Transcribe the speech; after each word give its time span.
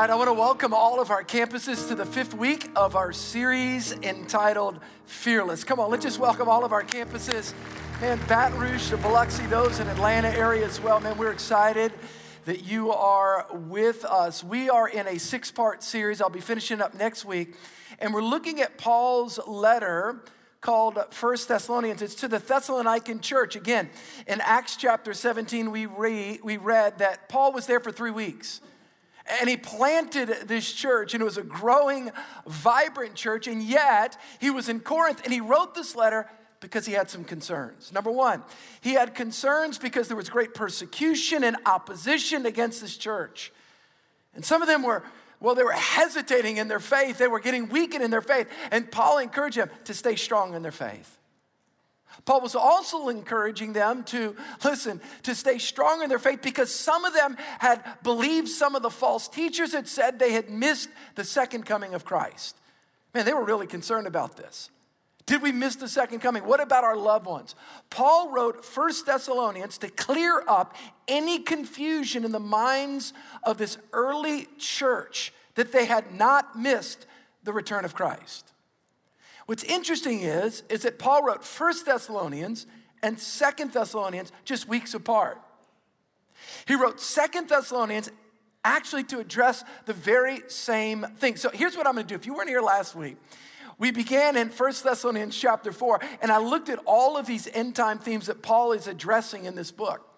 right, 0.00 0.08
I 0.08 0.14
want 0.14 0.28
to 0.28 0.34
welcome 0.34 0.72
all 0.72 0.98
of 0.98 1.10
our 1.10 1.22
campuses 1.22 1.86
to 1.88 1.94
the 1.94 2.06
fifth 2.06 2.32
week 2.32 2.70
of 2.74 2.96
our 2.96 3.12
series 3.12 3.92
entitled 3.92 4.80
Fearless. 5.04 5.62
Come 5.62 5.78
on, 5.78 5.90
let's 5.90 6.04
just 6.04 6.18
welcome 6.18 6.48
all 6.48 6.64
of 6.64 6.72
our 6.72 6.82
campuses. 6.82 7.52
Man, 8.00 8.18
Baton 8.26 8.58
Rouge 8.58 8.88
to 8.88 8.96
Biloxi, 8.96 9.44
those 9.44 9.78
in 9.78 9.86
Atlanta 9.88 10.28
area 10.28 10.64
as 10.64 10.80
well. 10.80 11.00
Man, 11.00 11.18
we're 11.18 11.32
excited 11.32 11.92
that 12.46 12.64
you 12.64 12.90
are 12.92 13.46
with 13.52 14.06
us. 14.06 14.42
We 14.42 14.70
are 14.70 14.88
in 14.88 15.06
a 15.06 15.18
six 15.18 15.50
part 15.50 15.82
series. 15.82 16.22
I'll 16.22 16.30
be 16.30 16.40
finishing 16.40 16.80
up 16.80 16.94
next 16.94 17.26
week. 17.26 17.54
And 17.98 18.14
we're 18.14 18.22
looking 18.22 18.62
at 18.62 18.78
Paul's 18.78 19.38
letter 19.46 20.24
called 20.62 20.98
First 21.10 21.46
Thessalonians. 21.48 22.00
It's 22.00 22.14
to 22.16 22.28
the 22.28 22.38
Thessalonican 22.38 23.20
church. 23.20 23.54
Again, 23.54 23.90
in 24.26 24.40
Acts 24.40 24.76
chapter 24.76 25.12
17, 25.12 25.70
we, 25.70 25.86
we 25.86 26.56
read 26.56 27.00
that 27.00 27.28
Paul 27.28 27.52
was 27.52 27.66
there 27.66 27.80
for 27.80 27.92
three 27.92 28.10
weeks. 28.10 28.62
And 29.38 29.48
he 29.48 29.56
planted 29.56 30.28
this 30.48 30.72
church, 30.72 31.14
and 31.14 31.20
it 31.20 31.24
was 31.24 31.36
a 31.36 31.42
growing, 31.42 32.10
vibrant 32.46 33.14
church. 33.14 33.46
And 33.46 33.62
yet, 33.62 34.16
he 34.40 34.50
was 34.50 34.68
in 34.68 34.80
Corinth, 34.80 35.20
and 35.24 35.32
he 35.32 35.40
wrote 35.40 35.74
this 35.74 35.94
letter 35.94 36.28
because 36.60 36.86
he 36.86 36.92
had 36.92 37.08
some 37.08 37.24
concerns. 37.24 37.92
Number 37.92 38.10
one, 38.10 38.42
he 38.80 38.92
had 38.92 39.14
concerns 39.14 39.78
because 39.78 40.08
there 40.08 40.16
was 40.16 40.28
great 40.28 40.54
persecution 40.54 41.42
and 41.42 41.56
opposition 41.66 42.46
against 42.46 42.80
this 42.80 42.96
church. 42.96 43.52
And 44.34 44.44
some 44.44 44.62
of 44.62 44.68
them 44.68 44.82
were, 44.82 45.02
well, 45.40 45.54
they 45.54 45.62
were 45.62 45.72
hesitating 45.72 46.58
in 46.58 46.68
their 46.68 46.80
faith, 46.80 47.18
they 47.18 47.28
were 47.28 47.40
getting 47.40 47.68
weakened 47.68 48.04
in 48.04 48.10
their 48.10 48.20
faith. 48.20 48.48
And 48.70 48.90
Paul 48.90 49.18
encouraged 49.18 49.56
them 49.56 49.70
to 49.84 49.94
stay 49.94 50.16
strong 50.16 50.54
in 50.54 50.62
their 50.62 50.72
faith. 50.72 51.16
Paul 52.24 52.40
was 52.40 52.54
also 52.54 53.08
encouraging 53.08 53.72
them 53.72 54.04
to, 54.04 54.36
listen, 54.64 55.00
to 55.22 55.34
stay 55.34 55.58
strong 55.58 56.02
in 56.02 56.08
their 56.08 56.18
faith 56.18 56.42
because 56.42 56.74
some 56.74 57.04
of 57.04 57.14
them 57.14 57.36
had 57.58 57.82
believed 58.02 58.48
some 58.48 58.74
of 58.74 58.82
the 58.82 58.90
false 58.90 59.28
teachers 59.28 59.72
had 59.72 59.88
said 59.88 60.18
they 60.18 60.32
had 60.32 60.50
missed 60.50 60.88
the 61.14 61.24
second 61.24 61.66
coming 61.66 61.94
of 61.94 62.04
Christ. 62.04 62.56
Man, 63.14 63.24
they 63.24 63.32
were 63.32 63.44
really 63.44 63.66
concerned 63.66 64.06
about 64.06 64.36
this. 64.36 64.70
Did 65.26 65.42
we 65.42 65.52
miss 65.52 65.76
the 65.76 65.88
second 65.88 66.20
coming? 66.20 66.44
What 66.44 66.60
about 66.60 66.82
our 66.82 66.96
loved 66.96 67.26
ones? 67.26 67.54
Paul 67.88 68.30
wrote 68.30 68.64
First 68.64 69.06
Thessalonians 69.06 69.78
to 69.78 69.88
clear 69.88 70.42
up 70.48 70.74
any 71.06 71.38
confusion 71.38 72.24
in 72.24 72.32
the 72.32 72.40
minds 72.40 73.12
of 73.44 73.56
this 73.56 73.78
early 73.92 74.48
church 74.58 75.32
that 75.54 75.72
they 75.72 75.84
had 75.84 76.14
not 76.14 76.58
missed 76.58 77.06
the 77.44 77.52
return 77.52 77.84
of 77.84 77.94
Christ. 77.94 78.49
What's 79.50 79.64
interesting 79.64 80.20
is, 80.20 80.62
is 80.68 80.82
that 80.82 81.00
Paul 81.00 81.24
wrote 81.24 81.42
First 81.42 81.84
Thessalonians 81.84 82.68
and 83.02 83.18
Second 83.18 83.72
Thessalonians 83.72 84.30
just 84.44 84.68
weeks 84.68 84.94
apart. 84.94 85.40
He 86.68 86.76
wrote 86.76 87.00
Second 87.00 87.48
Thessalonians 87.48 88.12
actually 88.64 89.02
to 89.02 89.18
address 89.18 89.64
the 89.86 89.92
very 89.92 90.42
same 90.46 91.04
thing. 91.16 91.34
So 91.34 91.50
here's 91.50 91.76
what 91.76 91.88
I'm 91.88 91.94
going 91.94 92.06
to 92.06 92.08
do. 92.08 92.14
If 92.14 92.26
you 92.26 92.34
weren't 92.34 92.48
here 92.48 92.60
last 92.60 92.94
week, 92.94 93.16
we 93.76 93.90
began 93.90 94.36
in 94.36 94.50
First 94.50 94.84
Thessalonians 94.84 95.36
chapter 95.36 95.72
4, 95.72 95.98
and 96.22 96.30
I 96.30 96.38
looked 96.38 96.68
at 96.68 96.78
all 96.86 97.16
of 97.16 97.26
these 97.26 97.48
end 97.52 97.74
time 97.74 97.98
themes 97.98 98.26
that 98.26 98.42
Paul 98.42 98.70
is 98.70 98.86
addressing 98.86 99.46
in 99.46 99.56
this 99.56 99.72
book. 99.72 100.09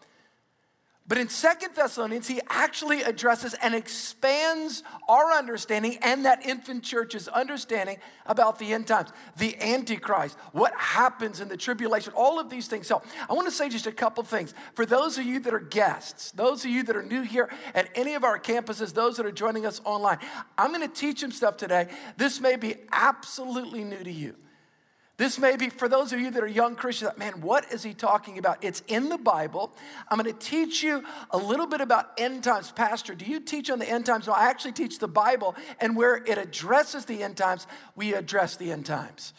But 1.09 1.19
in 1.19 1.29
Second 1.29 1.75
Thessalonians, 1.75 2.29
he 2.29 2.41
actually 2.49 3.03
addresses 3.03 3.55
and 3.55 3.75
expands 3.75 4.85
our 5.09 5.33
understanding 5.33 5.99
and 6.01 6.25
that 6.27 6.47
infant 6.47 6.85
church's 6.85 7.27
understanding 7.27 7.97
about 8.25 8.59
the 8.61 8.73
end 8.73 8.87
times, 8.87 9.11
the 9.37 9.61
Antichrist, 9.61 10.39
what 10.53 10.73
happens 10.77 11.41
in 11.41 11.49
the 11.49 11.57
tribulation, 11.57 12.13
all 12.15 12.39
of 12.39 12.49
these 12.49 12.69
things. 12.69 12.87
So 12.87 13.03
I 13.29 13.33
want 13.33 13.49
to 13.49 13.53
say 13.53 13.69
just 13.69 13.89
a 13.89 13.93
couple 13.93 14.23
things. 14.23 14.55
For 14.75 14.87
those 14.87 15.19
of 15.19 15.25
you 15.25 15.41
that 15.41 15.53
are 15.53 15.59
guests, 15.59 16.31
those 16.31 16.65
of 16.65 16.71
you 16.71 16.85
that 16.85 16.97
are 16.97 17.03
new 17.03 17.23
here 17.23 17.51
at 17.75 17.91
any 17.97 18.15
of 18.15 18.23
our 18.23 18.39
campuses, 18.39 18.95
those 18.95 19.17
that 19.17 19.27
are 19.27 19.33
joining 19.33 19.67
us 19.67 19.81
online, 19.85 20.19
I'm 20.57 20.73
going 20.73 20.89
to 20.89 20.95
teach 20.95 21.21
them 21.21 21.33
stuff 21.33 21.57
today. 21.57 21.89
This 22.17 22.41
may 22.41 22.55
be 22.55 22.77
absolutely 22.93 23.83
new 23.83 24.05
to 24.05 24.13
you. 24.13 24.37
This 25.23 25.39
may 25.39 25.57
be 25.57 25.69
for 25.69 25.89
those 25.89 26.13
of 26.13 26.19
you 26.19 26.33
that 26.33 26.43
are 26.43 26.49
young 26.49 26.75
Christians, 26.75 27.17
man, 27.17 27.43
what 27.43 27.73
is 27.73 27.85
he 27.85 27.95
talking 27.95 28.39
about? 28.39 28.65
It's 28.65 28.83
in 28.89 29.09
the 29.09 29.17
Bible. 29.17 29.73
I'm 30.11 30.19
going 30.19 30.29
to 30.29 30.37
teach 30.37 30.83
you 30.83 31.05
a 31.31 31.39
little 31.39 31.69
bit 31.69 31.81
about 31.81 32.11
end 32.19 32.43
times. 32.43 32.73
Pastor, 32.73 33.15
do 33.15 33.25
you 33.25 33.39
teach 33.39 33.71
on 33.71 33.79
the 33.79 33.89
end 33.89 34.05
times? 34.05 34.27
No, 34.27 34.33
I 34.33 34.47
actually 34.47 34.73
teach 34.73 34.99
the 34.99 35.07
Bible, 35.07 35.55
and 35.81 35.95
where 35.95 36.17
it 36.17 36.39
addresses 36.39 37.05
the 37.05 37.23
end 37.23 37.37
times, 37.37 37.69
we 37.95 38.15
address 38.15 38.57
the 38.57 38.73
end 38.73 38.85
times. 38.85 39.33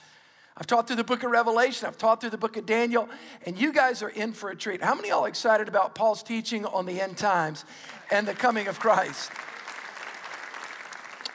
I've 0.56 0.68
taught 0.68 0.88
through 0.88 0.96
the 0.96 1.04
book 1.04 1.24
of 1.24 1.32
Revelation, 1.32 1.86
I've 1.86 1.98
taught 1.98 2.22
through 2.22 2.30
the 2.30 2.38
book 2.38 2.56
of 2.56 2.66
Daniel, 2.66 3.10
and 3.46 3.60
you 3.60 3.74
guys 3.74 4.02
are 4.02 4.10
in 4.10 4.32
for 4.32 4.52
a 4.52 4.56
treat. 4.56 4.82
How 4.82 4.96
many 4.96 5.10
y'all 5.10 5.26
excited 5.26 5.68
about 5.68 5.96
Paul's 5.96 6.24
teaching 6.24 6.66
on 6.66 6.86
the 6.86 7.02
end 7.02 7.18
times 7.18 7.66
and 8.10 8.26
the 8.26 8.34
coming 8.34 8.68
of 8.70 8.80
Christ? 8.80 9.32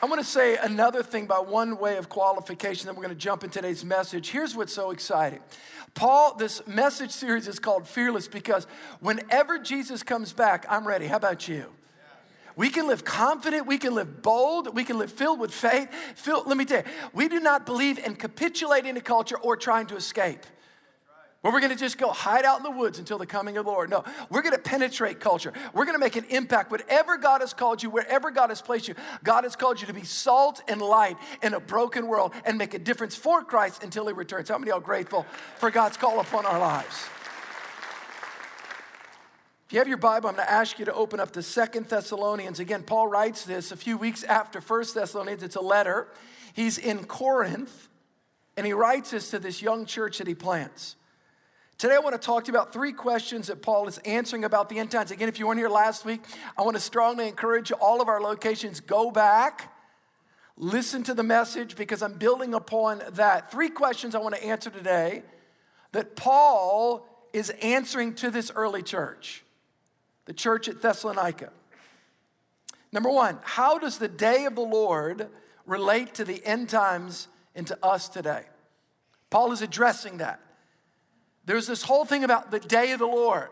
I 0.01 0.07
want 0.07 0.21
to 0.21 0.27
say 0.27 0.57
another 0.57 1.03
thing 1.03 1.27
by 1.27 1.41
one 1.41 1.77
way 1.77 1.97
of 1.97 2.09
qualification, 2.09 2.87
then 2.87 2.95
we're 2.95 3.03
going 3.03 3.15
to 3.15 3.21
jump 3.21 3.43
in 3.43 3.51
today's 3.51 3.85
message. 3.85 4.31
Here's 4.31 4.55
what's 4.55 4.73
so 4.73 4.93
exciting. 4.93 5.41
Paul, 5.95 6.37
this 6.37 6.65
message 6.69 7.11
series 7.11 7.49
is 7.49 7.59
called 7.59 7.89
Fearless 7.89 8.29
because 8.29 8.69
whenever 9.01 9.59
Jesus 9.59 10.05
comes 10.05 10.33
back, 10.33 10.67
I'm 10.69 10.87
ready. 10.87 11.09
How 11.09 11.17
about 11.17 11.49
you? 11.49 11.73
We 12.55 12.71
can 12.71 12.87
live 12.87 13.05
confident, 13.05 13.67
we 13.67 13.79
can 13.79 13.95
live 13.95 14.23
bold, 14.23 14.75
we 14.75 14.85
can 14.85 14.99
live 14.99 15.13
filled 15.13 15.41
with 15.41 15.53
faith. 15.53 15.89
Filled, 16.15 16.47
let 16.47 16.57
me 16.57 16.65
tell 16.65 16.79
you, 16.79 16.85
we 17.13 17.29
do 17.29 17.41
not 17.41 17.67
believe 17.67 17.99
in 17.99 18.15
capitulating 18.15 18.95
to 18.95 19.01
culture 19.01 19.37
or 19.37 19.57
trying 19.57 19.87
to 19.87 19.97
escape. 19.97 20.45
Well, 21.43 21.53
we're 21.53 21.61
going 21.61 21.73
to 21.73 21.79
just 21.79 21.99
go 21.99 22.11
hide 22.11 22.45
out 22.45 22.57
in 22.57 22.65
the 22.65 22.71
woods 22.71 22.99
until 22.99 23.17
the 23.17 23.27
coming 23.27 23.57
of 23.59 23.65
the 23.65 23.71
Lord. 23.71 23.91
No, 23.91 24.03
we're 24.29 24.43
going 24.43 24.57
to 24.57 24.61
penetrate 24.61 25.21
culture. 25.21 25.53
We're 25.73 25.85
going 25.85 25.95
to 25.95 26.01
make 26.01 26.17
an 26.17 26.25
impact. 26.31 26.73
Whatever 26.73 27.17
God 27.17 27.43
has 27.43 27.55
called 27.55 27.81
you, 27.81 27.91
wherever 27.91 28.33
God 28.33 28.49
has 28.49 28.61
placed 28.61 28.89
you, 28.89 28.97
God 29.23 29.45
has 29.45 29.55
called 29.55 29.81
you 29.81 29.87
to 29.87 29.93
be 29.95 30.03
salt 30.03 30.63
and 30.67 30.83
light 30.83 31.17
in 31.41 31.55
a 31.55 31.61
broken 31.61 32.09
world 32.09 32.33
and 32.45 32.59
make 32.59 32.75
a 32.75 32.79
difference 32.79 33.15
for 33.15 33.45
Christ 33.45 33.85
until 33.85 34.09
He 34.09 34.15
returns. 34.15 34.49
How 34.49 34.59
many 34.59 34.73
are 34.73 34.81
grateful 34.81 35.27
for 35.59 35.71
God's 35.71 35.97
call 35.97 36.19
upon 36.19 36.45
our 36.45 36.59
lives? 36.59 37.07
If 39.67 39.75
you 39.75 39.79
have 39.79 39.87
your 39.87 39.97
Bible, 39.99 40.31
I'm 40.31 40.35
going 40.35 40.47
to 40.47 40.53
ask 40.53 40.81
you 40.81 40.87
to 40.87 40.95
open 40.95 41.21
up 41.21 41.33
to 41.33 41.43
Second 41.43 41.89
Thessalonians. 41.89 42.59
Again, 42.59 42.83
Paul 42.83 43.07
writes 43.07 43.45
this 43.45 43.71
a 43.71 43.77
few 43.77 43.97
weeks 43.97 44.25
after 44.25 44.61
First 44.61 44.97
Thessalonians. 44.97 45.45
It's 45.45 45.57
a 45.57 45.61
letter. 45.61 46.09
He's 46.55 46.79
in 46.79 47.05
Corinth, 47.05 47.89
and 48.57 48.67
he 48.67 48.73
writes 48.73 49.13
this 49.13 49.31
to 49.31 49.39
this 49.39 49.63
young 49.63 49.87
church 49.87 50.19
that 50.19 50.27
he 50.27 50.35
plants. 50.35 50.97
Today, 51.79 51.95
I 51.95 52.01
want 52.01 52.21
to 52.21 52.27
talk 52.27 52.43
to 52.45 52.51
you 52.51 52.59
about 52.59 52.73
three 52.73 52.91
questions 52.93 53.47
that 53.47 53.63
Paul 53.63 53.87
is 53.87 53.99
answering 53.99 54.43
about 54.43 54.69
the 54.69 54.81
end 54.81 54.91
times. 54.91 55.13
Again, 55.13 55.29
if 55.29 55.39
you 55.39 55.47
weren't 55.47 55.61
here 55.61 55.69
last 55.69 56.05
week, 56.05 56.23
I 56.57 56.63
want 56.63 56.77
to 56.77 56.83
strongly 56.83 57.29
encourage 57.29 57.71
all 57.71 58.03
of 58.03 58.09
our 58.09 58.21
locations 58.21 58.81
go 58.81 59.13
back, 59.13 59.73
listen 60.57 61.05
to 61.05 61.15
the 61.15 61.23
message 61.23 61.77
because 61.77 62.03
I'm 62.03 62.15
building 62.15 62.53
upon 62.53 63.01
that. 63.13 63.53
Three 63.53 63.69
questions 63.69 64.17
I 64.17 64.19
want 64.19 64.35
to 64.35 64.45
answer 64.45 64.71
today 64.71 65.23
that 65.93 66.17
Paul 66.17 67.07
is 67.33 67.51
answering 67.63 68.15
to 68.17 68.33
this 68.33 68.51
early 68.57 68.83
church, 68.83 69.45
the 70.25 70.33
church 70.33 70.67
at 70.67 70.83
Thessalonica. 70.83 71.53
Number 72.91 73.09
one, 73.09 73.39
how 73.45 73.79
does 73.79 73.99
the 73.99 74.09
day 74.09 74.47
of 74.47 74.57
the 74.57 74.63
Lord 74.63 75.29
relate 75.65 76.15
to 76.15 76.25
the 76.25 76.45
end 76.45 76.71
times 76.71 77.29
and 77.55 77.69
to 77.69 77.79
us 77.85 78.09
today? 78.09 78.47
Paul 79.31 79.53
is 79.53 79.63
addressing 79.63 80.17
that. 80.17 80.41
There's 81.49 81.67
this 81.67 81.83
whole 81.83 82.05
thing 82.05 82.25
about 82.25 82.51
the 82.51 82.61
day 82.61 82.93
of 82.93 82.99
the 82.99 83.07
Lord. 83.07 83.49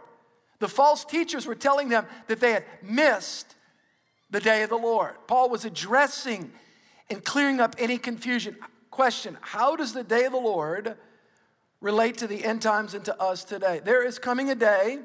The 0.59 0.69
false 0.69 1.03
teachers 1.03 1.47
were 1.47 1.55
telling 1.55 1.89
them 1.89 2.05
that 2.27 2.41
they 2.41 2.53
had 2.53 2.65
missed 2.83 3.55
the 4.29 4.39
day 4.39 4.63
of 4.63 4.69
the 4.69 4.77
Lord. 4.77 5.15
Paul 5.27 5.49
was 5.49 5.65
addressing 5.65 6.53
and 7.09 7.25
clearing 7.25 7.59
up 7.59 7.75
any 7.79 7.97
confusion. 7.97 8.59
Question 8.91 9.39
How 9.41 9.77
does 9.77 9.95
the 9.95 10.05
day 10.05 10.27
of 10.27 10.33
the 10.33 10.39
Lord 10.39 10.99
relate 11.81 12.19
to 12.19 12.27
the 12.27 12.45
end 12.45 12.61
times 12.61 12.93
and 12.93 13.03
to 13.07 13.19
us 13.19 13.45
today? 13.45 13.81
There 13.83 14.07
is 14.07 14.19
coming 14.19 14.51
a 14.51 14.55
day 14.55 14.99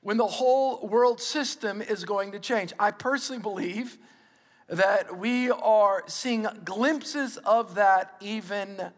when 0.00 0.16
the 0.16 0.26
whole 0.26 0.88
world 0.88 1.20
system 1.20 1.82
is 1.82 2.06
going 2.06 2.32
to 2.32 2.38
change. 2.38 2.72
I 2.80 2.92
personally 2.92 3.42
believe 3.42 3.98
that 4.70 5.18
we 5.18 5.50
are 5.50 6.02
seeing 6.06 6.46
glimpses 6.64 7.36
of 7.36 7.74
that 7.74 8.14
even 8.22 8.90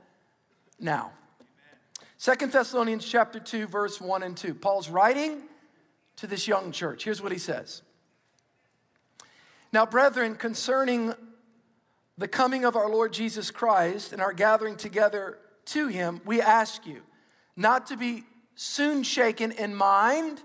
now. 0.79 1.11
Second 2.21 2.51
Thessalonians 2.51 3.05
chapter 3.05 3.39
2 3.39 3.69
verse 3.69 4.01
1 4.01 4.25
and 4.25 4.37
2. 4.37 4.53
Paul's 4.55 4.89
writing 4.89 5.43
to 6.17 6.27
this 6.27 6.49
young 6.49 6.73
church. 6.73 7.05
Here's 7.05 7.23
what 7.23 7.31
he 7.31 7.39
says. 7.39 7.83
Now, 9.73 9.87
brethren, 9.87 10.35
concerning 10.35 11.15
the 12.17 12.27
coming 12.27 12.65
of 12.65 12.75
our 12.75 12.89
Lord 12.89 13.13
Jesus 13.13 13.53
Christ 13.53 14.13
and 14.13 14.21
our 14.21 14.33
gathering 14.33 14.75
together 14.75 15.39
to 15.67 15.87
him, 15.87 16.21
we 16.25 16.41
ask 16.41 16.85
you 16.85 17.03
not 17.55 17.87
to 17.87 17.97
be 17.97 18.25
soon 18.57 19.05
shaken 19.05 19.53
in 19.53 19.73
mind 19.73 20.43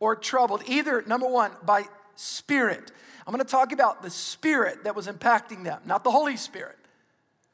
or 0.00 0.16
troubled, 0.16 0.64
either, 0.66 1.02
number 1.06 1.28
one, 1.28 1.52
by 1.62 1.84
spirit. 2.16 2.90
I'm 3.24 3.32
going 3.32 3.44
to 3.44 3.48
talk 3.48 3.70
about 3.70 4.02
the 4.02 4.10
spirit 4.10 4.82
that 4.82 4.96
was 4.96 5.06
impacting 5.06 5.62
them, 5.62 5.80
not 5.86 6.02
the 6.02 6.10
Holy 6.10 6.36
Spirit, 6.36 6.78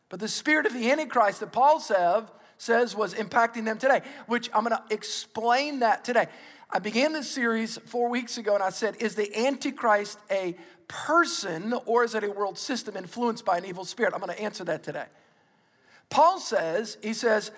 but 0.08 0.18
the 0.18 0.28
spirit 0.28 0.64
of 0.64 0.72
the 0.72 0.90
Antichrist 0.90 1.40
that 1.40 1.52
Paul 1.52 1.78
said 1.78 2.24
says 2.64 2.96
was 2.96 3.14
impacting 3.14 3.64
them 3.64 3.78
today, 3.78 4.00
which 4.26 4.50
I'm 4.54 4.64
going 4.64 4.76
to 4.76 4.94
explain 4.94 5.80
that 5.80 6.04
today. 6.04 6.26
I 6.70 6.78
began 6.78 7.12
this 7.12 7.30
series 7.30 7.78
four 7.84 8.08
weeks 8.08 8.38
ago 8.38 8.54
and 8.54 8.62
I 8.62 8.70
said, 8.70 8.96
Is 9.00 9.14
the 9.14 9.46
Antichrist 9.46 10.18
a 10.30 10.56
person 10.88 11.74
or 11.86 12.04
is 12.04 12.14
it 12.14 12.24
a 12.24 12.30
world 12.30 12.58
system 12.58 12.96
influenced 12.96 13.44
by 13.44 13.58
an 13.58 13.64
evil 13.64 13.84
spirit? 13.84 14.14
I'm 14.14 14.20
going 14.20 14.34
to 14.34 14.42
answer 14.42 14.64
that 14.64 14.82
today. 14.82 15.06
Paul 16.10 16.40
says, 16.40 16.98
he 17.02 17.12
says, 17.12 17.50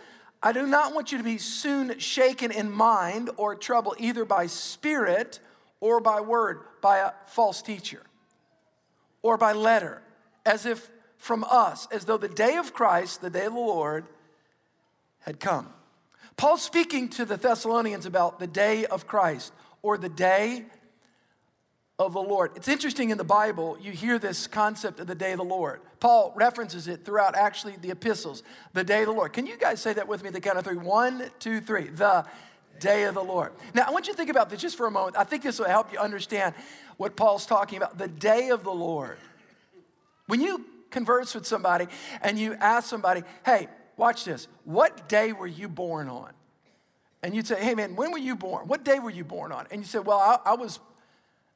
I 0.42 0.52
do 0.52 0.66
not 0.66 0.94
want 0.94 1.12
you 1.12 1.18
to 1.18 1.24
be 1.24 1.38
soon 1.38 1.98
shaken 1.98 2.50
in 2.50 2.70
mind 2.70 3.30
or 3.36 3.54
troubled 3.54 3.96
either 3.98 4.24
by 4.24 4.46
spirit 4.46 5.40
or 5.80 6.00
by 6.00 6.20
word, 6.20 6.60
by 6.80 6.98
a 6.98 7.12
false 7.26 7.62
teacher, 7.62 8.02
or 9.22 9.36
by 9.36 9.52
letter, 9.52 10.02
as 10.44 10.66
if 10.66 10.90
from 11.16 11.44
us, 11.44 11.88
as 11.90 12.04
though 12.04 12.16
the 12.16 12.28
day 12.28 12.56
of 12.56 12.72
Christ, 12.72 13.20
the 13.20 13.30
day 13.30 13.46
of 13.46 13.54
the 13.54 13.58
Lord, 13.58 14.06
had 15.26 15.40
come. 15.40 15.68
Paul's 16.36 16.62
speaking 16.62 17.08
to 17.10 17.24
the 17.24 17.36
Thessalonians 17.36 18.06
about 18.06 18.38
the 18.38 18.46
day 18.46 18.86
of 18.86 19.06
Christ 19.06 19.52
or 19.82 19.98
the 19.98 20.08
day 20.08 20.64
of 21.98 22.12
the 22.12 22.20
Lord. 22.20 22.52
It's 22.56 22.68
interesting 22.68 23.10
in 23.10 23.18
the 23.18 23.24
Bible, 23.24 23.78
you 23.80 23.90
hear 23.90 24.18
this 24.18 24.46
concept 24.46 25.00
of 25.00 25.06
the 25.06 25.14
day 25.14 25.32
of 25.32 25.38
the 25.38 25.44
Lord. 25.44 25.80
Paul 25.98 26.32
references 26.36 26.88
it 26.88 27.04
throughout 27.06 27.34
actually 27.34 27.76
the 27.76 27.90
epistles, 27.90 28.42
the 28.74 28.84
day 28.84 29.00
of 29.00 29.06
the 29.06 29.12
Lord. 29.12 29.32
Can 29.32 29.46
you 29.46 29.56
guys 29.56 29.80
say 29.80 29.94
that 29.94 30.06
with 30.06 30.22
me 30.22 30.28
the 30.28 30.40
count 30.40 30.58
of 30.58 30.64
three? 30.64 30.76
One, 30.76 31.30
two, 31.38 31.60
three. 31.60 31.88
The 31.88 32.26
day 32.78 33.04
of 33.04 33.14
the 33.14 33.24
Lord. 33.24 33.52
Now, 33.72 33.84
I 33.86 33.90
want 33.90 34.06
you 34.06 34.12
to 34.12 34.16
think 34.16 34.28
about 34.28 34.50
this 34.50 34.60
just 34.60 34.76
for 34.76 34.86
a 34.86 34.90
moment. 34.90 35.16
I 35.16 35.24
think 35.24 35.42
this 35.42 35.58
will 35.58 35.68
help 35.68 35.92
you 35.92 35.98
understand 35.98 36.54
what 36.98 37.16
Paul's 37.16 37.46
talking 37.46 37.78
about 37.78 37.96
the 37.96 38.08
day 38.08 38.50
of 38.50 38.64
the 38.64 38.72
Lord. 38.72 39.16
When 40.26 40.42
you 40.42 40.66
converse 40.90 41.34
with 41.34 41.46
somebody 41.46 41.86
and 42.20 42.38
you 42.38 42.54
ask 42.54 42.88
somebody, 42.88 43.22
hey, 43.44 43.68
watch 43.96 44.24
this, 44.24 44.48
what 44.64 45.08
day 45.08 45.32
were 45.32 45.46
you 45.46 45.68
born 45.68 46.08
on? 46.08 46.30
And 47.22 47.34
you'd 47.34 47.46
say, 47.46 47.62
hey 47.62 47.74
man, 47.74 47.96
when 47.96 48.12
were 48.12 48.18
you 48.18 48.36
born? 48.36 48.68
What 48.68 48.84
day 48.84 48.98
were 48.98 49.10
you 49.10 49.24
born 49.24 49.52
on? 49.52 49.66
And 49.70 49.80
you 49.80 49.86
say, 49.86 49.98
well, 49.98 50.18
I, 50.18 50.50
I 50.50 50.54
was 50.54 50.78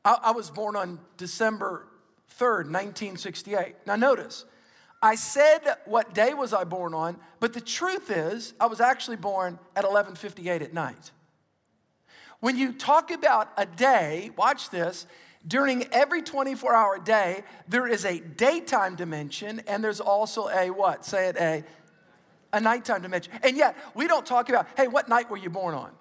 I, 0.05 0.19
I 0.25 0.31
was 0.33 0.51
born 0.51 0.77
on 0.77 0.99
December 1.17 1.87
3rd, 2.39 2.71
1968. 2.71 3.75
Now, 3.87 3.97
notice, 3.97 4.45
I 5.03 5.15
said 5.15 5.61
what 5.85 6.15
day 6.15 6.35
was 6.35 6.53
I 6.53 6.65
born 6.65 6.95
on, 6.95 7.19
but 7.39 7.53
the 7.53 7.61
truth 7.61 8.11
is, 8.11 8.55
I 8.61 8.67
was 8.67 8.81
actually 8.81 9.17
born 9.17 9.59
at 9.75 9.85
11:58 9.85 10.63
at 10.63 10.75
night. 10.75 11.11
When 12.41 12.57
you 12.57 12.73
talk 12.73 13.11
about 13.11 13.51
a 13.57 13.67
day, 13.67 14.31
watch 14.37 14.71
this, 14.71 15.07
during 15.47 15.87
every 15.93 16.23
24-hour 16.23 16.99
day, 17.01 17.45
there 17.69 17.87
is 17.87 18.05
a 18.05 18.21
daytime 18.21 18.95
dimension 18.95 19.63
and 19.67 19.83
there's 19.83 20.01
also 20.01 20.49
a 20.49 20.71
what? 20.71 21.05
Say 21.05 21.29
it 21.29 21.37
a 21.37 21.65
a 22.53 22.61
nighttime 22.61 23.03
dimension. 23.03 23.33
And 23.43 23.57
yet, 23.57 23.77
we 23.95 24.07
don't 24.07 24.27
talk 24.27 24.49
about, 24.49 24.67
"Hey, 24.77 24.89
what 24.89 25.09
night 25.09 25.31
were 25.31 25.37
you 25.37 25.51
born 25.51 25.75
on?" 25.75 25.93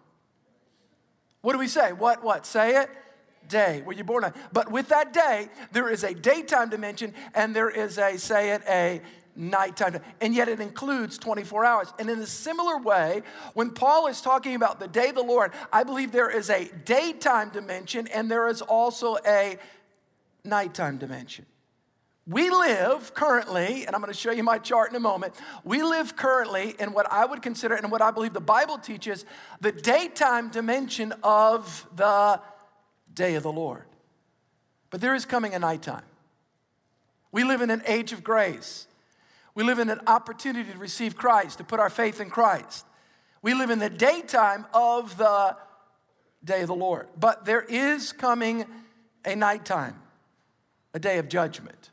What 1.41 1.53
do 1.53 1.59
we 1.59 1.67
say? 1.67 1.93
What 1.93 2.23
what? 2.23 2.45
Say 2.45 2.75
it 2.81 2.89
day 3.49 3.81
were 3.85 3.93
you 3.93 4.03
born 4.05 4.23
on. 4.23 4.33
But 4.53 4.71
with 4.71 4.87
that 4.89 5.11
day, 5.11 5.49
there 5.73 5.89
is 5.89 6.03
a 6.03 6.13
daytime 6.13 6.69
dimension 6.69 7.13
and 7.33 7.53
there 7.53 7.69
is 7.69 7.97
a, 7.97 8.17
say 8.17 8.51
it, 8.51 8.61
a 8.69 9.01
nighttime. 9.35 9.99
And 10.21 10.33
yet 10.33 10.47
it 10.47 10.61
includes 10.61 11.17
24 11.17 11.65
hours. 11.65 11.93
And 11.99 12.09
in 12.09 12.19
a 12.19 12.25
similar 12.27 12.77
way, 12.77 13.23
when 13.53 13.71
Paul 13.71 14.07
is 14.07 14.21
talking 14.21 14.55
about 14.55 14.79
the 14.79 14.87
day 14.87 15.09
of 15.09 15.15
the 15.15 15.23
Lord, 15.23 15.51
I 15.73 15.83
believe 15.83 16.11
there 16.11 16.29
is 16.29 16.49
a 16.49 16.69
daytime 16.85 17.49
dimension 17.49 18.07
and 18.07 18.31
there 18.31 18.47
is 18.47 18.61
also 18.61 19.17
a 19.25 19.57
nighttime 20.45 20.97
dimension. 20.97 21.45
We 22.29 22.51
live 22.51 23.15
currently, 23.15 23.87
and 23.87 23.95
I'm 23.95 24.01
going 24.01 24.13
to 24.13 24.19
show 24.19 24.29
you 24.31 24.43
my 24.43 24.59
chart 24.59 24.91
in 24.91 24.95
a 24.95 24.99
moment. 24.99 25.33
We 25.63 25.81
live 25.81 26.15
currently 26.15 26.75
in 26.77 26.93
what 26.93 27.11
I 27.11 27.25
would 27.25 27.41
consider, 27.41 27.73
and 27.73 27.91
what 27.91 28.03
I 28.03 28.11
believe 28.11 28.33
the 28.33 28.39
Bible 28.39 28.77
teaches, 28.77 29.25
the 29.61 29.71
daytime 29.71 30.49
dimension 30.49 31.11
of 31.23 31.87
the 31.95 32.39
day 33.11 33.33
of 33.33 33.41
the 33.41 33.51
Lord. 33.51 33.85
But 34.91 35.01
there 35.01 35.15
is 35.15 35.25
coming 35.25 35.55
a 35.55 35.59
nighttime. 35.59 36.03
We 37.31 37.43
live 37.43 37.61
in 37.61 37.71
an 37.71 37.81
age 37.87 38.11
of 38.11 38.23
grace. 38.23 38.85
We 39.55 39.63
live 39.63 39.79
in 39.79 39.89
an 39.89 40.01
opportunity 40.05 40.71
to 40.71 40.77
receive 40.77 41.15
Christ, 41.15 41.57
to 41.57 41.63
put 41.63 41.79
our 41.79 41.89
faith 41.89 42.21
in 42.21 42.29
Christ. 42.29 42.85
We 43.41 43.55
live 43.55 43.71
in 43.71 43.79
the 43.79 43.89
daytime 43.89 44.67
of 44.71 45.17
the 45.17 45.57
day 46.43 46.61
of 46.61 46.67
the 46.67 46.75
Lord. 46.75 47.07
But 47.19 47.45
there 47.45 47.61
is 47.61 48.11
coming 48.11 48.65
a 49.25 49.35
nighttime, 49.35 49.99
a 50.93 50.99
day 50.99 51.17
of 51.17 51.27
judgment. 51.27 51.89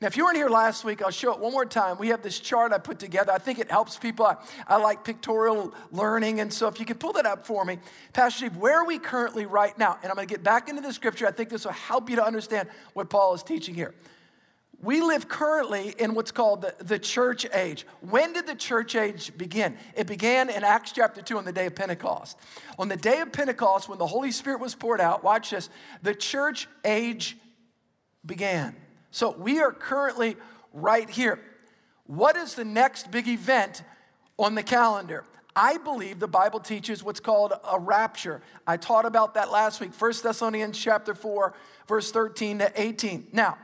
Now, 0.00 0.08
if 0.08 0.16
you 0.16 0.24
weren't 0.24 0.36
here 0.36 0.48
last 0.48 0.84
week, 0.84 1.02
I'll 1.02 1.10
show 1.10 1.32
it 1.32 1.38
one 1.38 1.52
more 1.52 1.64
time. 1.64 1.98
We 1.98 2.08
have 2.08 2.20
this 2.20 2.40
chart 2.40 2.72
I 2.72 2.78
put 2.78 2.98
together. 2.98 3.32
I 3.32 3.38
think 3.38 3.58
it 3.58 3.70
helps 3.70 3.96
people. 3.96 4.26
I, 4.26 4.36
I 4.66 4.76
like 4.76 5.04
pictorial 5.04 5.72
learning. 5.92 6.40
And 6.40 6.52
so, 6.52 6.66
if 6.66 6.80
you 6.80 6.86
could 6.86 6.98
pull 6.98 7.12
that 7.12 7.26
up 7.26 7.46
for 7.46 7.64
me, 7.64 7.78
Pastor 8.12 8.46
Steve, 8.46 8.56
where 8.56 8.80
are 8.80 8.84
we 8.84 8.98
currently 8.98 9.46
right 9.46 9.76
now? 9.78 9.98
And 10.02 10.10
I'm 10.10 10.16
going 10.16 10.26
to 10.26 10.34
get 10.34 10.42
back 10.42 10.68
into 10.68 10.82
the 10.82 10.92
scripture. 10.92 11.26
I 11.26 11.30
think 11.30 11.48
this 11.48 11.64
will 11.64 11.72
help 11.72 12.10
you 12.10 12.16
to 12.16 12.24
understand 12.24 12.68
what 12.92 13.08
Paul 13.08 13.34
is 13.34 13.42
teaching 13.42 13.74
here. 13.74 13.94
We 14.82 15.00
live 15.00 15.28
currently 15.28 15.94
in 15.98 16.14
what's 16.14 16.30
called 16.30 16.60
the, 16.60 16.74
the 16.78 16.98
church 16.98 17.46
age. 17.54 17.86
When 18.00 18.34
did 18.34 18.46
the 18.46 18.54
church 18.54 18.96
age 18.96 19.36
begin? 19.38 19.78
It 19.96 20.06
began 20.06 20.50
in 20.50 20.62
Acts 20.62 20.92
chapter 20.92 21.22
2 21.22 21.38
on 21.38 21.44
the 21.46 21.52
day 21.52 21.66
of 21.66 21.74
Pentecost. 21.74 22.36
On 22.78 22.88
the 22.88 22.96
day 22.96 23.20
of 23.20 23.32
Pentecost, 23.32 23.88
when 23.88 23.98
the 23.98 24.06
Holy 24.06 24.30
Spirit 24.30 24.60
was 24.60 24.74
poured 24.74 25.00
out, 25.00 25.24
watch 25.24 25.50
this, 25.50 25.70
the 26.02 26.14
church 26.14 26.68
age 26.84 27.38
began. 28.26 28.76
So 29.14 29.30
we 29.30 29.60
are 29.60 29.70
currently 29.70 30.36
right 30.72 31.08
here. 31.08 31.38
What 32.08 32.36
is 32.36 32.56
the 32.56 32.64
next 32.64 33.12
big 33.12 33.28
event 33.28 33.84
on 34.40 34.56
the 34.56 34.62
calendar? 34.64 35.24
I 35.54 35.78
believe 35.78 36.18
the 36.18 36.26
Bible 36.26 36.58
teaches 36.58 37.04
what's 37.04 37.20
called 37.20 37.52
a 37.70 37.78
rapture. 37.78 38.42
I 38.66 38.76
taught 38.76 39.06
about 39.06 39.34
that 39.34 39.52
last 39.52 39.80
week, 39.80 39.92
1 39.96 40.12
Thessalonians 40.20 40.76
chapter 40.76 41.14
4, 41.14 41.54
verse 41.86 42.10
13 42.10 42.58
to 42.58 42.72
18. 42.74 43.28
Now, 43.32 43.56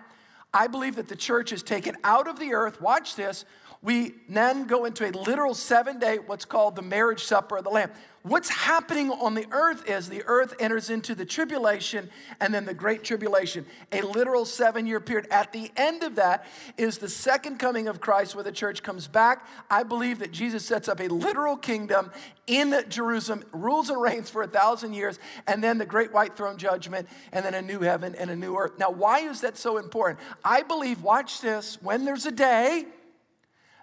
I 0.55 0.69
believe 0.69 0.95
that 0.95 1.09
the 1.09 1.17
church 1.17 1.51
is 1.51 1.65
taken 1.65 1.97
out 2.05 2.29
of 2.29 2.39
the 2.39 2.55
earth. 2.55 2.81
Watch 2.81 3.17
this. 3.17 3.45
We 3.83 4.15
then 4.29 4.67
go 4.67 4.85
into 4.85 5.09
a 5.09 5.13
literal 5.13 5.55
seven 5.55 5.99
day, 5.99 6.19
what's 6.19 6.45
called 6.45 6.77
the 6.77 6.83
marriage 6.83 7.25
supper 7.25 7.57
of 7.57 7.65
the 7.65 7.71
Lamb. 7.71 7.91
What's 8.23 8.51
happening 8.51 9.11
on 9.11 9.33
the 9.33 9.47
earth 9.51 9.89
is 9.89 10.11
the 10.11 10.23
earth 10.27 10.53
enters 10.61 10.91
into 10.91 11.15
the 11.15 11.25
tribulation 11.25 12.11
and 12.39 12.53
then 12.53 12.67
the 12.67 12.75
great 12.75 13.03
tribulation, 13.03 13.65
a 13.91 14.03
literal 14.03 14.45
seven 14.45 14.87
year 14.87 15.01
period. 15.01 15.27
At 15.31 15.55
the 15.55 15.71
end 15.79 16.03
of 16.03 16.17
that 16.17 16.45
is 16.77 16.99
the 16.99 17.09
second 17.09 17.59
coming 17.59 17.89
of 17.89 18.03
Christ 18.03 18.35
where 18.35 18.45
the 18.45 18.53
church 18.53 18.83
comes 18.83 19.09
back. 19.09 19.47
I 19.71 19.85
believe 19.85 20.19
that 20.19 20.33
Jesus 20.33 20.67
sets 20.67 20.87
up 20.87 21.01
a 21.01 21.09
literal 21.09 21.57
kingdom 21.57 22.11
in 22.47 22.85
Jerusalem, 22.91 23.45
rules 23.53 23.89
and 23.89 24.03
reigns 24.03 24.29
for 24.29 24.43
a 24.43 24.47
thousand 24.47 24.93
years, 24.93 25.19
and 25.47 25.65
then 25.65 25.79
the 25.79 25.87
great 25.87 26.13
white 26.13 26.37
throne 26.37 26.59
judgment, 26.59 27.09
and 27.33 27.43
then 27.43 27.55
a 27.55 27.63
new 27.63 27.81
heaven 27.81 28.15
and 28.17 28.29
a 28.29 28.37
new 28.37 28.55
earth. 28.57 28.73
Now, 28.79 28.91
why 28.91 29.21
is 29.21 29.41
that 29.41 29.57
so 29.57 29.79
important? 29.79 30.21
I 30.45 30.63
believe, 30.63 31.03
watch 31.03 31.41
this, 31.41 31.79
when 31.81 32.05
there's 32.05 32.27
a 32.27 32.33
day, 32.33 32.85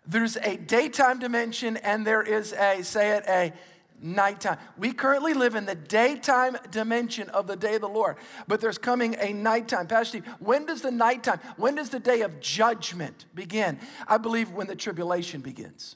there's 0.08 0.38
a 0.38 0.58
daytime 0.58 1.20
dimension 1.20 1.78
and 1.78 2.06
there 2.06 2.22
is 2.22 2.54
a, 2.54 2.82
say 2.84 3.18
it, 3.18 3.24
a 3.28 3.54
nighttime. 4.02 4.58
We 4.78 4.94
currently 4.94 5.34
live 5.34 5.56
in 5.56 5.66
the 5.66 5.76
daytime 5.76 6.58
dimension 6.72 7.30
of 7.30 7.48
the 7.48 7.56
day 7.56 7.76
of 7.76 7.82
the 7.82 7.90
Lord, 7.90 8.18
but 8.48 8.62
there's 8.62 8.78
coming 8.78 9.16
a 9.20 9.34
nighttime. 9.34 9.88
Pastor 9.88 10.20
Steve, 10.20 10.28
when 10.40 10.66
does 10.66 10.82
the 10.82 10.92
nighttime, 10.92 11.40
when 11.58 11.76
does 11.76 11.90
the 11.90 12.00
day 12.00 12.22
of 12.22 12.40
judgment 12.40 13.26
begin? 13.34 13.80
I 14.08 14.18
believe 14.18 14.52
when 14.52 14.68
the 14.68 14.76
tribulation 14.76 15.42
begins. 15.42 15.96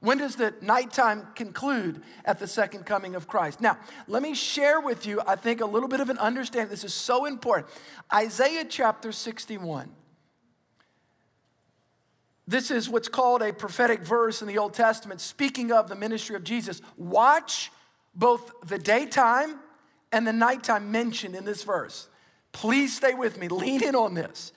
When 0.00 0.18
does 0.18 0.34
the 0.34 0.52
nighttime 0.60 1.28
conclude 1.36 2.02
at 2.24 2.40
the 2.40 2.48
second 2.48 2.86
coming 2.86 3.14
of 3.14 3.28
Christ? 3.28 3.60
Now, 3.60 3.78
let 4.08 4.20
me 4.20 4.34
share 4.34 4.80
with 4.80 5.06
you, 5.06 5.22
I 5.24 5.36
think, 5.36 5.60
a 5.60 5.64
little 5.64 5.88
bit 5.88 6.00
of 6.00 6.10
an 6.10 6.18
understanding. 6.18 6.70
This 6.70 6.82
is 6.82 6.92
so 6.92 7.24
important. 7.24 7.72
Isaiah 8.12 8.64
chapter 8.68 9.12
61. 9.12 9.88
This 12.46 12.70
is 12.70 12.88
what's 12.88 13.08
called 13.08 13.42
a 13.42 13.52
prophetic 13.52 14.00
verse 14.00 14.42
in 14.42 14.48
the 14.48 14.58
Old 14.58 14.74
Testament, 14.74 15.20
speaking 15.20 15.70
of 15.70 15.88
the 15.88 15.94
ministry 15.94 16.34
of 16.34 16.42
Jesus. 16.42 16.82
Watch 16.96 17.70
both 18.14 18.52
the 18.66 18.78
daytime 18.78 19.58
and 20.10 20.26
the 20.26 20.32
nighttime 20.32 20.90
mentioned 20.90 21.34
in 21.34 21.44
this 21.44 21.62
verse. 21.62 22.08
Please 22.52 22.94
stay 22.96 23.14
with 23.14 23.38
me, 23.38 23.48
lean 23.48 23.82
in 23.82 23.94
on 23.94 24.14
this. 24.14 24.52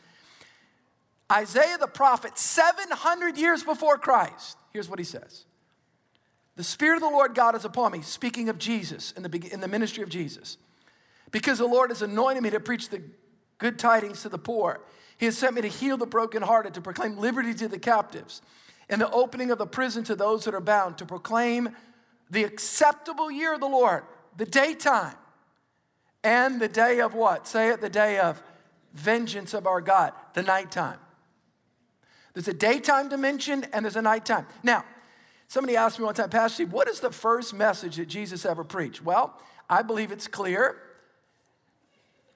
Isaiah 1.31 1.77
the 1.77 1.87
prophet, 1.87 2.37
700 2.37 3.37
years 3.37 3.63
before 3.63 3.97
Christ, 3.97 4.57
here's 4.73 4.89
what 4.89 4.99
he 4.99 5.05
says 5.05 5.45
The 6.55 6.63
Spirit 6.63 6.97
of 6.97 7.01
the 7.01 7.09
Lord 7.09 7.33
God 7.33 7.55
is 7.55 7.65
upon 7.65 7.91
me, 7.91 8.01
speaking 8.01 8.49
of 8.49 8.57
Jesus 8.57 9.11
in 9.13 9.23
the, 9.23 9.49
in 9.51 9.59
the 9.59 9.67
ministry 9.67 10.03
of 10.03 10.09
Jesus, 10.09 10.57
because 11.31 11.57
the 11.57 11.65
Lord 11.65 11.89
has 11.89 12.01
anointed 12.01 12.43
me 12.43 12.49
to 12.51 12.59
preach 12.59 12.89
the 12.89 13.01
good 13.57 13.79
tidings 13.79 14.21
to 14.23 14.29
the 14.29 14.37
poor. 14.37 14.81
He 15.17 15.25
has 15.25 15.37
sent 15.37 15.55
me 15.55 15.61
to 15.61 15.67
heal 15.67 15.97
the 15.97 16.05
brokenhearted, 16.05 16.73
to 16.73 16.81
proclaim 16.81 17.17
liberty 17.17 17.53
to 17.55 17.67
the 17.67 17.79
captives, 17.79 18.41
and 18.89 18.99
the 18.99 19.09
opening 19.11 19.51
of 19.51 19.57
the 19.57 19.67
prison 19.67 20.03
to 20.05 20.15
those 20.15 20.45
that 20.45 20.53
are 20.53 20.61
bound, 20.61 20.97
to 20.97 21.05
proclaim 21.05 21.69
the 22.29 22.43
acceptable 22.43 23.31
year 23.31 23.53
of 23.53 23.59
the 23.59 23.67
Lord, 23.67 24.03
the 24.35 24.45
daytime, 24.45 25.15
and 26.23 26.59
the 26.59 26.67
day 26.67 26.99
of 27.01 27.13
what? 27.13 27.47
Say 27.47 27.69
it, 27.69 27.81
the 27.81 27.89
day 27.89 28.19
of 28.19 28.41
vengeance 28.93 29.53
of 29.53 29.67
our 29.67 29.81
God, 29.81 30.13
the 30.33 30.41
nighttime. 30.41 30.97
There's 32.33 32.47
a 32.47 32.53
daytime 32.53 33.07
dimension 33.07 33.65
and 33.71 33.85
there's 33.85 33.95
a 33.95 34.01
nighttime. 34.01 34.45
Now, 34.63 34.83
somebody 35.47 35.77
asked 35.77 35.99
me 35.99 36.05
one 36.05 36.15
time, 36.15 36.29
Pastor 36.29 36.55
Steve, 36.55 36.73
what 36.73 36.89
is 36.89 36.99
the 36.99 37.11
first 37.11 37.53
message 37.53 37.95
that 37.95 38.07
Jesus 38.07 38.45
ever 38.45 38.63
preached? 38.63 39.03
Well, 39.03 39.39
I 39.69 39.83
believe 39.83 40.11
it's 40.11 40.27
clear. 40.27 40.77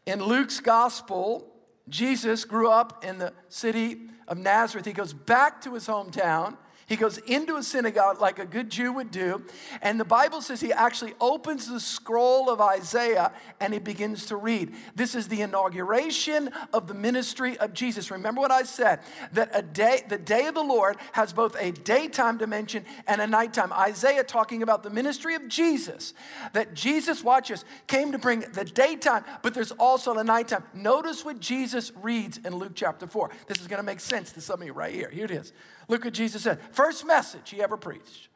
In 0.06 0.24
Luke's 0.24 0.60
gospel, 0.60 1.49
Jesus 1.90 2.46
grew 2.46 2.70
up 2.70 3.04
in 3.04 3.18
the 3.18 3.34
city 3.50 4.02
of 4.28 4.38
Nazareth. 4.38 4.86
He 4.86 4.94
goes 4.94 5.14
back 5.14 5.62
to 5.62 5.74
his 5.74 5.88
hometown. 5.88 6.58
He 6.90 6.96
goes 6.96 7.20
into 7.20 7.56
a 7.56 7.62
synagogue 7.62 8.20
like 8.20 8.40
a 8.40 8.46
good 8.46 8.72
Jew 8.72 8.92
would 8.94 9.12
do. 9.12 9.44
And 9.84 10.00
the 10.00 10.06
Bible 10.06 10.42
says 10.42 10.60
he 10.60 10.74
actually 10.74 11.14
opens 11.22 11.68
the 11.68 11.80
scroll 11.80 12.50
of 12.50 12.60
Isaiah 12.60 13.32
and 13.60 13.72
he 13.72 13.80
begins 13.80 14.26
to 14.26 14.36
read. 14.36 14.74
This 14.96 15.14
is 15.14 15.28
the 15.28 15.42
inauguration 15.42 16.50
of 16.74 16.88
the 16.88 16.96
ministry 16.96 17.60
of 17.60 17.76
Jesus. 17.76 18.10
Remember 18.10 18.42
what 18.42 18.50
I 18.50 18.64
said 18.64 19.02
that 19.34 19.52
a 19.54 19.62
day, 19.62 20.02
the 20.10 20.18
day 20.18 20.48
of 20.48 20.56
the 20.56 20.64
Lord 20.64 20.98
has 21.12 21.32
both 21.32 21.56
a 21.60 21.72
daytime 21.72 22.40
dimension 22.40 22.84
and 23.06 23.22
a 23.22 23.28
nighttime. 23.28 23.72
Isaiah 23.72 24.24
talking 24.24 24.64
about 24.64 24.82
the 24.82 24.90
ministry 24.90 25.36
of 25.36 25.48
Jesus, 25.48 26.16
that 26.54 26.74
Jesus, 26.74 27.24
watch 27.24 27.52
us, 27.52 27.66
came 27.86 28.12
to 28.14 28.18
bring 28.18 28.40
the 28.40 28.66
daytime, 28.66 29.24
but 29.44 29.54
there's 29.54 29.72
also 29.74 30.16
a 30.18 30.24
nighttime. 30.24 30.64
Notice 30.74 31.24
what 31.24 31.40
Jesus 31.40 31.92
reads 32.02 32.40
in 32.40 32.56
Luke 32.56 32.74
chapter 32.74 33.06
4. 33.06 33.30
This 33.46 33.62
is 33.62 33.68
going 33.68 33.78
to 33.78 33.86
make 33.86 34.00
sense 34.00 34.32
to 34.32 34.42
some 34.42 34.62
of 34.62 34.66
you 34.66 34.74
right 34.74 34.94
here. 34.94 35.12
Here 35.12 35.26
it 35.26 35.32
is. 35.32 35.54
Look 35.90 36.06
what 36.06 36.14
Jesus 36.14 36.44
said. 36.44 36.60
First 36.72 37.06
message 37.06 37.50
he 37.50 37.62
ever 37.62 37.76
preached. 37.76 38.30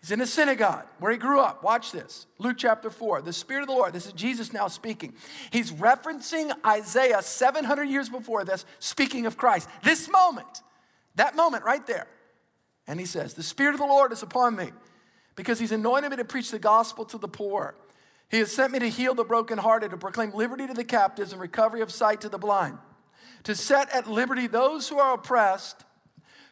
He's 0.00 0.10
in 0.10 0.18
the 0.18 0.26
synagogue 0.26 0.86
where 0.98 1.10
he 1.10 1.16
grew 1.16 1.40
up. 1.40 1.62
Watch 1.62 1.92
this. 1.92 2.26
Luke 2.38 2.56
chapter 2.58 2.90
4. 2.90 3.22
The 3.22 3.32
Spirit 3.32 3.62
of 3.62 3.68
the 3.68 3.74
Lord. 3.74 3.92
This 3.92 4.06
is 4.06 4.12
Jesus 4.12 4.52
now 4.52 4.68
speaking. 4.68 5.14
He's 5.50 5.72
referencing 5.72 6.52
Isaiah 6.66 7.22
700 7.22 7.84
years 7.84 8.08
before 8.08 8.44
this, 8.44 8.66
speaking 8.78 9.26
of 9.26 9.36
Christ. 9.36 9.68
This 9.82 10.10
moment, 10.10 10.62
that 11.14 11.34
moment 11.34 11.64
right 11.64 11.84
there. 11.86 12.08
And 12.86 13.00
he 13.00 13.06
says, 13.06 13.34
The 13.34 13.42
Spirit 13.42 13.74
of 13.74 13.80
the 13.80 13.86
Lord 13.86 14.12
is 14.12 14.22
upon 14.22 14.56
me 14.56 14.70
because 15.34 15.58
he's 15.58 15.72
anointed 15.72 16.10
me 16.10 16.16
to 16.18 16.24
preach 16.24 16.50
the 16.50 16.58
gospel 16.58 17.04
to 17.06 17.18
the 17.18 17.28
poor. 17.28 17.76
He 18.28 18.38
has 18.38 18.52
sent 18.52 18.72
me 18.72 18.80
to 18.80 18.88
heal 18.88 19.14
the 19.14 19.24
brokenhearted, 19.24 19.90
to 19.90 19.96
proclaim 19.96 20.32
liberty 20.32 20.66
to 20.66 20.74
the 20.74 20.84
captives 20.84 21.32
and 21.32 21.40
recovery 21.40 21.80
of 21.80 21.92
sight 21.92 22.20
to 22.22 22.28
the 22.28 22.38
blind 22.38 22.78
to 23.46 23.54
set 23.54 23.88
at 23.94 24.08
liberty 24.08 24.48
those 24.48 24.88
who 24.88 24.98
are 24.98 25.14
oppressed, 25.14 25.84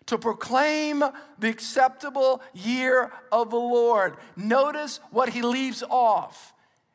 to 0.07 0.17
proclaim 0.17 1.03
the 1.41 1.49
acceptable 1.49 2.41
year 2.53 3.11
of 3.33 3.51
the 3.51 3.57
Lord. 3.57 4.17
Notice 4.37 5.01
what 5.11 5.31
he 5.31 5.43
leaves 5.43 5.83
off 5.91 6.53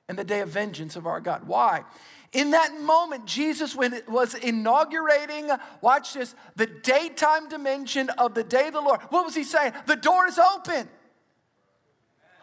in 0.08 0.16
the 0.16 0.24
day 0.24 0.40
of 0.40 0.48
vengeance 0.48 0.96
of 0.96 1.06
our 1.06 1.20
God. 1.20 1.46
Why? 1.48 1.84
In 2.32 2.52
that 2.52 2.80
moment, 2.80 3.26
Jesus 3.26 3.76
was 3.76 4.36
inaugurating, 4.36 5.50
watch 5.82 6.14
this, 6.14 6.34
the 6.56 6.68
daytime 6.68 7.50
dimension 7.50 8.10
of 8.12 8.36
the 8.36 8.44
day 8.44 8.68
of 8.68 8.74
the 8.74 8.82
Lord. 8.82 9.02
What 9.10 9.26
was 9.26 9.36
he 9.36 9.44
saying? 9.44 9.74
The 9.86 9.98
door 9.98 10.28
is 10.28 10.40
open. 10.40 10.88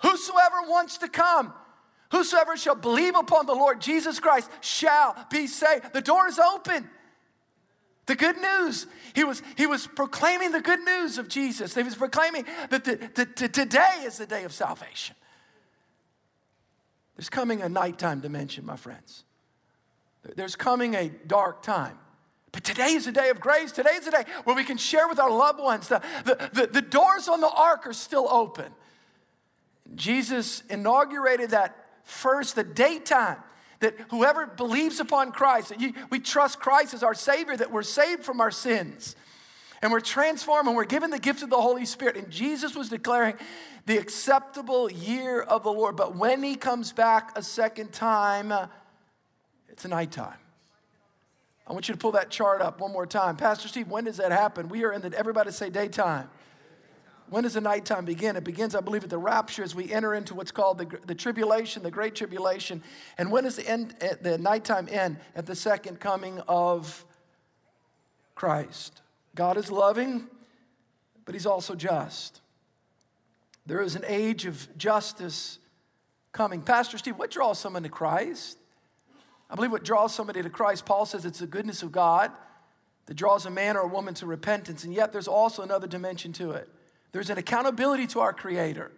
Whosoever 0.03 0.57
wants 0.69 0.99
to 0.99 1.09
come, 1.09 1.55
whosoever 2.13 2.55
shall 2.59 2.75
believe 2.75 3.17
upon 3.17 3.47
the 3.47 3.55
Lord 3.55 3.81
Jesus 3.81 4.21
Christ 4.21 4.51
shall 4.61 5.17
be 5.31 5.47
saved. 5.47 5.95
The 5.95 6.03
door 6.03 6.29
is 6.29 6.39
open. 6.39 6.91
The 8.07 8.15
good 8.15 8.37
news. 8.37 8.87
He 9.15 9.25
was, 9.25 9.43
he 9.57 9.67
was 9.67 9.87
proclaiming 9.87 10.53
the 10.53 10.61
good 10.61 10.81
news 10.81 11.19
of 11.19 11.29
Jesus. 11.29 11.75
He 11.75 11.83
was 11.83 11.97
proclaiming 11.97 12.45
that 12.71 12.85
the, 12.85 12.97
the, 13.15 13.29
the, 13.37 13.49
today 13.49 14.03
is 14.05 14.19
the 14.19 14.27
day 14.27 14.45
of 14.45 14.53
salvation. 14.53 15.17
There's 17.17 17.29
coming 17.29 17.63
a 17.63 17.69
nighttime 17.69 18.21
dimension, 18.21 18.65
my 18.65 18.77
friends. 18.77 19.25
There's 20.37 20.57
coming 20.57 20.95
a 20.95 21.09
dark 21.09 21.63
time. 21.63 21.99
But 22.53 22.65
today 22.65 22.93
is 22.93 23.07
a 23.07 23.13
day 23.13 23.31
of 23.31 23.41
grace. 23.41 23.73
Today 23.73 23.95
is 23.95 24.07
a 24.07 24.11
day 24.11 24.25
where 24.45 24.55
we 24.55 24.65
can 24.65 24.77
share 24.77 25.09
with 25.09 25.19
our 25.19 25.31
loved 25.31 25.61
ones. 25.61 25.89
The, 25.89 26.01
the, 26.25 26.51
the, 26.53 26.67
the 26.69 26.83
doors 26.83 27.29
on 27.29 27.41
the 27.41 27.51
ark 27.51 27.87
are 27.87 27.93
still 27.93 28.29
open. 28.31 28.73
Jesus 29.95 30.63
inaugurated 30.71 31.51
that 31.51 31.77
first, 32.05 32.55
the 32.55 32.65
daytime 32.65 33.37
that 33.87 33.95
whoever 34.11 34.47
believes 34.47 34.99
upon 34.99 35.31
Christ, 35.31 35.69
that 35.69 35.81
you, 35.81 35.95
we 36.11 36.19
trust 36.19 36.59
Christ 36.59 36.93
as 36.93 37.05
our 37.05 37.14
Savior, 37.14 37.57
that 37.57 37.71
we're 37.71 37.85
saved 37.85 38.25
from 38.25 38.40
our 38.40 38.50
sins. 38.50 39.14
And 39.81 39.93
we're 39.93 40.00
transformed 40.00 40.66
and 40.66 40.76
we're 40.76 40.85
given 40.85 41.11
the 41.11 41.21
gift 41.21 41.43
of 41.43 41.50
the 41.50 41.61
Holy 41.61 41.85
Spirit. 41.85 42.16
And 42.16 42.28
Jesus 42.28 42.75
was 42.75 42.88
declaring 42.88 43.37
the 43.85 43.99
acceptable 43.99 44.90
year 44.90 45.40
of 45.40 45.62
the 45.62 45.71
Lord. 45.71 45.95
But 45.95 46.16
when 46.16 46.43
he 46.43 46.57
comes 46.57 46.93
back 46.93 47.31
a 47.37 47.43
second 47.43 47.93
time, 47.93 48.52
it's 49.69 49.87
nighttime. 49.87 50.38
I 51.69 51.73
want 51.73 51.88
you 51.88 51.95
to 51.95 51.99
pull 51.99 52.12
that 52.12 52.31
chart 52.31 52.61
up 52.61 52.81
one 52.81 52.93
more 52.93 53.07
time. 53.07 53.37
Pastor 53.37 53.69
Steve, 53.69 53.88
when 53.88 54.05
does 54.05 54.16
that 54.16 54.33
happen? 54.33 54.69
We 54.69 54.85
are 54.85 54.93
in 54.93 55.02
the, 55.02 55.16
everybody 55.16 55.52
say 55.52 55.71
daytime. 55.71 56.28
When 57.28 57.42
does 57.42 57.54
the 57.54 57.61
nighttime 57.61 58.04
begin? 58.04 58.37
It 58.37 58.45
begins, 58.45 58.75
I 58.75 58.80
believe, 58.80 59.02
at 59.02 59.11
the 59.11 59.18
rapture 59.18 59.62
as 59.62 59.75
we 59.75 59.92
enter 59.92 60.14
into 60.14 60.35
what's 60.35 60.52
called 60.52 60.78
the, 60.78 60.99
the 61.06 61.14
tribulation, 61.14 61.83
the 61.83 61.90
great 61.90 62.14
tribulation. 62.14 62.83
And 63.18 63.33
when 63.33 63.45
does 63.45 63.56
the, 63.56 63.68
end, 63.68 63.97
eh, 64.00 64.14
the 64.21 64.38
nighttime 64.38 64.88
end? 64.90 65.18
At 65.35 65.47
the 65.47 65.56
second 65.56 65.99
coming 65.99 66.40
of 66.47 67.04
Christ. 68.37 69.00
God 69.35 69.56
is 69.56 69.71
loving, 69.71 70.28
but 71.25 71.35
He's 71.35 71.47
also 71.47 71.75
just. 71.75 72.40
There 73.66 73.80
is 73.80 73.97
an 73.97 74.04
age 74.06 74.47
of 74.47 74.68
justice 74.78 75.59
coming. 76.33 76.62
Pastor 76.62 76.99
Steve, 76.99 77.18
what 77.18 77.30
draws 77.30 77.59
someone 77.59 77.83
to 77.83 77.88
Christ? 77.88 78.59
I 79.50 79.56
believe 79.56 79.73
what 79.73 79.85
draws 79.85 80.14
somebody 80.14 80.42
to 80.42 80.50
Christ, 80.50 80.87
Paul 80.87 81.06
says 81.06 81.25
it's 81.25 81.38
the 81.38 81.47
goodness 81.47 81.83
of 81.83 81.90
God 81.90 82.30
that 83.06 83.14
draws 83.14 83.47
a 83.47 83.50
man 83.50 83.76
or 83.76 83.80
a 83.80 83.88
woman 83.88 84.14
to 84.14 84.26
repentance, 84.26 84.85
and 84.85 84.92
yet 84.92 85.12
there's 85.12 85.28
also 85.28 85.62
another 85.62 85.87
dimension 85.87 86.33
to 86.35 86.52
it. 86.52 86.68
There's 87.16 87.30
an 87.30 87.38
accountability 87.38 88.06
to 88.08 88.20
our 88.20 88.35
Creator. 88.35 88.92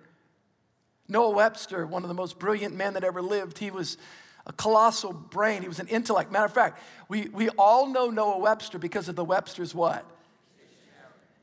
Noah 1.07 1.31
Webster, 1.31 1.87
one 1.87 2.03
of 2.03 2.09
the 2.09 2.15
most 2.15 2.41
brilliant 2.41 2.75
men 2.75 2.95
that 2.95 3.05
ever 3.05 3.23
lived, 3.23 3.59
he 3.59 3.71
was 3.71 3.97
a 4.45 4.53
colossal 4.53 5.13
brain. 5.13 5.63
He 5.63 5.69
was 5.69 5.79
an 5.79 5.87
intellect. 5.87 6.33
Matter 6.33 6.47
of 6.47 6.53
fact, 6.53 6.83
we, 7.09 7.29
we 7.29 7.49
all 7.51 7.87
know 7.87 8.11
Noah 8.11 8.39
Webster 8.39 8.77
because 8.77 9.09
of 9.09 9.15
the 9.15 9.25
Webster's 9.25 9.73
what? 9.73 10.05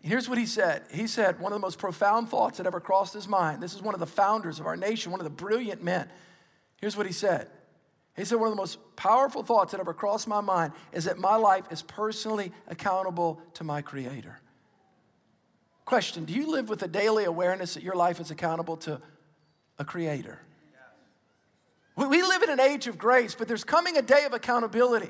Here's 0.02 0.28
what 0.28 0.38
he 0.38 0.46
said. 0.46 0.84
He 0.92 1.08
said 1.08 1.40
one 1.40 1.54
of 1.54 1.62
the 1.62 1.66
most 1.66 1.80
profound 1.80 2.28
thoughts 2.28 2.58
that 2.58 2.68
ever 2.68 2.82
crossed 2.82 3.14
his 3.14 3.30
mind. 3.30 3.64
This 3.64 3.74
is 3.74 3.82
one 3.82 3.94
of 3.94 4.02
the 4.02 4.06
founders 4.06 4.60
of 4.60 4.66
our 4.66 4.76
nation, 4.76 5.14
one 5.14 5.22
of 5.22 5.24
the 5.24 5.30
brilliant 5.30 5.82
men. 5.82 6.10
Here's 6.82 6.98
what 6.98 7.06
he 7.06 7.14
said. 7.14 7.48
He 8.18 8.26
said, 8.26 8.36
One 8.36 8.50
of 8.50 8.54
the 8.54 8.62
most 8.62 8.80
powerful 8.98 9.44
thoughts 9.44 9.72
that 9.72 9.80
ever 9.80 9.94
crossed 9.94 10.28
my 10.28 10.42
mind 10.42 10.74
is 10.92 11.06
that 11.06 11.20
my 11.20 11.38
life 11.38 11.72
is 11.72 11.84
personally 11.84 12.52
accountable 12.68 13.40
to 13.54 13.64
my 13.64 13.82
Creator. 13.82 14.42
Question 15.86 16.26
Do 16.26 16.34
you 16.34 16.52
live 16.52 16.68
with 16.68 16.82
a 16.84 16.88
daily 16.88 17.26
awareness 17.26 17.76
that 17.76 17.84
your 17.84 17.96
life 17.96 18.20
is 18.20 18.32
accountable 18.32 18.78
to 18.78 19.00
a 19.78 19.86
creator? 19.86 20.40
We 21.96 22.22
live 22.24 22.44
in 22.44 22.50
an 22.50 22.60
age 22.60 22.88
of 22.88 22.98
grace, 22.98 23.36
but 23.36 23.48
there's 23.48 23.64
coming 23.64 23.96
a 23.96 24.02
day 24.02 24.26
of 24.26 24.34
accountability. 24.34 25.10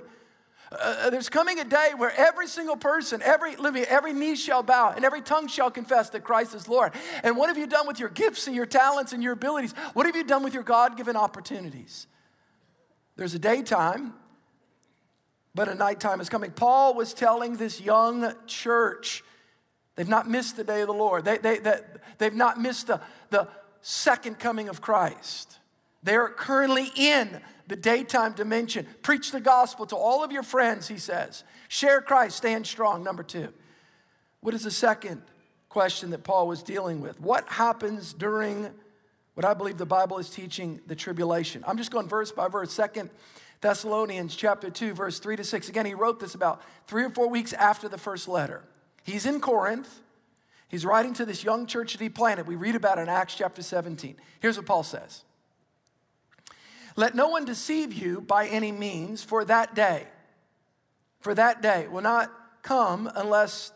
Uh, 0.72 0.75
uh, 0.75 1.10
there's 1.10 1.29
coming 1.29 1.60
a 1.60 1.63
day 1.63 1.91
where 1.98 2.13
every 2.15 2.48
single 2.48 2.75
person, 2.75 3.22
every 3.24 3.55
every 3.88 4.13
knee 4.13 4.36
shall 4.36 4.62
bow 4.62 4.94
and 4.96 5.05
every 5.05 5.22
tongue 5.22 5.48
shall 5.48 5.72
confess 5.72 6.10
that 6.12 6.24
Christ 6.24 6.53
is 6.53 6.67
Lord. 6.67 6.94
And 7.24 7.38
what 7.38 7.50
have 7.50 7.58
you 7.58 7.65
done 7.65 7.88
with 7.88 8.00
your 8.00 8.10
gifts 8.10 8.48
and 8.48 8.55
your 8.55 8.65
talents 8.65 9.13
and 9.13 9.24
your 9.24 9.34
abilities? 9.34 9.74
What 9.94 10.05
have 10.05 10.15
you 10.15 10.24
done 10.24 10.44
with 10.44 10.53
your 10.53 10.63
God 10.63 10.98
given 10.98 11.15
opportunities? 11.15 12.08
There's 13.15 13.34
a 13.34 13.39
daytime, 13.39 14.13
but 15.55 15.67
a 15.67 15.75
nighttime 15.75 16.20
is 16.20 16.29
coming. 16.29 16.51
Paul 16.51 16.94
was 16.94 17.13
telling 17.13 17.58
this 17.58 17.79
young 17.79 18.34
church 18.46 19.24
They've 19.96 20.08
not 20.08 20.30
missed 20.30 20.58
the 20.58 20.64
day 20.64 20.82
of 20.82 20.88
the 20.88 20.94
Lord. 20.94 21.25
They, 21.25 21.38
they, 21.38 21.60
they, 21.60 21.80
they've 22.18 22.34
not 22.34 22.60
missed 22.60 22.88
the, 22.88 23.02
the 23.30 23.48
second 23.82 24.40
coming 24.40 24.70
of 24.70 24.82
Christ. 24.82 25.60
They're 26.04 26.28
currently 26.28 26.92
in 26.96 27.42
the 27.68 27.75
daytime 27.75 28.34
dimension. 28.34 28.88
Preach 29.02 29.32
the 29.32 29.40
gospel 29.40 29.86
to 29.88 29.96
all 29.96 30.24
of 30.24 30.32
your 30.32 30.44
friends, 30.44 30.88
he 30.88 30.98
says. 30.98 31.44
Share 31.68 32.02
Christ, 32.02 32.38
stand 32.38 32.68
strong. 32.68 33.04
Number 33.04 33.24
two. 33.24 33.54
What 34.42 34.54
is 34.54 34.64
the 34.64 34.72
second 34.72 35.24
question 35.70 36.12
that 36.12 36.24
Paul 36.24 36.48
was 36.48 36.62
dealing 36.62 37.02
with? 37.02 37.20
What 37.20 37.48
happens 37.48 38.14
during 38.14 38.70
what 39.34 39.44
I 39.44 39.54
believe 39.54 39.78
the 39.78 39.86
Bible 39.86 40.20
is 40.20 40.30
teaching 40.30 40.80
the 40.86 40.96
tribulation? 40.96 41.64
I'm 41.68 41.78
just 41.78 41.90
going 41.90 42.08
verse 42.08 42.32
by 42.32 42.48
verse. 42.48 42.72
Second 42.72 43.10
Thessalonians 43.62 44.36
chapter 44.36 44.70
2, 44.70 44.94
verse 44.94 45.18
3 45.18 45.38
to 45.38 45.44
6. 45.44 45.70
Again, 45.70 45.88
he 45.88 45.96
wrote 45.96 46.20
this 46.20 46.36
about 46.36 46.62
three 46.86 47.04
or 47.04 47.10
four 47.10 47.28
weeks 47.28 47.54
after 47.54 47.90
the 47.90 47.98
first 47.98 48.28
letter. 48.28 48.62
He's 49.06 49.28
in 49.28 49.40
Corinth. 49.40 50.02
He's 50.68 50.84
writing 50.84 51.14
to 51.14 51.26
this 51.26 51.44
young 51.44 51.68
church 51.68 51.94
that 51.94 52.02
he 52.02 52.10
planted. 52.10 52.48
We 52.48 52.56
read 52.56 52.76
about 52.76 52.98
it 52.98 53.04
in 53.04 53.10
Acts 53.10 53.36
chapter 53.36 53.62
17. 53.62 54.16
Here's 54.40 54.58
what 54.58 54.66
Paul 54.66 54.82
says 54.82 55.24
Let 56.96 57.14
no 57.14 57.28
one 57.28 57.46
deceive 57.46 57.94
you 57.94 58.20
by 58.20 58.48
any 58.48 58.72
means, 58.72 59.24
for 59.24 59.46
that 59.46 59.76
day, 59.76 60.08
for 61.20 61.36
that 61.36 61.62
day 61.62 61.88
will 61.88 62.02
not 62.02 62.32
come 62.64 63.10
unless 63.16 63.72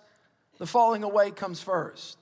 the 0.57 0.65
falling 0.65 1.03
away 1.03 1.29
comes 1.29 1.61
first. 1.61 2.17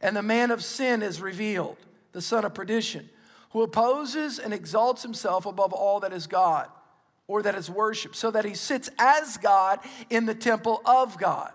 And 0.00 0.16
the 0.16 0.22
man 0.22 0.50
of 0.50 0.64
sin 0.64 1.00
is 1.00 1.20
revealed, 1.20 1.78
the 2.10 2.20
son 2.20 2.44
of 2.44 2.54
perdition, 2.54 3.08
who 3.50 3.62
opposes 3.62 4.40
and 4.40 4.52
exalts 4.52 5.04
himself 5.04 5.46
above 5.46 5.72
all 5.72 6.00
that 6.00 6.12
is 6.12 6.26
God 6.26 6.68
or 7.32 7.42
that 7.42 7.54
is 7.54 7.70
worship, 7.70 8.14
so 8.14 8.30
that 8.30 8.44
he 8.44 8.52
sits 8.52 8.90
as 8.98 9.38
God 9.38 9.80
in 10.10 10.26
the 10.26 10.34
temple 10.34 10.82
of 10.84 11.16
God, 11.16 11.50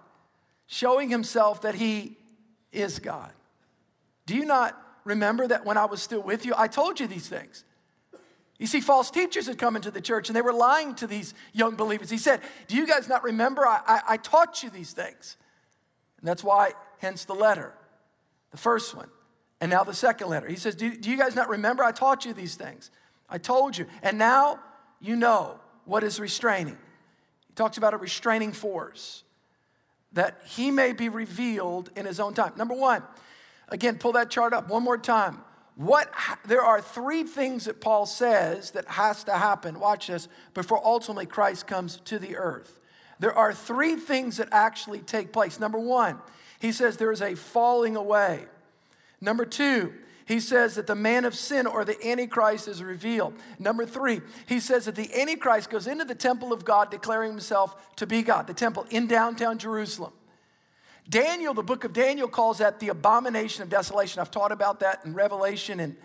showing 0.65 1.07
himself 1.07 1.61
that 1.61 1.75
he 1.75 2.17
is 2.71 2.97
God. 2.97 3.31
Do 4.25 4.35
you 4.35 4.43
not 4.43 4.75
remember 5.03 5.45
that 5.47 5.65
when 5.65 5.77
I 5.77 5.85
was 5.85 6.01
still 6.01 6.21
with 6.23 6.47
you, 6.47 6.53
I 6.57 6.67
told 6.67 6.99
you 6.99 7.05
these 7.05 7.29
things? 7.29 7.63
You 8.57 8.65
see, 8.65 8.81
false 8.81 9.11
teachers 9.11 9.45
had 9.45 9.59
come 9.59 9.75
into 9.75 9.91
the 9.91 10.01
church 10.01 10.29
and 10.29 10.35
they 10.35 10.41
were 10.41 10.51
lying 10.51 10.95
to 10.95 11.05
these 11.05 11.35
young 11.53 11.75
believers. 11.75 12.09
He 12.09 12.17
said, 12.17 12.41
Do 12.67 12.75
you 12.75 12.87
guys 12.87 13.07
not 13.07 13.23
remember? 13.23 13.63
I, 13.67 13.81
I, 13.85 14.01
I 14.07 14.17
taught 14.17 14.63
you 14.63 14.71
these 14.71 14.93
things. 14.93 15.37
And 16.19 16.27
that's 16.27 16.43
why, 16.43 16.71
hence 16.97 17.23
the 17.23 17.35
letter, 17.35 17.71
the 18.49 18.57
first 18.57 18.95
one. 18.95 19.09
And 19.61 19.69
now 19.69 19.83
the 19.83 19.93
second 19.93 20.29
letter. 20.29 20.47
He 20.47 20.55
says, 20.55 20.73
do, 20.73 20.95
do 20.97 21.11
you 21.11 21.17
guys 21.17 21.35
not 21.35 21.49
remember? 21.49 21.83
I 21.83 21.91
taught 21.91 22.25
you 22.25 22.33
these 22.33 22.55
things. 22.55 22.89
I 23.29 23.37
told 23.37 23.77
you. 23.77 23.85
And 24.01 24.17
now 24.17 24.59
you 24.99 25.15
know 25.15 25.59
what 25.87 26.03
is 26.03 26.19
restraining. 26.19 26.77
He 27.47 27.53
talks 27.55 27.77
about 27.77 27.93
a 27.93 27.97
restraining 27.97 28.51
force 28.51 29.23
that 30.13 30.39
he 30.45 30.69
may 30.69 30.93
be 30.93 31.09
revealed 31.09 31.89
in 31.95 32.05
his 32.05 32.19
own 32.19 32.33
time. 32.33 32.53
Number 32.55 32.73
one, 32.73 33.03
again, 33.69 33.97
pull 33.97 34.11
that 34.13 34.29
chart 34.29 34.53
up 34.53 34.69
one 34.69 34.83
more 34.83 34.97
time. 34.97 35.39
What 35.75 36.11
there 36.45 36.63
are 36.63 36.81
three 36.81 37.23
things 37.23 37.65
that 37.65 37.81
Paul 37.81 38.05
says 38.05 38.71
that 38.71 38.87
has 38.87 39.23
to 39.25 39.33
happen. 39.33 39.79
Watch 39.79 40.07
this 40.07 40.27
before 40.53 40.83
ultimately 40.83 41.27
Christ 41.27 41.67
comes 41.67 41.97
to 42.05 42.19
the 42.19 42.35
earth. 42.35 42.79
There 43.19 43.33
are 43.33 43.53
three 43.53 43.95
things 43.95 44.37
that 44.37 44.49
actually 44.51 44.99
take 44.99 45.31
place. 45.31 45.59
Number 45.59 45.79
one, 45.79 46.19
he 46.59 46.71
says 46.71 46.97
there 46.97 47.11
is 47.11 47.21
a 47.21 47.35
falling 47.35 47.95
away. 47.95 48.45
Number 49.21 49.45
two, 49.45 49.93
he 50.27 50.41
says 50.41 50.75
that 50.75 50.87
the 50.87 50.95
man 50.95 51.23
of 51.23 51.33
sin 51.33 51.65
or 51.65 51.85
the 51.85 51.97
Antichrist 52.05 52.67
is 52.67 52.83
revealed. 52.83 53.33
Number 53.59 53.85
three, 53.85 54.19
he 54.45 54.59
says 54.59 54.83
that 54.83 54.95
the 54.95 55.09
Antichrist 55.17 55.69
goes 55.69 55.87
into 55.87 56.03
the 56.03 56.15
temple 56.15 56.51
of 56.51 56.65
God 56.65 56.91
declaring 56.91 57.31
himself 57.31 57.95
to 57.95 58.05
be 58.05 58.21
God, 58.23 58.45
the 58.45 58.53
temple 58.53 58.85
in 58.89 59.07
downtown 59.07 59.57
Jerusalem. 59.57 60.11
Daniel, 61.09 61.53
the 61.53 61.63
book 61.63 61.85
of 61.85 61.93
Daniel, 61.93 62.27
calls 62.27 62.57
that 62.57 62.81
the 62.81 62.89
abomination 62.89 63.63
of 63.63 63.69
desolation. 63.69 64.19
I've 64.19 64.29
taught 64.29 64.51
about 64.51 64.81
that 64.81 64.99
in 65.05 65.13
Revelation 65.13 65.79
and 65.79 65.95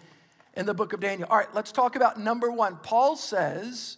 in 0.54 0.66
the 0.66 0.74
book 0.74 0.92
of 0.92 1.00
Daniel. 1.00 1.26
All 1.28 1.38
right, 1.38 1.52
let's 1.52 1.72
talk 1.72 1.96
about 1.96 2.20
number 2.20 2.48
one. 2.52 2.76
Paul 2.76 3.16
says, 3.16 3.96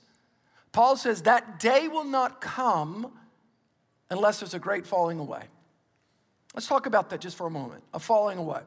Paul 0.73 0.97
says 0.97 1.23
that 1.23 1.61
day 1.61 1.87
will 1.87 2.05
not 2.05 2.41
come 2.41 3.13
unless 4.09 4.41
there's 4.41 4.55
a 4.55 4.59
great 4.59 4.87
falling 4.87 5.19
away. 5.19 5.43
Let's 6.55 6.67
talk 6.67 6.87
about 6.87 7.11
that 7.11 7.21
just 7.21 7.37
for 7.37 7.47
a 7.47 7.51
moment 7.51 7.85
a 7.93 7.99
falling 7.99 8.39
away. 8.39 8.61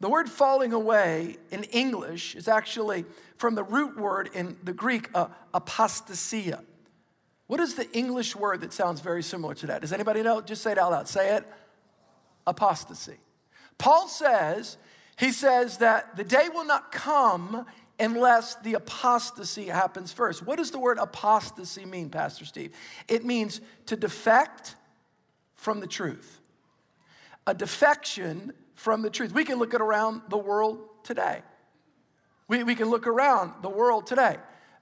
The 0.00 0.08
word 0.08 0.28
falling 0.28 0.72
away 0.72 1.36
in 1.50 1.64
English 1.64 2.34
is 2.34 2.48
actually 2.48 3.04
from 3.36 3.54
the 3.54 3.64
root 3.64 3.98
word 3.98 4.30
in 4.34 4.56
the 4.62 4.72
Greek, 4.72 5.08
uh, 5.14 5.28
apostasia. 5.54 6.62
What 7.46 7.60
is 7.60 7.74
the 7.74 7.90
English 7.92 8.36
word 8.36 8.60
that 8.62 8.72
sounds 8.72 9.00
very 9.00 9.22
similar 9.22 9.54
to 9.54 9.66
that? 9.68 9.80
Does 9.80 9.92
anybody 9.92 10.22
know? 10.22 10.40
Just 10.40 10.62
say 10.62 10.72
it 10.72 10.78
out 10.78 10.90
loud. 10.90 11.08
Say 11.08 11.36
it. 11.36 11.44
Apostasy. 12.46 13.16
Paul 13.78 14.08
says, 14.08 14.76
he 15.16 15.32
says 15.32 15.78
that 15.78 16.16
the 16.16 16.24
day 16.24 16.48
will 16.52 16.64
not 16.64 16.92
come 16.92 17.64
unless 17.98 18.56
the 18.56 18.74
apostasy 18.74 19.66
happens 19.66 20.12
first. 20.12 20.44
What 20.44 20.58
does 20.58 20.70
the 20.70 20.78
word 20.78 20.98
apostasy 20.98 21.86
mean, 21.86 22.10
Pastor 22.10 22.44
Steve? 22.44 22.72
It 23.08 23.24
means 23.24 23.60
to 23.86 23.96
defect 23.96 24.76
from 25.54 25.80
the 25.80 25.86
truth. 25.86 26.40
A 27.46 27.54
defection 27.54 28.52
from 28.76 29.02
the 29.02 29.10
truth. 29.10 29.32
We 29.32 29.44
can 29.44 29.58
look 29.58 29.74
at 29.74 29.80
around 29.80 30.22
the 30.28 30.38
world 30.38 30.78
today. 31.02 31.42
We, 32.48 32.62
we 32.62 32.76
can 32.76 32.88
look 32.88 33.06
around 33.06 33.54
the 33.62 33.68
world 33.68 34.06
today 34.06 34.36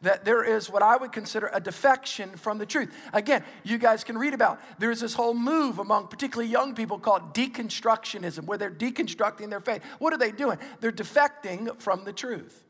that 0.04 0.24
there 0.24 0.44
is 0.44 0.70
what 0.70 0.82
I 0.82 0.96
would 0.96 1.12
consider 1.12 1.50
a 1.52 1.60
defection 1.60 2.30
from 2.36 2.58
the 2.58 2.66
truth. 2.66 2.94
Again, 3.12 3.42
you 3.64 3.78
guys 3.78 4.04
can 4.04 4.16
read 4.16 4.34
about 4.34 4.60
there's 4.78 5.00
this 5.00 5.14
whole 5.14 5.34
move 5.34 5.78
among 5.78 6.08
particularly 6.08 6.50
young 6.50 6.74
people 6.74 6.98
called 6.98 7.34
deconstructionism, 7.34 8.44
where 8.44 8.58
they're 8.58 8.70
deconstructing 8.70 9.50
their 9.50 9.60
faith. 9.60 9.82
What 9.98 10.12
are 10.12 10.18
they 10.18 10.30
doing? 10.30 10.58
They're 10.80 10.92
defecting 10.92 11.80
from 11.80 12.04
the 12.04 12.12
truth. 12.12 12.64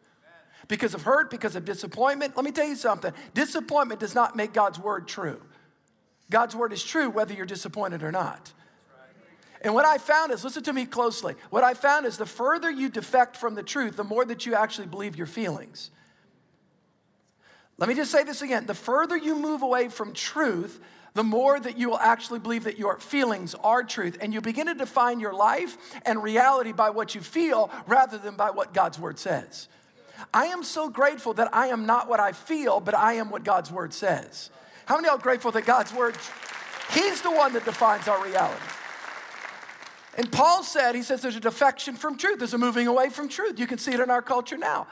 Because 0.69 0.95
of 0.95 1.03
hurt, 1.03 1.31
because 1.31 1.57
of 1.57 1.65
disappointment. 1.65 2.37
Let 2.37 2.45
me 2.45 2.51
tell 2.51 2.67
you 2.67 2.77
something 2.77 3.13
disappointment 3.35 4.01
does 4.01 4.15
not 4.15 4.35
make 4.35 4.55
God's 4.55 4.79
word 4.79 5.07
true. 5.07 5.43
God's 6.31 6.57
word 6.57 6.73
is 6.73 6.83
true 6.83 7.11
whether 7.11 7.35
you're 7.35 7.45
disappointed 7.45 8.03
or 8.03 8.11
not. 8.11 8.53
And 9.65 9.75
what 9.75 9.87
I 9.87 9.97
found 9.97 10.31
is, 10.31 10.45
listen 10.45 10.63
to 10.65 10.73
me 10.75 10.85
closely. 10.85 11.35
What 11.49 11.65
I 11.65 11.73
found 11.73 12.05
is 12.05 12.19
the 12.19 12.27
further 12.27 12.71
you 12.71 12.91
defect 12.91 13.35
from 13.35 13.55
the 13.55 13.63
truth, 13.63 13.97
the 13.97 14.05
more 14.05 14.25
that 14.27 14.45
you 14.45 14.55
actually 14.55 14.87
believe 14.87 15.17
your 15.17 15.27
feelings. 15.27 15.91
Let 17.79 17.89
me 17.89 17.95
just 17.95 18.13
say 18.13 18.23
this 18.25 18.43
again. 18.43 18.67
The 18.67 18.75
further 18.75 19.17
you 19.17 19.35
move 19.35 19.63
away 19.63 19.89
from 19.89 20.13
truth, 20.13 20.81
the 21.15 21.25
more 21.25 21.59
that 21.59 21.79
you 21.79 21.89
will 21.89 21.99
actually 21.99 22.41
believe 22.41 22.65
that 22.65 22.79
your 22.79 22.99
feelings 22.99 23.55
are 23.65 23.83
truth. 23.83 24.19
And 24.21 24.35
you 24.35 24.43
begin 24.43 24.67
to 24.67 24.75
define 24.75 25.19
your 25.19 25.33
life 25.33 25.79
and 26.05 26.23
reality 26.23 26.73
by 26.73 26.91
what 26.91 27.15
you 27.15 27.23
feel 27.23 27.71
rather 27.87 28.19
than 28.19 28.37
by 28.37 28.51
what 28.51 28.75
God's 28.75 28.99
word 28.99 29.19
says. 29.19 29.69
I 30.33 30.47
am 30.47 30.63
so 30.63 30.91
grateful 30.91 31.33
that 31.35 31.55
I 31.55 31.69
am 31.69 31.87
not 31.87 32.07
what 32.07 32.21
I 32.21 32.33
feel, 32.33 32.81
but 32.81 32.95
I 32.95 33.15
am 33.15 33.31
what 33.31 33.45
God's 33.45 33.73
word 33.73 33.95
says. 33.95 34.51
How 34.85 34.97
many 34.97 35.09
are 35.09 35.19
grateful 35.19 35.51
that 35.53 35.65
God's 35.65 35.93
word, 35.93 36.17
He's 36.93 37.23
the 37.23 37.31
one 37.31 37.55
that 37.55 37.65
defines 37.65 38.09
our 38.09 38.23
reality? 38.23 38.63
And 40.17 40.31
Paul 40.31 40.63
said, 40.63 40.95
he 40.95 41.03
says 41.03 41.23
there's 41.23 41.37
a 41.37 41.41
defection 41.41 41.97
from 41.97 42.17
truth, 42.17 42.39
there's 42.39 42.55
a 42.55 42.59
moving 42.59 42.87
away 42.87 43.11
from 43.11 43.29
truth. 43.29 43.59
You 43.59 43.67
can 43.67 43.79
see 43.79 43.93
it 43.93 44.01
in 44.01 44.11
our 44.11 44.23
culture 44.23 44.57
now. 44.57 44.87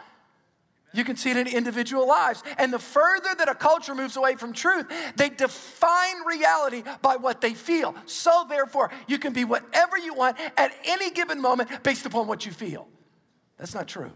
You 0.95 1.05
can 1.05 1.17
see 1.17 1.31
it 1.31 1.37
in 1.37 1.47
individual 1.47 2.07
lives. 2.07 2.43
And 2.59 2.73
the 2.73 2.79
further 2.79 3.35
that 3.39 3.49
a 3.49 3.55
culture 3.55 3.95
moves 3.95 4.17
away 4.17 4.37
from 4.37 4.53
truth, 4.53 4.87
they 5.17 5.31
define 5.31 6.25
reality 6.27 6.83
by 7.01 7.17
what 7.17 7.41
they 7.41 7.55
feel. 7.55 7.95
So, 8.05 8.45
therefore, 8.49 8.91
you 9.07 9.19
can 9.19 9.33
be 9.33 9.45
whatever 9.45 9.97
you 9.97 10.13
want 10.13 10.37
at 10.57 10.73
any 10.85 11.11
given 11.11 11.41
moment 11.41 11.83
based 11.83 12.05
upon 12.05 12.27
what 12.27 12.45
you 12.45 12.53
feel. 12.53 12.89
That's 13.57 13.75
not 13.75 13.89
true. 13.89 14.13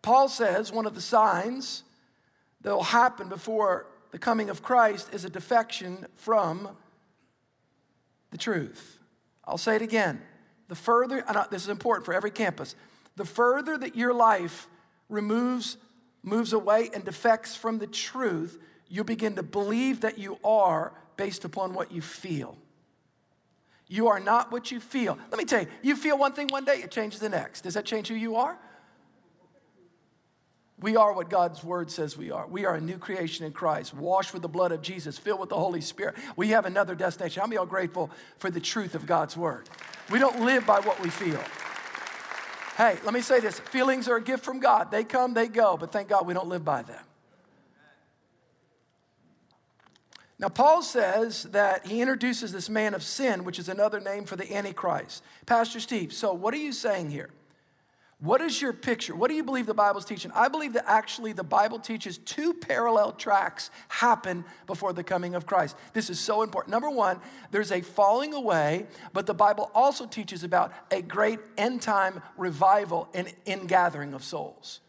Paul 0.00 0.28
says 0.28 0.72
one 0.72 0.86
of 0.86 0.94
the 0.94 1.00
signs 1.00 1.84
that 2.62 2.74
will 2.74 2.82
happen 2.82 3.28
before 3.28 3.86
the 4.10 4.18
coming 4.18 4.50
of 4.50 4.62
Christ 4.62 5.12
is 5.12 5.24
a 5.24 5.30
defection 5.30 6.06
from 6.14 6.70
the 8.32 8.38
truth. 8.38 8.98
I'll 9.44 9.58
say 9.58 9.76
it 9.76 9.82
again. 9.82 10.20
The 10.68 10.74
further, 10.74 11.24
this 11.50 11.62
is 11.62 11.68
important 11.68 12.04
for 12.04 12.14
every 12.14 12.30
campus, 12.30 12.74
the 13.14 13.24
further 13.24 13.78
that 13.78 13.94
your 13.94 14.12
life 14.12 14.68
removes, 15.08 15.76
moves 16.22 16.52
away 16.52 16.90
and 16.94 17.04
defects 17.04 17.54
from 17.54 17.78
the 17.78 17.86
truth, 17.86 18.58
you 18.88 19.04
begin 19.04 19.36
to 19.36 19.42
believe 19.42 20.00
that 20.00 20.18
you 20.18 20.38
are 20.42 20.92
based 21.16 21.44
upon 21.44 21.74
what 21.74 21.92
you 21.92 22.00
feel. 22.00 22.56
You 23.86 24.08
are 24.08 24.20
not 24.20 24.50
what 24.50 24.70
you 24.70 24.80
feel. 24.80 25.18
Let 25.30 25.38
me 25.38 25.44
tell 25.44 25.60
you, 25.60 25.68
you 25.82 25.96
feel 25.96 26.16
one 26.16 26.32
thing 26.32 26.48
one 26.48 26.64
day, 26.64 26.76
it 26.76 26.90
changes 26.90 27.20
the 27.20 27.28
next. 27.28 27.60
Does 27.62 27.74
that 27.74 27.84
change 27.84 28.08
who 28.08 28.14
you 28.14 28.36
are? 28.36 28.58
We 30.82 30.96
are 30.96 31.12
what 31.12 31.30
God's 31.30 31.62
word 31.62 31.90
says 31.90 32.16
we 32.16 32.32
are. 32.32 32.46
We 32.46 32.66
are 32.66 32.74
a 32.74 32.80
new 32.80 32.98
creation 32.98 33.46
in 33.46 33.52
Christ, 33.52 33.94
washed 33.94 34.32
with 34.32 34.42
the 34.42 34.48
blood 34.48 34.72
of 34.72 34.82
Jesus, 34.82 35.16
filled 35.16 35.40
with 35.40 35.48
the 35.48 35.56
Holy 35.56 35.80
Spirit. 35.80 36.16
We 36.36 36.48
have 36.48 36.66
another 36.66 36.96
destination. 36.96 37.40
How 37.40 37.46
many 37.46 37.56
are 37.56 37.66
grateful 37.66 38.10
for 38.38 38.50
the 38.50 38.60
truth 38.60 38.96
of 38.96 39.06
God's 39.06 39.36
word? 39.36 39.68
We 40.10 40.18
don't 40.18 40.40
live 40.44 40.66
by 40.66 40.80
what 40.80 41.00
we 41.00 41.08
feel. 41.08 41.40
Hey, 42.76 42.98
let 43.04 43.14
me 43.14 43.20
say 43.20 43.38
this 43.38 43.60
feelings 43.60 44.08
are 44.08 44.16
a 44.16 44.22
gift 44.22 44.44
from 44.44 44.58
God. 44.58 44.90
They 44.90 45.04
come, 45.04 45.34
they 45.34 45.46
go, 45.46 45.76
but 45.76 45.92
thank 45.92 46.08
God 46.08 46.26
we 46.26 46.34
don't 46.34 46.48
live 46.48 46.64
by 46.64 46.82
them. 46.82 47.04
Now, 50.38 50.48
Paul 50.48 50.82
says 50.82 51.44
that 51.44 51.86
he 51.86 52.00
introduces 52.00 52.50
this 52.50 52.68
man 52.68 52.94
of 52.94 53.04
sin, 53.04 53.44
which 53.44 53.60
is 53.60 53.68
another 53.68 54.00
name 54.00 54.24
for 54.24 54.34
the 54.34 54.52
Antichrist. 54.52 55.22
Pastor 55.46 55.78
Steve, 55.78 56.12
so 56.12 56.32
what 56.32 56.52
are 56.52 56.58
you 56.58 56.72
saying 56.72 57.10
here? 57.10 57.30
What 58.22 58.40
is 58.40 58.62
your 58.62 58.72
picture? 58.72 59.16
What 59.16 59.30
do 59.30 59.34
you 59.34 59.42
believe 59.42 59.66
the 59.66 59.74
Bible's 59.74 60.04
teaching? 60.04 60.30
I 60.32 60.46
believe 60.46 60.74
that 60.74 60.84
actually 60.86 61.32
the 61.32 61.42
Bible 61.42 61.80
teaches 61.80 62.18
two 62.18 62.54
parallel 62.54 63.10
tracks 63.10 63.68
happen 63.88 64.44
before 64.68 64.92
the 64.92 65.02
coming 65.02 65.34
of 65.34 65.44
Christ. 65.44 65.76
This 65.92 66.08
is 66.08 66.20
so 66.20 66.42
important. 66.42 66.70
Number 66.70 66.88
one, 66.88 67.18
there's 67.50 67.72
a 67.72 67.80
falling 67.80 68.32
away, 68.32 68.86
but 69.12 69.26
the 69.26 69.34
Bible 69.34 69.72
also 69.74 70.06
teaches 70.06 70.44
about 70.44 70.72
a 70.92 71.02
great 71.02 71.40
end 71.58 71.82
time 71.82 72.22
revival 72.36 73.08
and 73.12 73.26
ingathering 73.44 74.14
of 74.14 74.22
souls. 74.22 74.82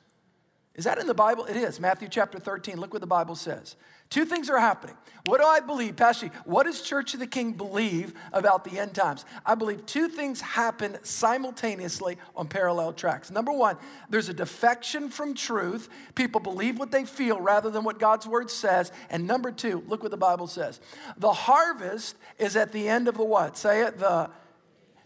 Is 0.75 0.83
that 0.83 0.99
in 0.99 1.07
the 1.07 1.15
Bible? 1.15 1.45
It 1.45 1.57
is. 1.57 1.79
Matthew 1.79 2.09
chapter 2.09 2.37
13. 2.37 2.79
Look 2.79 2.93
what 2.93 3.01
the 3.01 3.07
Bible 3.07 3.35
says. 3.35 3.77
Two 4.09 4.25
things 4.25 4.49
are 4.49 4.59
happening. 4.59 4.95
What 5.25 5.39
do 5.39 5.47
I 5.47 5.61
believe, 5.61 5.95
Pastor? 5.95 6.29
What 6.43 6.65
does 6.65 6.81
Church 6.81 7.13
of 7.13 7.21
the 7.21 7.27
King 7.27 7.53
believe 7.53 8.13
about 8.33 8.65
the 8.65 8.77
end 8.77 8.93
times? 8.93 9.23
I 9.45 9.55
believe 9.55 9.85
two 9.85 10.09
things 10.09 10.41
happen 10.41 10.97
simultaneously 11.03 12.17
on 12.35 12.49
parallel 12.49 12.91
tracks. 12.91 13.31
Number 13.31 13.53
one, 13.53 13.77
there's 14.09 14.27
a 14.27 14.33
defection 14.33 15.09
from 15.09 15.33
truth. 15.33 15.87
People 16.15 16.41
believe 16.41 16.77
what 16.77 16.91
they 16.91 17.05
feel 17.05 17.39
rather 17.39 17.69
than 17.69 17.85
what 17.85 17.99
God's 17.99 18.27
word 18.27 18.51
says. 18.51 18.91
And 19.09 19.25
number 19.25 19.49
two, 19.49 19.81
look 19.87 20.03
what 20.03 20.11
the 20.11 20.17
Bible 20.17 20.47
says. 20.47 20.81
The 21.17 21.31
harvest 21.31 22.17
is 22.37 22.57
at 22.57 22.73
the 22.73 22.89
end 22.89 23.07
of 23.07 23.15
the 23.15 23.23
what? 23.23 23.57
Say 23.57 23.83
it, 23.83 23.99
the 23.99 24.29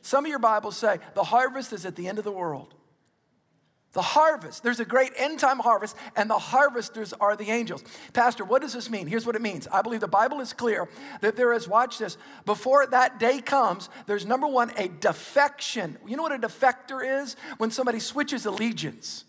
some 0.01 0.23
of 0.23 0.29
your 0.29 0.39
Bibles 0.39 0.77
say 0.77 0.99
the 1.15 1.23
harvest 1.25 1.73
is 1.73 1.85
at 1.85 1.97
the 1.97 2.07
end 2.07 2.17
of 2.17 2.23
the 2.23 2.31
world. 2.31 2.73
The 3.93 4.01
harvest. 4.01 4.63
There's 4.63 4.79
a 4.79 4.85
great 4.85 5.11
end 5.15 5.39
time 5.39 5.59
harvest, 5.59 5.95
and 6.15 6.29
the 6.29 6.37
harvesters 6.37 7.13
are 7.13 7.35
the 7.35 7.49
angels. 7.49 7.83
Pastor, 8.13 8.43
what 8.43 8.61
does 8.61 8.73
this 8.73 8.89
mean? 8.89 9.07
Here's 9.07 9.25
what 9.25 9.35
it 9.35 9.41
means. 9.41 9.67
I 9.71 9.81
believe 9.81 10.01
the 10.01 10.07
Bible 10.07 10.39
is 10.39 10.53
clear 10.53 10.87
that 11.21 11.35
there 11.35 11.53
is, 11.53 11.67
watch 11.67 11.97
this, 11.97 12.17
before 12.45 12.85
that 12.87 13.17
day 13.17 13.39
comes, 13.39 13.89
there's 14.05 14.25
number 14.25 14.47
one, 14.47 14.71
a 14.77 14.87
defection. 14.87 15.97
You 16.05 16.17
know 16.17 16.23
what 16.23 16.33
a 16.33 16.37
defector 16.37 17.23
is? 17.23 17.35
When 17.57 17.71
somebody 17.71 17.99
switches 17.99 18.45
allegiance. 18.45 19.25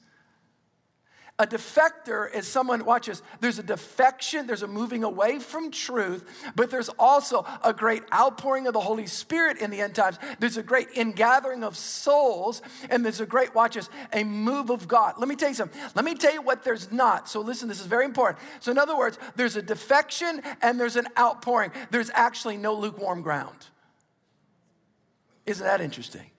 A 1.41 1.47
defector 1.47 2.35
is 2.35 2.49
someone, 2.49 2.85
watch 2.85 3.07
this, 3.07 3.23
there's 3.39 3.61
a 3.61 3.63
defection, 3.63 4.49
there's 4.49 4.65
a 4.65 4.67
moving 4.67 5.05
away 5.05 5.39
from 5.39 5.71
truth, 5.71 6.25
but 6.57 6.69
there's 6.69 6.89
also 6.99 7.47
a 7.63 7.73
great 7.73 8.03
outpouring 8.13 8.67
of 8.67 8.73
the 8.73 8.81
Holy 8.81 9.07
Spirit 9.07 9.59
in 9.59 9.71
the 9.71 9.81
end 9.81 9.95
times. 9.95 10.19
There's 10.41 10.57
a 10.57 10.65
great 10.65 10.89
ingathering 10.97 11.63
of 11.63 11.77
souls, 11.77 12.61
and 12.91 13.05
there's 13.05 13.21
a 13.21 13.27
great, 13.27 13.55
watch 13.55 13.75
this, 13.75 13.89
a 14.13 14.25
move 14.25 14.71
of 14.71 14.89
God. 14.89 15.15
Let 15.19 15.29
me 15.29 15.37
tell 15.37 15.51
you 15.51 15.55
something. 15.55 15.81
Let 15.95 16.05
me 16.05 16.17
tell 16.17 16.33
you 16.33 16.43
what 16.43 16.65
there's 16.65 16.91
not. 16.91 17.29
So 17.29 17.41
listen, 17.41 17.69
this 17.69 17.79
is 17.79 17.87
very 17.87 18.05
important. 18.05 18.41
So, 18.59 18.73
in 18.73 18.79
other 18.79 18.99
words, 18.99 19.17
there's 19.37 19.55
a 19.55 19.63
defection 19.63 20.43
and 20.61 20.81
there's 20.81 20.97
an 20.97 21.07
outpouring. 21.17 21.71
There's 21.93 22.11
actually 22.15 22.57
no 22.57 22.75
lukewarm 22.75 23.23
ground. 23.23 23.67
Isn't 25.47 25.65
that 25.65 25.81
interesting? 25.81 26.33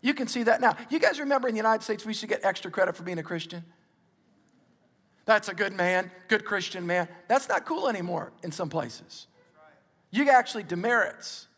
You 0.00 0.14
can 0.14 0.26
see 0.26 0.42
that 0.42 0.60
now. 0.60 0.76
You 0.90 0.98
guys 0.98 1.20
remember 1.20 1.46
in 1.46 1.54
the 1.54 1.60
United 1.60 1.84
States, 1.84 2.04
we 2.04 2.12
should 2.12 2.28
get 2.28 2.44
extra 2.44 2.72
credit 2.72 2.96
for 2.96 3.04
being 3.04 3.20
a 3.20 3.22
Christian? 3.22 3.64
That's 5.24 5.48
a 5.48 5.54
good 5.54 5.72
man, 5.72 6.10
good 6.28 6.44
Christian 6.44 6.86
man. 6.86 7.08
That's 7.28 7.48
not 7.48 7.64
cool 7.64 7.88
anymore 7.88 8.32
in 8.42 8.50
some 8.50 8.68
places. 8.68 9.28
You 10.10 10.28
actually 10.30 10.64
demerits. 10.64 11.48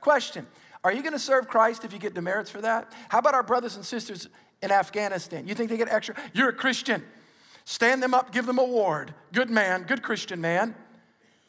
Question 0.00 0.46
Are 0.84 0.92
you 0.92 1.02
going 1.02 1.12
to 1.12 1.18
serve 1.18 1.48
Christ 1.48 1.84
if 1.84 1.92
you 1.92 1.98
get 1.98 2.14
demerits 2.14 2.50
for 2.50 2.60
that? 2.60 2.92
How 3.08 3.18
about 3.18 3.34
our 3.34 3.42
brothers 3.42 3.76
and 3.76 3.84
sisters 3.84 4.28
in 4.62 4.70
Afghanistan? 4.70 5.48
You 5.48 5.54
think 5.54 5.70
they 5.70 5.76
get 5.76 5.88
extra? 5.88 6.14
You're 6.32 6.50
a 6.50 6.54
Christian. 6.54 7.02
Stand 7.64 8.02
them 8.02 8.14
up, 8.14 8.32
give 8.32 8.46
them 8.46 8.58
a 8.58 8.62
award. 8.62 9.12
Good 9.32 9.50
man, 9.50 9.82
good 9.82 10.02
Christian 10.02 10.40
man. 10.40 10.74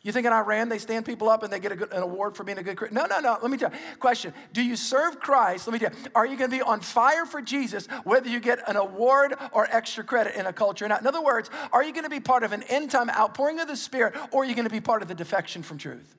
You 0.01 0.13
think 0.13 0.25
in 0.25 0.31
Iran 0.31 0.69
they 0.69 0.77
stand 0.77 1.05
people 1.05 1.27
up 1.27 1.43
and 1.43 1.51
they 1.51 1.59
get 1.59 1.77
good, 1.77 1.91
an 1.91 2.01
award 2.01 2.37
for 2.37 2.45
being 2.45 2.57
a 2.57 2.63
good 2.63 2.77
Christian? 2.77 2.95
No, 2.95 3.05
no, 3.05 3.19
no. 3.19 3.37
Let 3.41 3.51
me 3.51 3.57
tell 3.57 3.71
you. 3.71 3.77
Question 3.99 4.33
Do 4.53 4.63
you 4.63 4.77
serve 4.77 5.19
Christ? 5.19 5.67
Let 5.67 5.73
me 5.73 5.79
tell 5.79 5.91
you. 5.91 6.11
Are 6.15 6.25
you 6.25 6.37
going 6.37 6.49
to 6.49 6.55
be 6.55 6.61
on 6.61 6.79
fire 6.79 7.25
for 7.25 7.41
Jesus 7.41 7.87
whether 8.05 8.29
you 8.29 8.39
get 8.39 8.67
an 8.69 8.77
award 8.77 9.35
or 9.51 9.67
extra 9.69 10.05
credit 10.05 10.35
in 10.35 10.45
a 10.45 10.53
culture 10.53 10.85
or 10.85 10.87
not? 10.87 11.01
In 11.01 11.07
other 11.07 11.21
words, 11.21 11.49
are 11.73 11.83
you 11.83 11.91
going 11.91 12.05
to 12.05 12.09
be 12.09 12.21
part 12.21 12.43
of 12.43 12.53
an 12.53 12.63
end 12.63 12.91
time 12.91 13.09
outpouring 13.09 13.59
of 13.59 13.67
the 13.67 13.75
Spirit 13.75 14.15
or 14.31 14.43
are 14.43 14.45
you 14.45 14.55
going 14.55 14.67
to 14.67 14.73
be 14.73 14.79
part 14.79 15.01
of 15.01 15.09
the 15.09 15.15
defection 15.15 15.63
from 15.63 15.77
truth? 15.77 16.15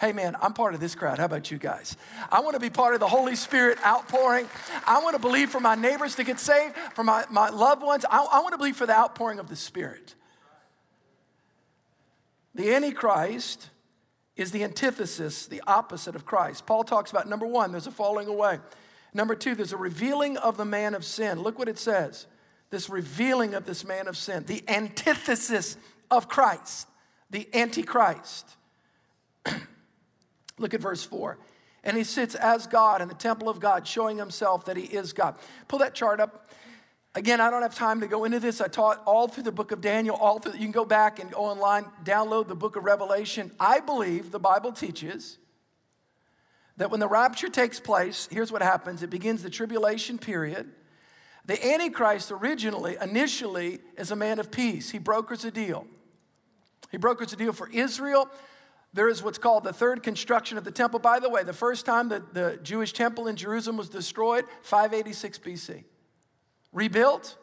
Hey 0.00 0.12
man, 0.12 0.34
I'm 0.40 0.54
part 0.54 0.74
of 0.74 0.80
this 0.80 0.94
crowd. 0.94 1.18
How 1.18 1.24
about 1.26 1.50
you 1.50 1.58
guys? 1.58 1.96
I 2.30 2.40
want 2.40 2.54
to 2.54 2.60
be 2.60 2.70
part 2.70 2.94
of 2.94 3.00
the 3.00 3.08
Holy 3.08 3.34
Spirit 3.34 3.84
outpouring. 3.84 4.48
I 4.86 5.02
want 5.02 5.14
to 5.14 5.20
believe 5.20 5.50
for 5.50 5.60
my 5.60 5.74
neighbors 5.74 6.14
to 6.16 6.24
get 6.24 6.38
saved, 6.38 6.74
for 6.94 7.02
my, 7.04 7.24
my 7.30 7.50
loved 7.50 7.82
ones. 7.82 8.06
I, 8.08 8.24
I 8.32 8.40
want 8.40 8.52
to 8.52 8.58
believe 8.58 8.76
for 8.76 8.86
the 8.86 8.96
outpouring 8.96 9.40
of 9.40 9.48
the 9.48 9.56
Spirit. 9.56 10.14
The 12.58 12.74
Antichrist 12.74 13.70
is 14.34 14.50
the 14.50 14.64
antithesis, 14.64 15.46
the 15.46 15.62
opposite 15.68 16.16
of 16.16 16.26
Christ. 16.26 16.66
Paul 16.66 16.82
talks 16.82 17.12
about 17.12 17.28
number 17.28 17.46
one, 17.46 17.70
there's 17.70 17.86
a 17.86 17.92
falling 17.92 18.26
away. 18.26 18.58
Number 19.14 19.36
two, 19.36 19.54
there's 19.54 19.72
a 19.72 19.76
revealing 19.76 20.36
of 20.36 20.56
the 20.56 20.64
man 20.64 20.96
of 20.96 21.04
sin. 21.04 21.40
Look 21.40 21.56
what 21.56 21.68
it 21.68 21.78
says 21.78 22.26
this 22.70 22.90
revealing 22.90 23.54
of 23.54 23.64
this 23.64 23.84
man 23.84 24.08
of 24.08 24.16
sin, 24.16 24.44
the 24.46 24.64
antithesis 24.66 25.76
of 26.10 26.28
Christ, 26.28 26.88
the 27.30 27.48
Antichrist. 27.54 28.56
Look 30.58 30.74
at 30.74 30.80
verse 30.80 31.04
4. 31.04 31.38
And 31.84 31.96
he 31.96 32.02
sits 32.02 32.34
as 32.34 32.66
God 32.66 33.00
in 33.00 33.06
the 33.06 33.14
temple 33.14 33.48
of 33.48 33.60
God, 33.60 33.86
showing 33.86 34.18
himself 34.18 34.64
that 34.64 34.76
he 34.76 34.82
is 34.82 35.12
God. 35.12 35.36
Pull 35.68 35.78
that 35.78 35.94
chart 35.94 36.18
up. 36.18 36.50
Again, 37.18 37.40
I 37.40 37.50
don't 37.50 37.62
have 37.62 37.74
time 37.74 38.00
to 38.02 38.06
go 38.06 38.22
into 38.22 38.38
this. 38.38 38.60
I 38.60 38.68
taught 38.68 39.02
all 39.04 39.26
through 39.26 39.42
the 39.42 39.50
book 39.50 39.72
of 39.72 39.80
Daniel, 39.80 40.14
all 40.14 40.38
through, 40.38 40.52
you 40.52 40.60
can 40.60 40.70
go 40.70 40.84
back 40.84 41.18
and 41.18 41.32
go 41.32 41.40
online, 41.40 41.84
download 42.04 42.46
the 42.46 42.54
book 42.54 42.76
of 42.76 42.84
Revelation. 42.84 43.50
I 43.58 43.80
believe 43.80 44.30
the 44.30 44.38
Bible 44.38 44.70
teaches 44.70 45.36
that 46.76 46.92
when 46.92 47.00
the 47.00 47.08
rapture 47.08 47.48
takes 47.48 47.80
place, 47.80 48.28
here's 48.30 48.52
what 48.52 48.62
happens 48.62 49.02
it 49.02 49.10
begins 49.10 49.42
the 49.42 49.50
tribulation 49.50 50.16
period. 50.16 50.70
The 51.44 51.60
Antichrist 51.66 52.30
originally, 52.30 52.96
initially, 53.02 53.80
is 53.96 54.12
a 54.12 54.16
man 54.16 54.38
of 54.38 54.52
peace. 54.52 54.90
He 54.90 55.00
brokers 55.00 55.44
a 55.44 55.50
deal. 55.50 55.88
He 56.92 56.98
brokers 56.98 57.32
a 57.32 57.36
deal 57.36 57.52
for 57.52 57.68
Israel. 57.68 58.28
There 58.92 59.08
is 59.08 59.24
what's 59.24 59.38
called 59.38 59.64
the 59.64 59.72
third 59.72 60.04
construction 60.04 60.56
of 60.56 60.62
the 60.62 60.70
temple. 60.70 61.00
By 61.00 61.18
the 61.18 61.28
way, 61.28 61.42
the 61.42 61.52
first 61.52 61.84
time 61.84 62.10
that 62.10 62.32
the 62.32 62.60
Jewish 62.62 62.92
temple 62.92 63.26
in 63.26 63.34
Jerusalem 63.34 63.76
was 63.76 63.88
destroyed, 63.88 64.44
586 64.62 65.38
BC 65.40 65.84
rebuilt. 66.72 67.38